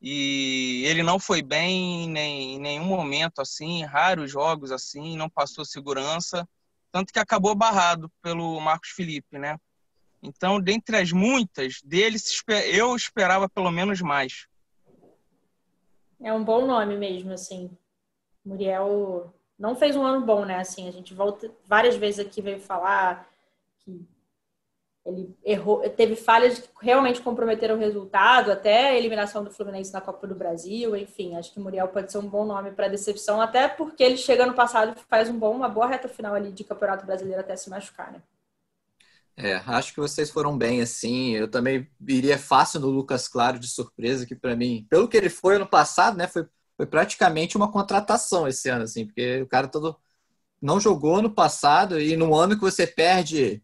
e 0.00 0.82
ele 0.86 1.02
não 1.02 1.18
foi 1.18 1.42
bem 1.42 2.04
em, 2.04 2.58
nenhum 2.58 2.86
momento, 2.86 3.40
assim, 3.40 3.84
raros 3.84 4.30
jogos, 4.30 4.72
assim, 4.72 5.14
não 5.14 5.28
passou 5.28 5.62
segurança, 5.62 6.48
tanto 6.90 7.12
que 7.12 7.18
acabou 7.18 7.54
barrado 7.54 8.10
pelo 8.22 8.58
Marcos 8.60 8.90
Felipe, 8.90 9.38
né? 9.38 9.58
Então, 10.22 10.60
dentre 10.60 10.96
as 10.96 11.10
muitas, 11.10 11.80
deles 11.82 12.42
eu 12.70 12.94
esperava 12.94 13.48
pelo 13.48 13.70
menos 13.70 14.00
mais. 14.00 14.46
É 16.22 16.32
um 16.32 16.44
bom 16.44 16.64
nome 16.64 16.96
mesmo, 16.96 17.32
assim. 17.32 17.70
Muriel 18.44 19.34
não 19.58 19.74
fez 19.74 19.96
um 19.96 20.04
ano 20.04 20.24
bom, 20.24 20.44
né? 20.44 20.58
Assim, 20.60 20.88
a 20.88 20.92
gente 20.92 21.12
volta 21.12 21.50
várias 21.64 21.96
vezes 21.96 22.24
aqui 22.24 22.40
veio 22.40 22.60
falar 22.60 23.28
que 23.80 24.06
ele 25.04 25.36
errou, 25.44 25.80
teve 25.90 26.14
falhas 26.14 26.60
que 26.60 26.68
realmente 26.80 27.20
comprometeram 27.20 27.74
o 27.74 27.78
resultado, 27.78 28.52
até 28.52 28.90
a 28.90 28.94
eliminação 28.96 29.42
do 29.42 29.50
Fluminense 29.50 29.92
na 29.92 30.00
Copa 30.00 30.28
do 30.28 30.34
Brasil, 30.34 30.94
enfim, 30.96 31.34
acho 31.34 31.52
que 31.52 31.58
Muriel 31.58 31.88
pode 31.88 32.12
ser 32.12 32.18
um 32.18 32.28
bom 32.28 32.44
nome 32.44 32.70
para 32.70 32.86
decepção, 32.86 33.40
até 33.40 33.66
porque 33.66 34.04
ele 34.04 34.16
chega 34.16 34.46
no 34.46 34.54
passado 34.54 34.96
e 34.96 35.02
faz 35.08 35.28
um 35.28 35.36
bom, 35.36 35.56
uma 35.56 35.68
boa 35.68 35.88
reta 35.88 36.06
final 36.06 36.34
ali 36.34 36.52
de 36.52 36.62
Campeonato 36.62 37.04
Brasileiro 37.04 37.40
até 37.40 37.56
se 37.56 37.68
machucar, 37.68 38.12
né? 38.12 38.22
É, 39.42 39.56
acho 39.66 39.92
que 39.92 39.98
vocês 39.98 40.30
foram 40.30 40.56
bem, 40.56 40.80
assim. 40.80 41.32
Eu 41.32 41.50
também 41.50 41.90
iria 42.06 42.38
fácil 42.38 42.78
no 42.78 42.86
Lucas 42.88 43.26
Claro 43.26 43.58
de 43.58 43.66
surpresa, 43.66 44.24
que 44.24 44.36
para 44.36 44.54
mim, 44.54 44.86
pelo 44.88 45.08
que 45.08 45.16
ele 45.16 45.28
foi 45.28 45.56
ano 45.56 45.66
passado, 45.66 46.16
né, 46.16 46.28
foi, 46.28 46.46
foi 46.76 46.86
praticamente 46.86 47.56
uma 47.56 47.70
contratação 47.70 48.46
esse 48.46 48.68
ano, 48.68 48.84
assim, 48.84 49.04
porque 49.04 49.42
o 49.42 49.48
cara 49.48 49.66
todo 49.66 49.96
não 50.60 50.78
jogou 50.78 51.20
no 51.20 51.28
passado 51.28 52.00
e 52.00 52.16
no 52.16 52.32
ano 52.36 52.54
que 52.54 52.60
você 52.62 52.86
perde 52.86 53.60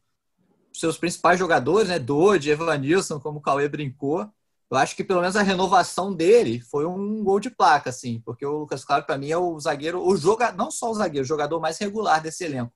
seus 0.73 0.99
principais 0.99 1.39
jogadores, 1.39 1.89
né, 1.89 1.99
Dodge, 2.01 2.51
Evanilson, 2.51 3.21
como 3.21 3.39
o 3.39 3.43
Cauê 3.43 3.69
brincou, 3.69 4.29
eu 4.71 4.77
acho 4.77 4.97
que 4.97 5.05
pelo 5.05 5.21
menos 5.21 5.37
a 5.37 5.43
renovação 5.43 6.13
dele 6.13 6.61
foi 6.61 6.87
um 6.87 7.23
gol 7.23 7.39
de 7.39 7.51
placa, 7.51 7.91
assim, 7.91 8.21
porque 8.25 8.45
o 8.45 8.59
Lucas 8.59 8.85
Claro 8.85 9.05
para 9.05 9.17
mim 9.17 9.31
é 9.31 9.39
o 9.39 9.59
zagueiro, 9.61 10.05
o 10.05 10.17
jogador, 10.17 10.57
não 10.57 10.73
só 10.73 10.91
o 10.91 10.95
zagueiro, 10.95 11.25
o 11.25 11.29
jogador 11.29 11.61
mais 11.61 11.79
regular 11.79 12.21
desse 12.21 12.45
elenco. 12.45 12.73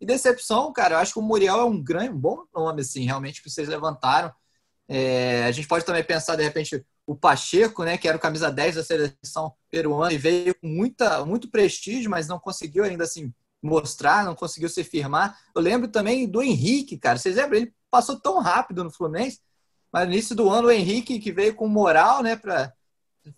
E 0.00 0.06
decepção, 0.06 0.72
cara, 0.72 0.94
eu 0.94 0.98
acho 0.98 1.12
que 1.12 1.18
o 1.18 1.22
Muriel 1.22 1.58
é 1.58 1.64
um 1.64 1.82
grande, 1.82 2.10
um 2.10 2.18
bom 2.18 2.44
nome, 2.54 2.82
assim, 2.82 3.04
realmente, 3.04 3.42
que 3.42 3.50
vocês 3.50 3.68
levantaram. 3.68 4.32
É, 4.88 5.44
a 5.44 5.50
gente 5.50 5.66
pode 5.66 5.84
também 5.84 6.04
pensar, 6.04 6.36
de 6.36 6.42
repente, 6.42 6.84
o 7.06 7.16
Pacheco, 7.16 7.84
né, 7.84 7.98
que 7.98 8.06
era 8.06 8.16
o 8.16 8.20
camisa 8.20 8.50
10 8.50 8.76
da 8.76 8.84
seleção 8.84 9.54
peruana 9.70 10.12
e 10.12 10.18
veio 10.18 10.54
com 10.54 10.68
muita, 10.68 11.24
muito 11.24 11.50
prestígio, 11.50 12.10
mas 12.10 12.28
não 12.28 12.38
conseguiu 12.38 12.84
ainda, 12.84 13.04
assim, 13.04 13.32
mostrar, 13.62 14.24
não 14.24 14.34
conseguiu 14.34 14.68
se 14.68 14.84
firmar. 14.84 15.36
Eu 15.54 15.60
lembro 15.60 15.88
também 15.88 16.28
do 16.28 16.42
Henrique, 16.42 16.96
cara. 16.96 17.18
Vocês 17.18 17.36
lembram? 17.36 17.58
Ele 17.58 17.74
passou 17.90 18.18
tão 18.20 18.40
rápido 18.40 18.84
no 18.84 18.90
Fluminense, 18.90 19.40
mas 19.92 20.06
no 20.06 20.12
início 20.12 20.36
do 20.36 20.48
ano 20.48 20.68
o 20.68 20.70
Henrique, 20.70 21.18
que 21.18 21.32
veio 21.32 21.54
com 21.54 21.66
moral, 21.66 22.22
né, 22.22 22.36
para 22.36 22.72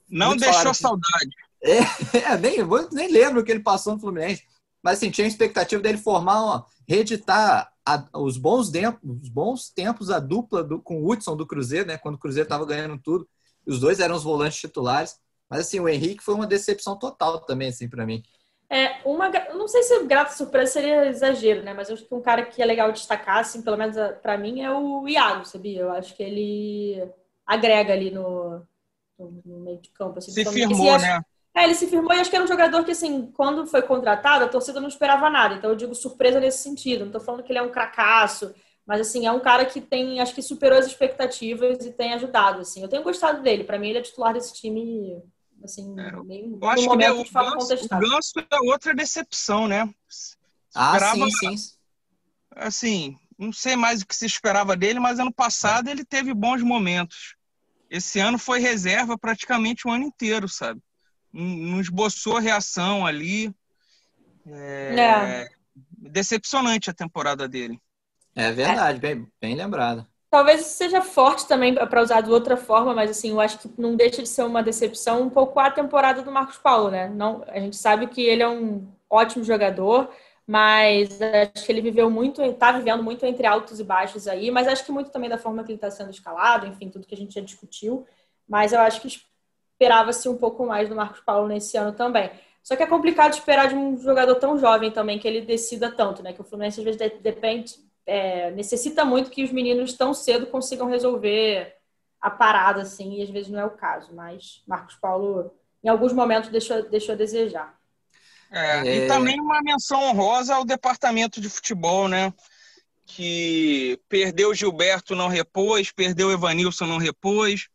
Não 0.08 0.36
deixou 0.36 0.74
saudade. 0.74 1.30
É, 1.62 1.78
é, 2.32 2.38
nem, 2.38 2.58
nem 2.92 3.10
lembro 3.10 3.40
o 3.40 3.44
que 3.44 3.50
ele 3.50 3.60
passou 3.60 3.94
no 3.94 4.00
Fluminense. 4.00 4.44
Mas 4.82 4.98
assim, 4.98 5.10
tinha 5.10 5.26
a 5.26 5.28
expectativa 5.28 5.82
dele 5.82 5.98
formar, 5.98 6.42
uma, 6.42 6.66
reeditar 6.88 7.72
a, 7.84 8.04
os, 8.14 8.36
bons 8.36 8.70
tempos, 8.70 9.00
os 9.22 9.28
bons 9.28 9.70
tempos, 9.70 10.10
a 10.10 10.18
dupla 10.18 10.62
do, 10.62 10.80
com 10.80 11.02
o 11.02 11.10
Hudson 11.10 11.36
do 11.36 11.46
Cruzeiro, 11.46 11.86
né? 11.86 11.98
Quando 11.98 12.14
o 12.14 12.18
Cruzeiro 12.18 12.46
estava 12.46 12.64
ganhando 12.64 12.98
tudo. 12.98 13.28
Os 13.66 13.80
dois 13.80 14.00
eram 14.00 14.16
os 14.16 14.24
volantes 14.24 14.58
titulares. 14.58 15.18
Mas 15.48 15.60
assim, 15.60 15.80
o 15.80 15.88
Henrique 15.88 16.22
foi 16.22 16.34
uma 16.34 16.46
decepção 16.46 16.98
total 16.98 17.40
também, 17.40 17.68
assim, 17.68 17.88
para 17.88 18.06
mim. 18.06 18.22
É, 18.72 19.00
uma, 19.04 19.28
não 19.52 19.66
sei 19.66 19.82
se 19.82 20.04
grata 20.04 20.32
surpresa 20.32 20.74
seria 20.74 21.06
exagero, 21.06 21.62
né? 21.64 21.74
Mas 21.74 21.88
eu 21.88 21.96
acho 21.96 22.06
que 22.06 22.14
um 22.14 22.22
cara 22.22 22.46
que 22.46 22.62
é 22.62 22.64
legal 22.64 22.92
destacar, 22.92 23.38
assim, 23.38 23.62
pelo 23.62 23.76
menos 23.76 23.96
para 24.22 24.38
mim, 24.38 24.60
é 24.60 24.70
o 24.70 25.08
Iago, 25.08 25.44
sabia? 25.44 25.80
Eu 25.80 25.90
acho 25.90 26.14
que 26.14 26.22
ele 26.22 27.10
agrega 27.44 27.92
ali 27.92 28.12
no, 28.12 28.62
no 29.18 29.60
meio 29.60 29.80
de 29.80 29.90
campo. 29.90 30.18
Assim, 30.18 30.30
se 30.30 30.44
firmou, 30.44 30.96
né? 30.98 31.20
É, 31.54 31.64
ele 31.64 31.74
se 31.74 31.86
firmou 31.88 32.12
e 32.12 32.20
acho 32.20 32.30
que 32.30 32.36
era 32.36 32.44
um 32.44 32.48
jogador 32.48 32.84
que, 32.84 32.92
assim, 32.92 33.30
quando 33.32 33.66
foi 33.66 33.82
contratado, 33.82 34.44
a 34.44 34.48
torcida 34.48 34.80
não 34.80 34.88
esperava 34.88 35.28
nada. 35.28 35.54
Então 35.54 35.70
eu 35.70 35.76
digo 35.76 35.94
surpresa 35.94 36.38
nesse 36.38 36.62
sentido. 36.62 37.04
Não 37.04 37.12
tô 37.12 37.20
falando 37.20 37.42
que 37.42 37.50
ele 37.50 37.58
é 37.58 37.62
um 37.62 37.72
cracaço, 37.72 38.54
mas, 38.86 39.00
assim, 39.00 39.26
é 39.26 39.32
um 39.32 39.40
cara 39.40 39.64
que 39.64 39.80
tem, 39.80 40.20
acho 40.20 40.34
que 40.34 40.42
superou 40.42 40.78
as 40.78 40.86
expectativas 40.86 41.84
e 41.84 41.92
tem 41.92 42.14
ajudado, 42.14 42.60
assim. 42.60 42.82
Eu 42.82 42.88
tenho 42.88 43.02
gostado 43.02 43.42
dele. 43.42 43.64
Para 43.64 43.78
mim, 43.78 43.88
ele 43.88 43.98
é 43.98 44.02
titular 44.02 44.32
desse 44.32 44.54
time, 44.54 45.20
assim, 45.62 45.94
é, 45.98 46.12
meio, 46.22 46.58
eu 46.60 46.68
acho 46.68 46.88
que 46.88 47.04
é 47.04 47.12
o, 47.12 47.24
Ganso, 47.24 47.74
o 47.74 47.98
Ganso 47.98 48.32
é 48.50 48.70
outra 48.70 48.94
decepção, 48.94 49.66
né? 49.66 49.92
Ah, 50.74 50.92
esperava, 50.94 51.30
sim, 51.30 51.56
sim. 51.56 51.74
Assim, 52.54 53.18
não 53.38 53.52
sei 53.52 53.74
mais 53.74 54.02
o 54.02 54.06
que 54.06 54.14
se 54.14 54.26
esperava 54.26 54.76
dele, 54.76 55.00
mas 55.00 55.18
ano 55.18 55.32
passado 55.32 55.88
ele 55.88 56.04
teve 56.04 56.32
bons 56.32 56.62
momentos. 56.62 57.34
Esse 57.88 58.20
ano 58.20 58.38
foi 58.38 58.60
reserva 58.60 59.18
praticamente 59.18 59.88
o 59.88 59.90
ano 59.90 60.04
inteiro, 60.04 60.48
sabe? 60.48 60.80
Não 61.32 61.80
esboçou 61.80 62.38
reação 62.38 63.06
ali. 63.06 63.54
É, 64.46 64.94
é. 64.98 65.48
Decepcionante 65.98 66.90
a 66.90 66.94
temporada 66.94 67.48
dele. 67.48 67.80
É 68.34 68.50
verdade, 68.52 68.98
é. 68.98 69.00
Bem, 69.00 69.28
bem 69.40 69.54
lembrado. 69.54 70.06
Talvez 70.30 70.64
seja 70.66 71.02
forte 71.02 71.46
também 71.48 71.74
para 71.74 72.02
usar 72.02 72.20
de 72.20 72.30
outra 72.30 72.56
forma, 72.56 72.94
mas 72.94 73.10
assim, 73.10 73.30
eu 73.30 73.40
acho 73.40 73.58
que 73.58 73.70
não 73.76 73.96
deixa 73.96 74.22
de 74.22 74.28
ser 74.28 74.44
uma 74.44 74.62
decepção 74.62 75.22
um 75.22 75.30
pouco 75.30 75.58
a 75.58 75.70
temporada 75.70 76.22
do 76.22 76.30
Marcos 76.30 76.56
Paulo, 76.56 76.88
né? 76.88 77.08
Não, 77.08 77.42
a 77.48 77.58
gente 77.58 77.76
sabe 77.76 78.06
que 78.06 78.22
ele 78.22 78.42
é 78.42 78.48
um 78.48 78.86
ótimo 79.08 79.42
jogador, 79.42 80.08
mas 80.46 81.20
acho 81.20 81.66
que 81.66 81.72
ele 81.72 81.80
viveu 81.80 82.08
muito, 82.08 82.40
está 82.42 82.70
vivendo 82.70 83.02
muito 83.02 83.26
entre 83.26 83.44
altos 83.44 83.80
e 83.80 83.84
baixos 83.84 84.28
aí, 84.28 84.52
mas 84.52 84.68
acho 84.68 84.84
que 84.84 84.92
muito 84.92 85.10
também 85.10 85.28
da 85.28 85.36
forma 85.36 85.64
que 85.64 85.72
ele 85.72 85.78
está 85.78 85.90
sendo 85.90 86.10
escalado, 86.10 86.64
enfim, 86.64 86.88
tudo 86.88 87.06
que 87.06 87.14
a 87.14 87.18
gente 87.18 87.34
já 87.34 87.40
discutiu. 87.40 88.06
Mas 88.48 88.72
eu 88.72 88.80
acho 88.80 89.00
que 89.00 89.08
esperava-se 89.80 90.28
um 90.28 90.36
pouco 90.36 90.66
mais 90.66 90.90
do 90.90 90.94
Marcos 90.94 91.20
Paulo 91.20 91.48
nesse 91.48 91.78
ano 91.78 91.92
também. 91.92 92.30
Só 92.62 92.76
que 92.76 92.82
é 92.82 92.86
complicado 92.86 93.32
esperar 93.32 93.68
de 93.68 93.74
um 93.74 93.98
jogador 93.98 94.34
tão 94.34 94.58
jovem 94.58 94.90
também 94.90 95.18
que 95.18 95.26
ele 95.26 95.40
decida 95.40 95.90
tanto, 95.90 96.22
né? 96.22 96.34
Que 96.34 96.42
o 96.42 96.44
Fluminense 96.44 96.80
às 96.80 96.84
vezes 96.84 97.20
depende, 97.22 97.76
é, 98.06 98.50
necessita 98.50 99.06
muito 99.06 99.30
que 99.30 99.42
os 99.42 99.50
meninos 99.50 99.94
tão 99.94 100.12
cedo 100.12 100.46
consigam 100.46 100.86
resolver 100.86 101.74
a 102.20 102.30
parada, 102.30 102.82
assim, 102.82 103.14
e 103.14 103.22
às 103.22 103.30
vezes 103.30 103.50
não 103.50 103.58
é 103.58 103.64
o 103.64 103.70
caso. 103.70 104.12
Mas 104.14 104.62
Marcos 104.68 104.96
Paulo, 104.96 105.50
em 105.82 105.88
alguns 105.88 106.12
momentos, 106.12 106.50
deixou, 106.50 106.82
deixou 106.82 107.14
a 107.14 107.18
desejar. 107.18 107.74
É, 108.52 108.86
é... 108.86 108.96
E 108.96 109.08
também 109.08 109.40
uma 109.40 109.62
menção 109.62 110.02
honrosa 110.02 110.54
ao 110.54 110.64
departamento 110.66 111.40
de 111.40 111.48
futebol, 111.48 112.06
né? 112.06 112.34
Que 113.06 113.98
perdeu 114.10 114.50
o 114.50 114.54
Gilberto, 114.54 115.16
não 115.16 115.28
repôs, 115.28 115.90
perdeu 115.90 116.28
o 116.28 116.32
Evanilson, 116.32 116.84
não 116.84 116.98
repôs 116.98 117.70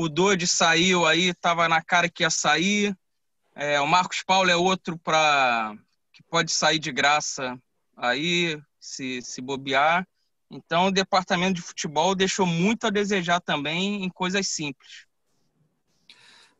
o 0.00 0.08
Dodi 0.08 0.46
saiu 0.46 1.04
aí, 1.04 1.30
estava 1.30 1.68
na 1.68 1.82
cara 1.82 2.08
que 2.08 2.22
ia 2.22 2.30
sair. 2.30 2.96
É, 3.52 3.80
o 3.80 3.86
Marcos 3.86 4.22
Paulo 4.22 4.48
é 4.48 4.54
outro 4.54 4.96
para 4.96 5.76
que 6.12 6.22
pode 6.22 6.52
sair 6.52 6.78
de 6.78 6.92
graça 6.92 7.60
aí, 7.96 8.56
se, 8.78 9.20
se 9.22 9.40
bobear. 9.40 10.06
Então, 10.48 10.86
o 10.86 10.92
departamento 10.92 11.54
de 11.54 11.62
futebol 11.62 12.14
deixou 12.14 12.46
muito 12.46 12.86
a 12.86 12.90
desejar 12.90 13.40
também 13.40 14.04
em 14.04 14.08
coisas 14.08 14.46
simples. 14.46 15.04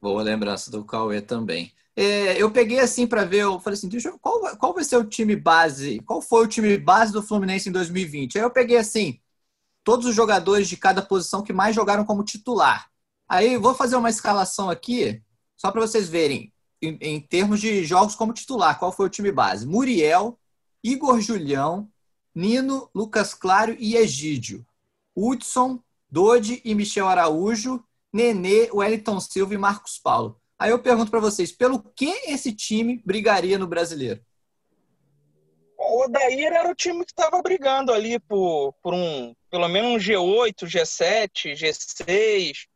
Boa 0.02 0.20
lembrança 0.20 0.68
do 0.68 0.84
Cauê 0.84 1.20
também. 1.20 1.72
É, 1.94 2.42
eu 2.42 2.50
peguei 2.50 2.80
assim 2.80 3.06
para 3.06 3.24
ver, 3.24 3.42
eu 3.42 3.60
falei 3.60 3.78
assim, 3.78 3.88
deixa 3.88 4.08
eu, 4.08 4.18
qual, 4.18 4.56
qual 4.56 4.74
vai 4.74 4.82
ser 4.82 4.96
o 4.96 5.04
time 5.04 5.36
base? 5.36 6.00
Qual 6.00 6.20
foi 6.20 6.44
o 6.44 6.48
time 6.48 6.76
base 6.76 7.12
do 7.12 7.22
Fluminense 7.22 7.68
em 7.68 7.72
2020? 7.72 8.36
Aí 8.36 8.42
eu 8.42 8.50
peguei 8.50 8.78
assim, 8.78 9.20
todos 9.84 10.06
os 10.06 10.14
jogadores 10.16 10.68
de 10.68 10.76
cada 10.76 11.02
posição 11.02 11.40
que 11.40 11.52
mais 11.52 11.76
jogaram 11.76 12.04
como 12.04 12.24
titular. 12.24 12.90
Aí 13.28 13.58
vou 13.58 13.74
fazer 13.74 13.96
uma 13.96 14.08
escalação 14.08 14.70
aqui, 14.70 15.22
só 15.54 15.70
para 15.70 15.82
vocês 15.82 16.08
verem, 16.08 16.50
em, 16.80 16.96
em, 17.00 17.20
termos 17.20 17.60
de 17.60 17.84
jogos 17.84 18.14
como 18.14 18.32
titular, 18.32 18.78
qual 18.78 18.90
foi 18.90 19.06
o 19.06 19.10
time 19.10 19.30
base? 19.30 19.66
Muriel, 19.66 20.38
Igor 20.82 21.20
Julião, 21.20 21.90
Nino, 22.34 22.88
Lucas 22.94 23.34
Claro 23.34 23.76
e 23.78 23.96
Egídio. 23.96 24.64
Hudson, 25.14 25.82
Dodi 26.08 26.62
e 26.64 26.74
Michel 26.74 27.06
Araújo, 27.06 27.84
Nenê, 28.10 28.70
Wellington 28.72 29.20
Silva 29.20 29.52
e 29.52 29.58
Marcos 29.58 29.98
Paulo. 29.98 30.40
Aí 30.58 30.70
eu 30.70 30.78
pergunto 30.78 31.10
para 31.10 31.20
vocês, 31.20 31.52
pelo 31.52 31.82
que 31.82 32.08
esse 32.26 32.52
time 32.52 33.02
brigaria 33.04 33.58
no 33.58 33.66
brasileiro? 33.66 34.24
O 35.76 36.04
Odair 36.04 36.52
era 36.52 36.70
o 36.70 36.74
time 36.74 37.04
que 37.04 37.12
estava 37.12 37.42
brigando 37.42 37.92
ali 37.92 38.18
por, 38.18 38.72
por 38.82 38.94
um, 38.94 39.34
pelo 39.50 39.68
menos 39.68 39.92
um 39.92 39.98
G8, 39.98 40.64
G7, 40.64 41.52
G6 41.54 42.68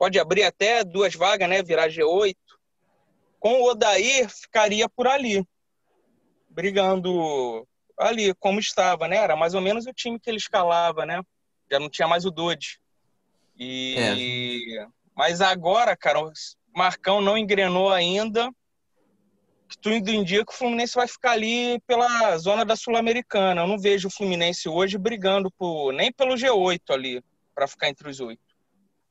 pode 0.00 0.18
abrir 0.18 0.44
até 0.44 0.82
duas 0.82 1.14
vagas, 1.14 1.46
né? 1.46 1.62
Virar 1.62 1.90
G8. 1.90 2.34
Com 3.38 3.60
o 3.60 3.70
Odair, 3.70 4.30
ficaria 4.30 4.88
por 4.88 5.06
ali, 5.06 5.44
brigando 6.48 7.68
ali, 7.98 8.34
como 8.36 8.58
estava, 8.58 9.06
né? 9.06 9.16
Era 9.16 9.36
mais 9.36 9.52
ou 9.52 9.60
menos 9.60 9.86
o 9.86 9.92
time 9.92 10.18
que 10.18 10.30
ele 10.30 10.38
escalava, 10.38 11.04
né? 11.04 11.22
Já 11.70 11.78
não 11.78 11.90
tinha 11.90 12.08
mais 12.08 12.24
o 12.24 12.30
Dodge. 12.30 12.78
E... 13.58 14.78
É. 14.78 14.86
Mas 15.14 15.42
agora, 15.42 15.94
cara, 15.94 16.18
o 16.22 16.32
Marcão 16.74 17.20
não 17.20 17.36
engrenou 17.36 17.92
ainda. 17.92 18.50
Que 19.68 19.78
tudo 19.78 20.10
indica 20.10 20.46
que 20.46 20.52
o 20.52 20.56
Fluminense 20.56 20.94
vai 20.94 21.06
ficar 21.06 21.32
ali 21.32 21.78
pela 21.86 22.36
zona 22.38 22.64
da 22.64 22.74
Sul-Americana. 22.74 23.60
Eu 23.60 23.66
não 23.66 23.78
vejo 23.78 24.08
o 24.08 24.10
Fluminense 24.10 24.66
hoje 24.66 24.96
brigando 24.96 25.50
por, 25.58 25.92
nem 25.92 26.10
pelo 26.10 26.34
G8 26.34 26.80
ali, 26.88 27.22
para 27.54 27.68
ficar 27.68 27.90
entre 27.90 28.08
os 28.08 28.18
oito. 28.18 28.49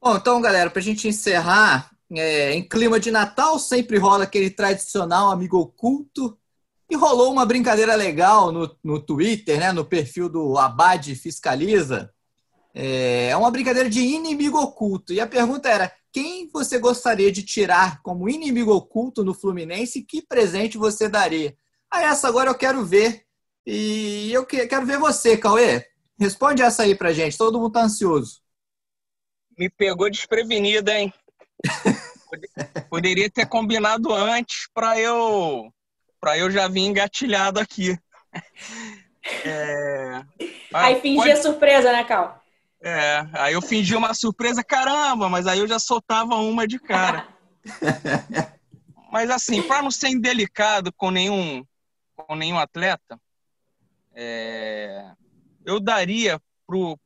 Bom, 0.01 0.15
então, 0.15 0.39
galera, 0.41 0.69
para 0.69 0.79
a 0.79 0.83
gente 0.83 1.07
encerrar, 1.09 1.91
é, 2.11 2.53
em 2.53 2.67
clima 2.67 2.99
de 2.99 3.11
Natal, 3.11 3.59
sempre 3.59 3.97
rola 3.97 4.23
aquele 4.23 4.49
tradicional 4.49 5.29
amigo 5.29 5.57
oculto. 5.57 6.37
E 6.89 6.95
rolou 6.95 7.31
uma 7.31 7.45
brincadeira 7.45 7.95
legal 7.95 8.51
no, 8.51 8.75
no 8.83 8.99
Twitter, 8.99 9.59
né, 9.59 9.71
no 9.71 9.85
perfil 9.85 10.27
do 10.29 10.57
Abad 10.57 11.13
Fiscaliza, 11.15 12.11
É 12.73 13.35
uma 13.37 13.51
brincadeira 13.51 13.89
de 13.89 14.01
inimigo 14.01 14.57
oculto. 14.59 15.13
E 15.13 15.19
a 15.19 15.27
pergunta 15.27 15.69
era: 15.69 15.91
quem 16.11 16.49
você 16.51 16.79
gostaria 16.79 17.31
de 17.31 17.43
tirar 17.43 18.01
como 18.01 18.29
inimigo 18.29 18.73
oculto 18.73 19.23
no 19.23 19.33
Fluminense? 19.33 20.03
Que 20.03 20.21
presente 20.21 20.77
você 20.77 21.09
daria? 21.09 21.55
Ah, 21.91 22.03
essa 22.03 22.27
agora 22.27 22.49
eu 22.49 22.55
quero 22.55 22.85
ver. 22.85 23.23
E 23.65 24.31
eu 24.33 24.45
quero 24.45 24.85
ver 24.85 24.97
você, 24.97 25.37
Cauê. 25.37 25.85
Responde 26.19 26.61
essa 26.63 26.83
aí 26.83 26.95
pra 26.95 27.13
gente. 27.13 27.37
Todo 27.37 27.59
mundo 27.59 27.73
tá 27.73 27.83
ansioso. 27.83 28.41
Me 29.59 29.69
pegou 29.69 30.09
desprevenida, 30.09 30.97
hein? 30.97 31.13
Poderia 32.89 33.29
ter 33.29 33.45
combinado 33.45 34.13
antes 34.13 34.69
para 34.73 34.97
eu 34.97 35.69
para 36.21 36.37
eu 36.37 36.49
já 36.49 36.69
vir 36.69 36.81
engatilhado 36.81 37.59
aqui. 37.59 37.97
É... 39.43 40.23
Aí 40.73 41.01
fingia 41.01 41.33
pode... 41.33 41.41
surpresa, 41.41 41.91
né, 41.91 42.05
Cal? 42.05 42.41
É, 42.81 43.27
aí 43.33 43.53
eu 43.53 43.61
fingi 43.61 43.95
uma 43.95 44.13
surpresa, 44.13 44.63
caramba, 44.63 45.27
mas 45.27 45.45
aí 45.45 45.59
eu 45.59 45.67
já 45.67 45.77
soltava 45.77 46.35
uma 46.35 46.65
de 46.65 46.79
cara. 46.79 47.27
mas 49.11 49.29
assim, 49.29 49.61
para 49.61 49.81
não 49.81 49.91
ser 49.91 50.07
indelicado 50.07 50.93
com 50.93 51.11
nenhum, 51.11 51.65
com 52.15 52.35
nenhum 52.35 52.57
atleta, 52.57 53.19
é, 54.13 55.11
eu 55.65 55.81
daria 55.81 56.39
pro, 56.65 56.97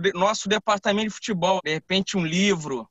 pro 0.00 0.18
nosso 0.18 0.48
departamento 0.48 1.08
de 1.08 1.14
futebol, 1.14 1.60
de 1.64 1.72
repente, 1.72 2.16
um 2.16 2.24
livro, 2.24 2.88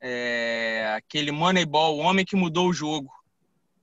é, 0.00 0.94
aquele 0.96 1.30
Moneyball, 1.30 1.96
o 1.96 2.00
homem 2.00 2.24
que 2.24 2.36
mudou 2.36 2.68
o 2.68 2.72
jogo, 2.72 3.10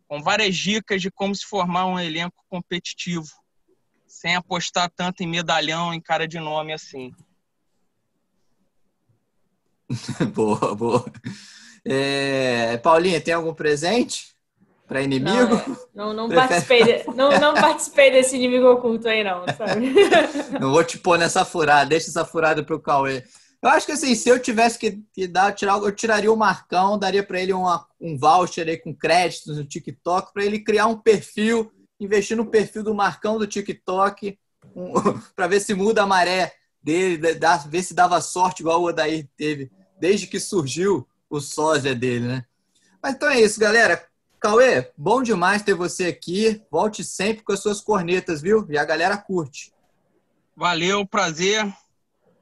com 0.07 0.21
várias 0.21 0.55
dicas 0.55 1.01
de 1.01 1.11
como 1.11 1.36
se 1.36 1.45
formar 1.45 1.86
um 1.86 1.99
elenco 1.99 2.43
competitivo, 2.49 3.28
sem 4.05 4.36
apostar 4.36 4.89
tanto 4.95 5.21
em 5.21 5.28
medalhão, 5.28 5.93
em 5.93 6.01
cara 6.01 6.28
de 6.28 6.39
nome 6.39 6.73
assim. 6.73 7.13
boa, 10.34 10.75
boa. 10.75 11.05
É, 11.86 12.78
Paulinha, 12.78 13.21
tem 13.21 13.34
algum 13.34 13.53
presente 13.53 14.36
para 14.88 15.01
inimigo? 15.01 15.61
Não, 15.93 16.13
não, 16.13 16.27
não 16.27 16.29
participei 16.29 16.83
de, 16.83 17.15
não, 17.15 17.29
não 17.39 17.53
participei 17.53 18.11
desse 18.11 18.35
inimigo 18.35 18.71
oculto 18.71 19.07
aí, 19.07 19.23
não, 19.23 19.45
sabe? 19.55 19.93
Não 20.59 20.71
vou 20.71 20.83
te 20.83 20.97
pôr 20.97 21.19
nessa 21.19 21.43
furada, 21.43 21.89
deixa 21.89 22.09
essa 22.09 22.23
furada 22.23 22.63
pro 22.63 22.79
Cauê. 22.79 23.23
Eu 23.61 23.69
acho 23.69 23.85
que 23.85 23.91
assim, 23.91 24.15
se 24.15 24.29
eu 24.29 24.39
tivesse 24.39 24.77
que, 24.77 25.01
que 25.11 25.27
dar, 25.27 25.51
tirar, 25.51 25.77
eu 25.77 25.91
tiraria 25.91 26.31
o 26.31 26.38
Marcão, 26.38 26.97
daria 26.97 27.23
para 27.23 27.41
ele 27.41 27.51
uma, 27.51 27.85
um 27.99 28.17
voucher 28.17 28.67
aí 28.67 28.77
com 28.77 28.95
créditos 28.95 29.57
no 29.57 29.65
TikTok, 29.65 30.31
para 30.31 30.45
ele 30.45 30.59
criar 30.59 30.88
um 30.88 30.97
perfil, 30.97 31.71
investir 31.99 32.38
no 32.38 32.45
perfil 32.45 32.83
do 32.83 32.95
Marcão 32.95 33.38
do 33.38 33.47
TikTok, 33.47 34.38
um, 34.75 34.93
para 35.35 35.47
ver 35.47 35.59
se 35.59 35.73
muda 35.73 36.03
a 36.03 36.07
maré 36.07 36.53
dele, 36.81 37.33
da, 37.35 37.57
ver 37.57 37.83
se 37.83 37.93
dava 37.93 38.21
sorte 38.21 38.61
igual 38.61 38.81
o 38.81 38.85
Odair 38.85 39.27
teve, 39.35 39.71
desde 39.99 40.27
que 40.27 40.39
surgiu 40.39 41.07
o 41.29 41.41
sósia 41.41 41.93
dele, 41.93 42.27
né? 42.27 42.45
Mas 43.01 43.15
então 43.15 43.29
é 43.29 43.41
isso, 43.41 43.59
galera. 43.59 44.07
Cauê, 44.39 44.91
bom 44.95 45.23
demais 45.23 45.63
ter 45.63 45.73
você 45.73 46.05
aqui. 46.05 46.61
Volte 46.69 47.03
sempre 47.03 47.43
com 47.43 47.51
as 47.51 47.59
suas 47.59 47.81
cornetas, 47.81 48.41
viu? 48.41 48.65
E 48.69 48.77
a 48.77 48.85
galera 48.85 49.17
curte. 49.17 49.73
Valeu, 50.55 51.05
prazer. 51.05 51.71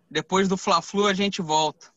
Depois 0.09 0.47
do 0.47 0.57
Fla-Flu 0.57 1.07
a 1.07 1.13
gente 1.13 1.41
volta. 1.41 1.87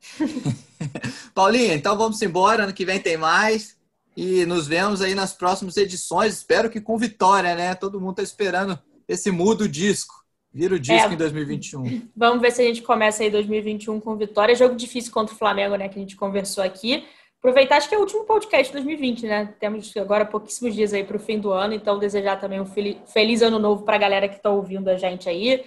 Paulinha, 1.34 1.74
então 1.74 1.96
vamos 1.96 2.20
embora. 2.22 2.64
Ano 2.64 2.72
que 2.72 2.84
vem 2.84 3.00
tem 3.00 3.16
mais. 3.16 3.76
E 4.16 4.44
nos 4.44 4.66
vemos 4.66 5.00
aí 5.00 5.14
nas 5.14 5.32
próximas 5.32 5.76
edições. 5.76 6.34
Espero 6.34 6.68
que 6.68 6.80
com 6.80 6.98
vitória, 6.98 7.54
né? 7.54 7.74
Todo 7.74 8.00
mundo 8.00 8.12
está 8.12 8.22
esperando 8.22 8.78
esse 9.08 9.30
mudo 9.30 9.68
disco. 9.68 10.22
Vira 10.52 10.74
o 10.74 10.78
disco 10.78 11.08
é, 11.08 11.14
em 11.14 11.16
2021. 11.16 12.08
Vamos 12.14 12.42
ver 12.42 12.52
se 12.52 12.60
a 12.60 12.64
gente 12.64 12.82
começa 12.82 13.22
aí 13.22 13.30
2021 13.30 13.98
com 14.00 14.16
vitória. 14.16 14.54
Jogo 14.54 14.76
difícil 14.76 15.10
contra 15.10 15.34
o 15.34 15.38
Flamengo, 15.38 15.76
né? 15.76 15.88
Que 15.88 15.98
a 15.98 16.02
gente 16.02 16.14
conversou 16.14 16.62
aqui. 16.62 17.06
Aproveitar, 17.42 17.78
acho 17.78 17.88
que 17.88 17.94
é 17.96 17.98
o 17.98 18.02
último 18.02 18.22
podcast 18.22 18.68
de 18.68 18.74
2020, 18.74 19.26
né? 19.26 19.52
Temos 19.58 19.92
agora 19.96 20.24
pouquíssimos 20.24 20.76
dias 20.76 20.94
aí 20.94 21.02
para 21.02 21.16
o 21.16 21.18
fim 21.18 21.40
do 21.40 21.50
ano, 21.50 21.74
então 21.74 21.98
desejar 21.98 22.38
também 22.38 22.60
um 22.60 22.64
feliz 22.64 23.42
ano 23.42 23.58
novo 23.58 23.82
para 23.82 23.96
a 23.96 23.98
galera 23.98 24.28
que 24.28 24.36
está 24.36 24.48
ouvindo 24.48 24.88
a 24.88 24.94
gente 24.96 25.28
aí 25.28 25.64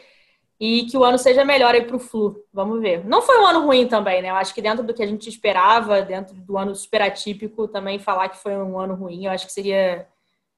e 0.57 0.85
que 0.85 0.97
o 0.97 1.03
ano 1.03 1.17
seja 1.17 1.43
melhor 1.43 1.75
aí 1.75 1.83
para 1.83 1.97
o 1.97 1.99
Flu. 1.99 2.41
Vamos 2.53 2.79
ver. 2.79 3.03
Não 3.03 3.21
foi 3.21 3.41
um 3.41 3.45
ano 3.45 3.65
ruim 3.65 3.89
também, 3.89 4.21
né? 4.21 4.29
Eu 4.29 4.35
acho 4.35 4.55
que 4.55 4.61
dentro 4.61 4.85
do 4.85 4.93
que 4.93 5.03
a 5.03 5.05
gente 5.05 5.27
esperava, 5.27 6.01
dentro 6.01 6.33
do 6.33 6.57
ano 6.57 6.73
super 6.73 7.01
atípico, 7.01 7.67
também 7.67 7.99
falar 7.99 8.29
que 8.29 8.37
foi 8.37 8.55
um 8.55 8.79
ano 8.79 8.95
ruim, 8.95 9.25
eu 9.25 9.31
acho 9.31 9.45
que 9.45 9.51
seria, 9.51 10.07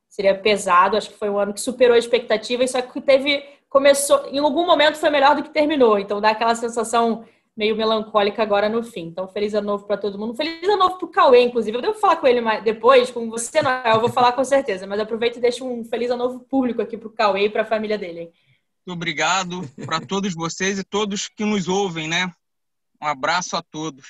seria 0.08 0.36
pesado. 0.36 0.98
Acho 0.98 1.10
que 1.10 1.18
foi 1.18 1.32
um 1.32 1.40
ano 1.40 1.52
que 1.52 1.60
superou 1.60 1.96
a 1.96 2.00
expectativa, 2.00 2.64
e 2.64 2.68
só 2.68 2.80
que 2.80 3.02
teve. 3.02 3.44
Começou, 3.68 4.28
em 4.32 4.38
algum 4.38 4.68
momento 4.68 4.98
foi 4.98 5.10
melhor 5.10 5.36
do 5.36 5.42
que 5.42 5.50
terminou, 5.50 5.98
então 5.98 6.22
dá 6.22 6.30
aquela 6.30 6.56
sensação 6.56 7.26
meio 7.58 7.76
melancólica 7.76 8.44
agora 8.44 8.70
no 8.70 8.84
fim. 8.84 9.08
Então, 9.08 9.28
feliz 9.28 9.56
ano 9.56 9.66
novo 9.66 9.86
para 9.86 9.98
todo 9.98 10.18
mundo. 10.18 10.36
Feliz 10.36 10.64
ano 10.64 10.78
novo 10.78 10.98
para 11.00 11.06
o 11.08 11.12
Cauê, 11.12 11.42
inclusive. 11.42 11.76
Eu 11.76 11.82
devo 11.82 12.00
falar 12.00 12.18
com 12.18 12.28
ele 12.28 12.40
depois, 12.62 13.10
com 13.10 13.28
você 13.30 13.64
não, 13.64 13.72
eu 13.72 14.00
vou 14.00 14.10
falar 14.10 14.34
com 14.34 14.44
certeza, 14.44 14.86
mas 14.86 15.00
aproveito 15.00 15.38
e 15.38 15.42
deixo 15.42 15.66
um 15.66 15.84
feliz 15.84 16.12
ano 16.12 16.24
novo 16.24 16.40
público 16.42 16.82
aqui 16.82 16.96
para 16.96 17.08
o 17.08 17.12
Cauê 17.12 17.46
e 17.46 17.50
para 17.50 17.64
a 17.64 17.66
família 17.66 17.98
dele. 17.98 18.32
Muito 18.86 18.96
obrigado 18.96 19.68
para 19.86 20.00
todos 20.00 20.36
vocês 20.36 20.78
e 20.78 20.84
todos 20.84 21.28
que 21.28 21.44
nos 21.44 21.68
ouvem, 21.68 22.08
né? 22.08 22.32
Um 23.02 23.08
abraço 23.08 23.58
a 23.58 23.62
todos. 23.62 24.06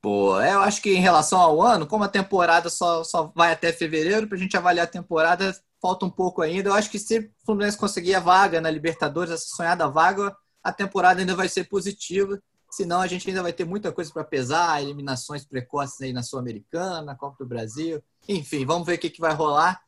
Pô, 0.00 0.40
é, 0.40 0.54
eu 0.54 0.60
acho 0.60 0.80
que 0.80 0.94
em 0.94 1.00
relação 1.00 1.40
ao 1.40 1.60
ano, 1.60 1.86
como 1.86 2.04
a 2.04 2.08
temporada 2.08 2.70
só, 2.70 3.04
só 3.04 3.32
vai 3.34 3.52
até 3.52 3.72
fevereiro, 3.72 4.26
para 4.26 4.36
a 4.36 4.40
gente 4.40 4.56
avaliar 4.56 4.86
a 4.86 4.90
temporada, 4.90 5.54
falta 5.80 6.06
um 6.06 6.10
pouco 6.10 6.40
ainda. 6.40 6.70
Eu 6.70 6.74
acho 6.74 6.90
que 6.90 6.98
se 6.98 7.18
o 7.18 7.30
Fluminense 7.44 7.76
conseguir 7.76 8.14
a 8.14 8.20
vaga 8.20 8.60
na 8.60 8.70
Libertadores, 8.70 9.32
essa 9.32 9.48
sonhada 9.54 9.88
vaga, 9.88 10.34
a 10.68 10.72
temporada 10.72 11.20
ainda 11.20 11.34
vai 11.34 11.48
ser 11.48 11.64
positiva. 11.64 12.40
Senão 12.70 13.00
a 13.00 13.06
gente 13.06 13.28
ainda 13.28 13.42
vai 13.42 13.52
ter 13.52 13.64
muita 13.64 13.90
coisa 13.90 14.12
para 14.12 14.24
pesar, 14.24 14.82
eliminações 14.82 15.44
precoces 15.44 16.00
aí 16.02 16.12
na 16.12 16.22
Sul-Americana, 16.22 17.16
Copa 17.16 17.36
do 17.40 17.48
Brasil. 17.48 18.02
Enfim, 18.28 18.66
vamos 18.66 18.86
ver 18.86 18.94
o 18.94 18.98
que, 18.98 19.08
que 19.08 19.20
vai 19.20 19.32
rolar. 19.32 19.80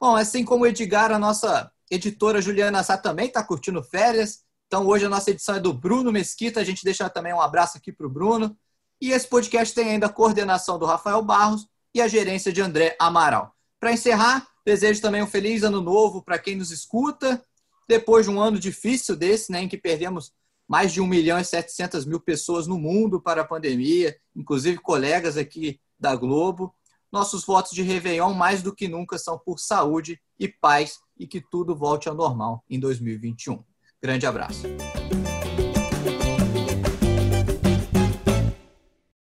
Bom, 0.00 0.16
assim 0.16 0.44
como 0.44 0.64
o 0.64 0.66
Edgar, 0.66 1.12
a 1.12 1.18
nossa 1.18 1.70
editora 1.90 2.42
Juliana 2.42 2.82
Sá 2.82 2.96
também 2.96 3.26
está 3.26 3.42
curtindo 3.42 3.82
férias. 3.82 4.42
Então 4.66 4.86
hoje 4.86 5.06
a 5.06 5.08
nossa 5.08 5.30
edição 5.30 5.54
é 5.54 5.60
do 5.60 5.72
Bruno 5.72 6.10
Mesquita. 6.10 6.60
A 6.60 6.64
gente 6.64 6.84
deixa 6.84 7.08
também 7.08 7.32
um 7.32 7.40
abraço 7.40 7.78
aqui 7.78 7.92
para 7.92 8.06
o 8.06 8.10
Bruno. 8.10 8.56
E 9.00 9.12
esse 9.12 9.28
podcast 9.28 9.74
tem 9.74 9.90
ainda 9.90 10.06
a 10.06 10.12
coordenação 10.12 10.78
do 10.78 10.86
Rafael 10.86 11.22
Barros 11.22 11.68
e 11.94 12.00
a 12.00 12.08
gerência 12.08 12.52
de 12.52 12.60
André 12.60 12.96
Amaral. 12.98 13.54
Para 13.78 13.92
encerrar, 13.92 14.46
desejo 14.64 15.00
também 15.00 15.22
um 15.22 15.26
feliz 15.26 15.62
ano 15.62 15.80
novo 15.80 16.22
para 16.22 16.38
quem 16.38 16.56
nos 16.56 16.72
escuta. 16.72 17.44
Depois 17.88 18.26
de 18.26 18.32
um 18.32 18.40
ano 18.40 18.58
difícil 18.58 19.16
desse, 19.16 19.52
né, 19.52 19.62
em 19.62 19.68
que 19.68 19.76
perdemos 19.76 20.32
mais 20.66 20.92
de 20.92 21.00
1 21.00 21.06
milhão 21.06 21.38
e 21.38 21.44
700 21.44 22.06
mil 22.06 22.18
pessoas 22.18 22.66
no 22.66 22.78
mundo 22.78 23.20
para 23.20 23.42
a 23.42 23.46
pandemia, 23.46 24.16
inclusive 24.34 24.78
colegas 24.78 25.36
aqui 25.36 25.78
da 25.98 26.16
Globo. 26.16 26.74
Nossos 27.12 27.44
votos 27.44 27.72
de 27.72 27.82
Réveillon, 27.82 28.32
mais 28.32 28.62
do 28.62 28.74
que 28.74 28.88
nunca, 28.88 29.18
são 29.18 29.38
por 29.38 29.58
saúde 29.58 30.20
e 30.38 30.48
paz 30.48 30.98
e 31.18 31.26
que 31.26 31.40
tudo 31.40 31.76
volte 31.76 32.08
ao 32.08 32.14
normal 32.14 32.64
em 32.68 32.80
2021. 32.80 33.62
Grande 34.02 34.26
abraço. 34.26 34.64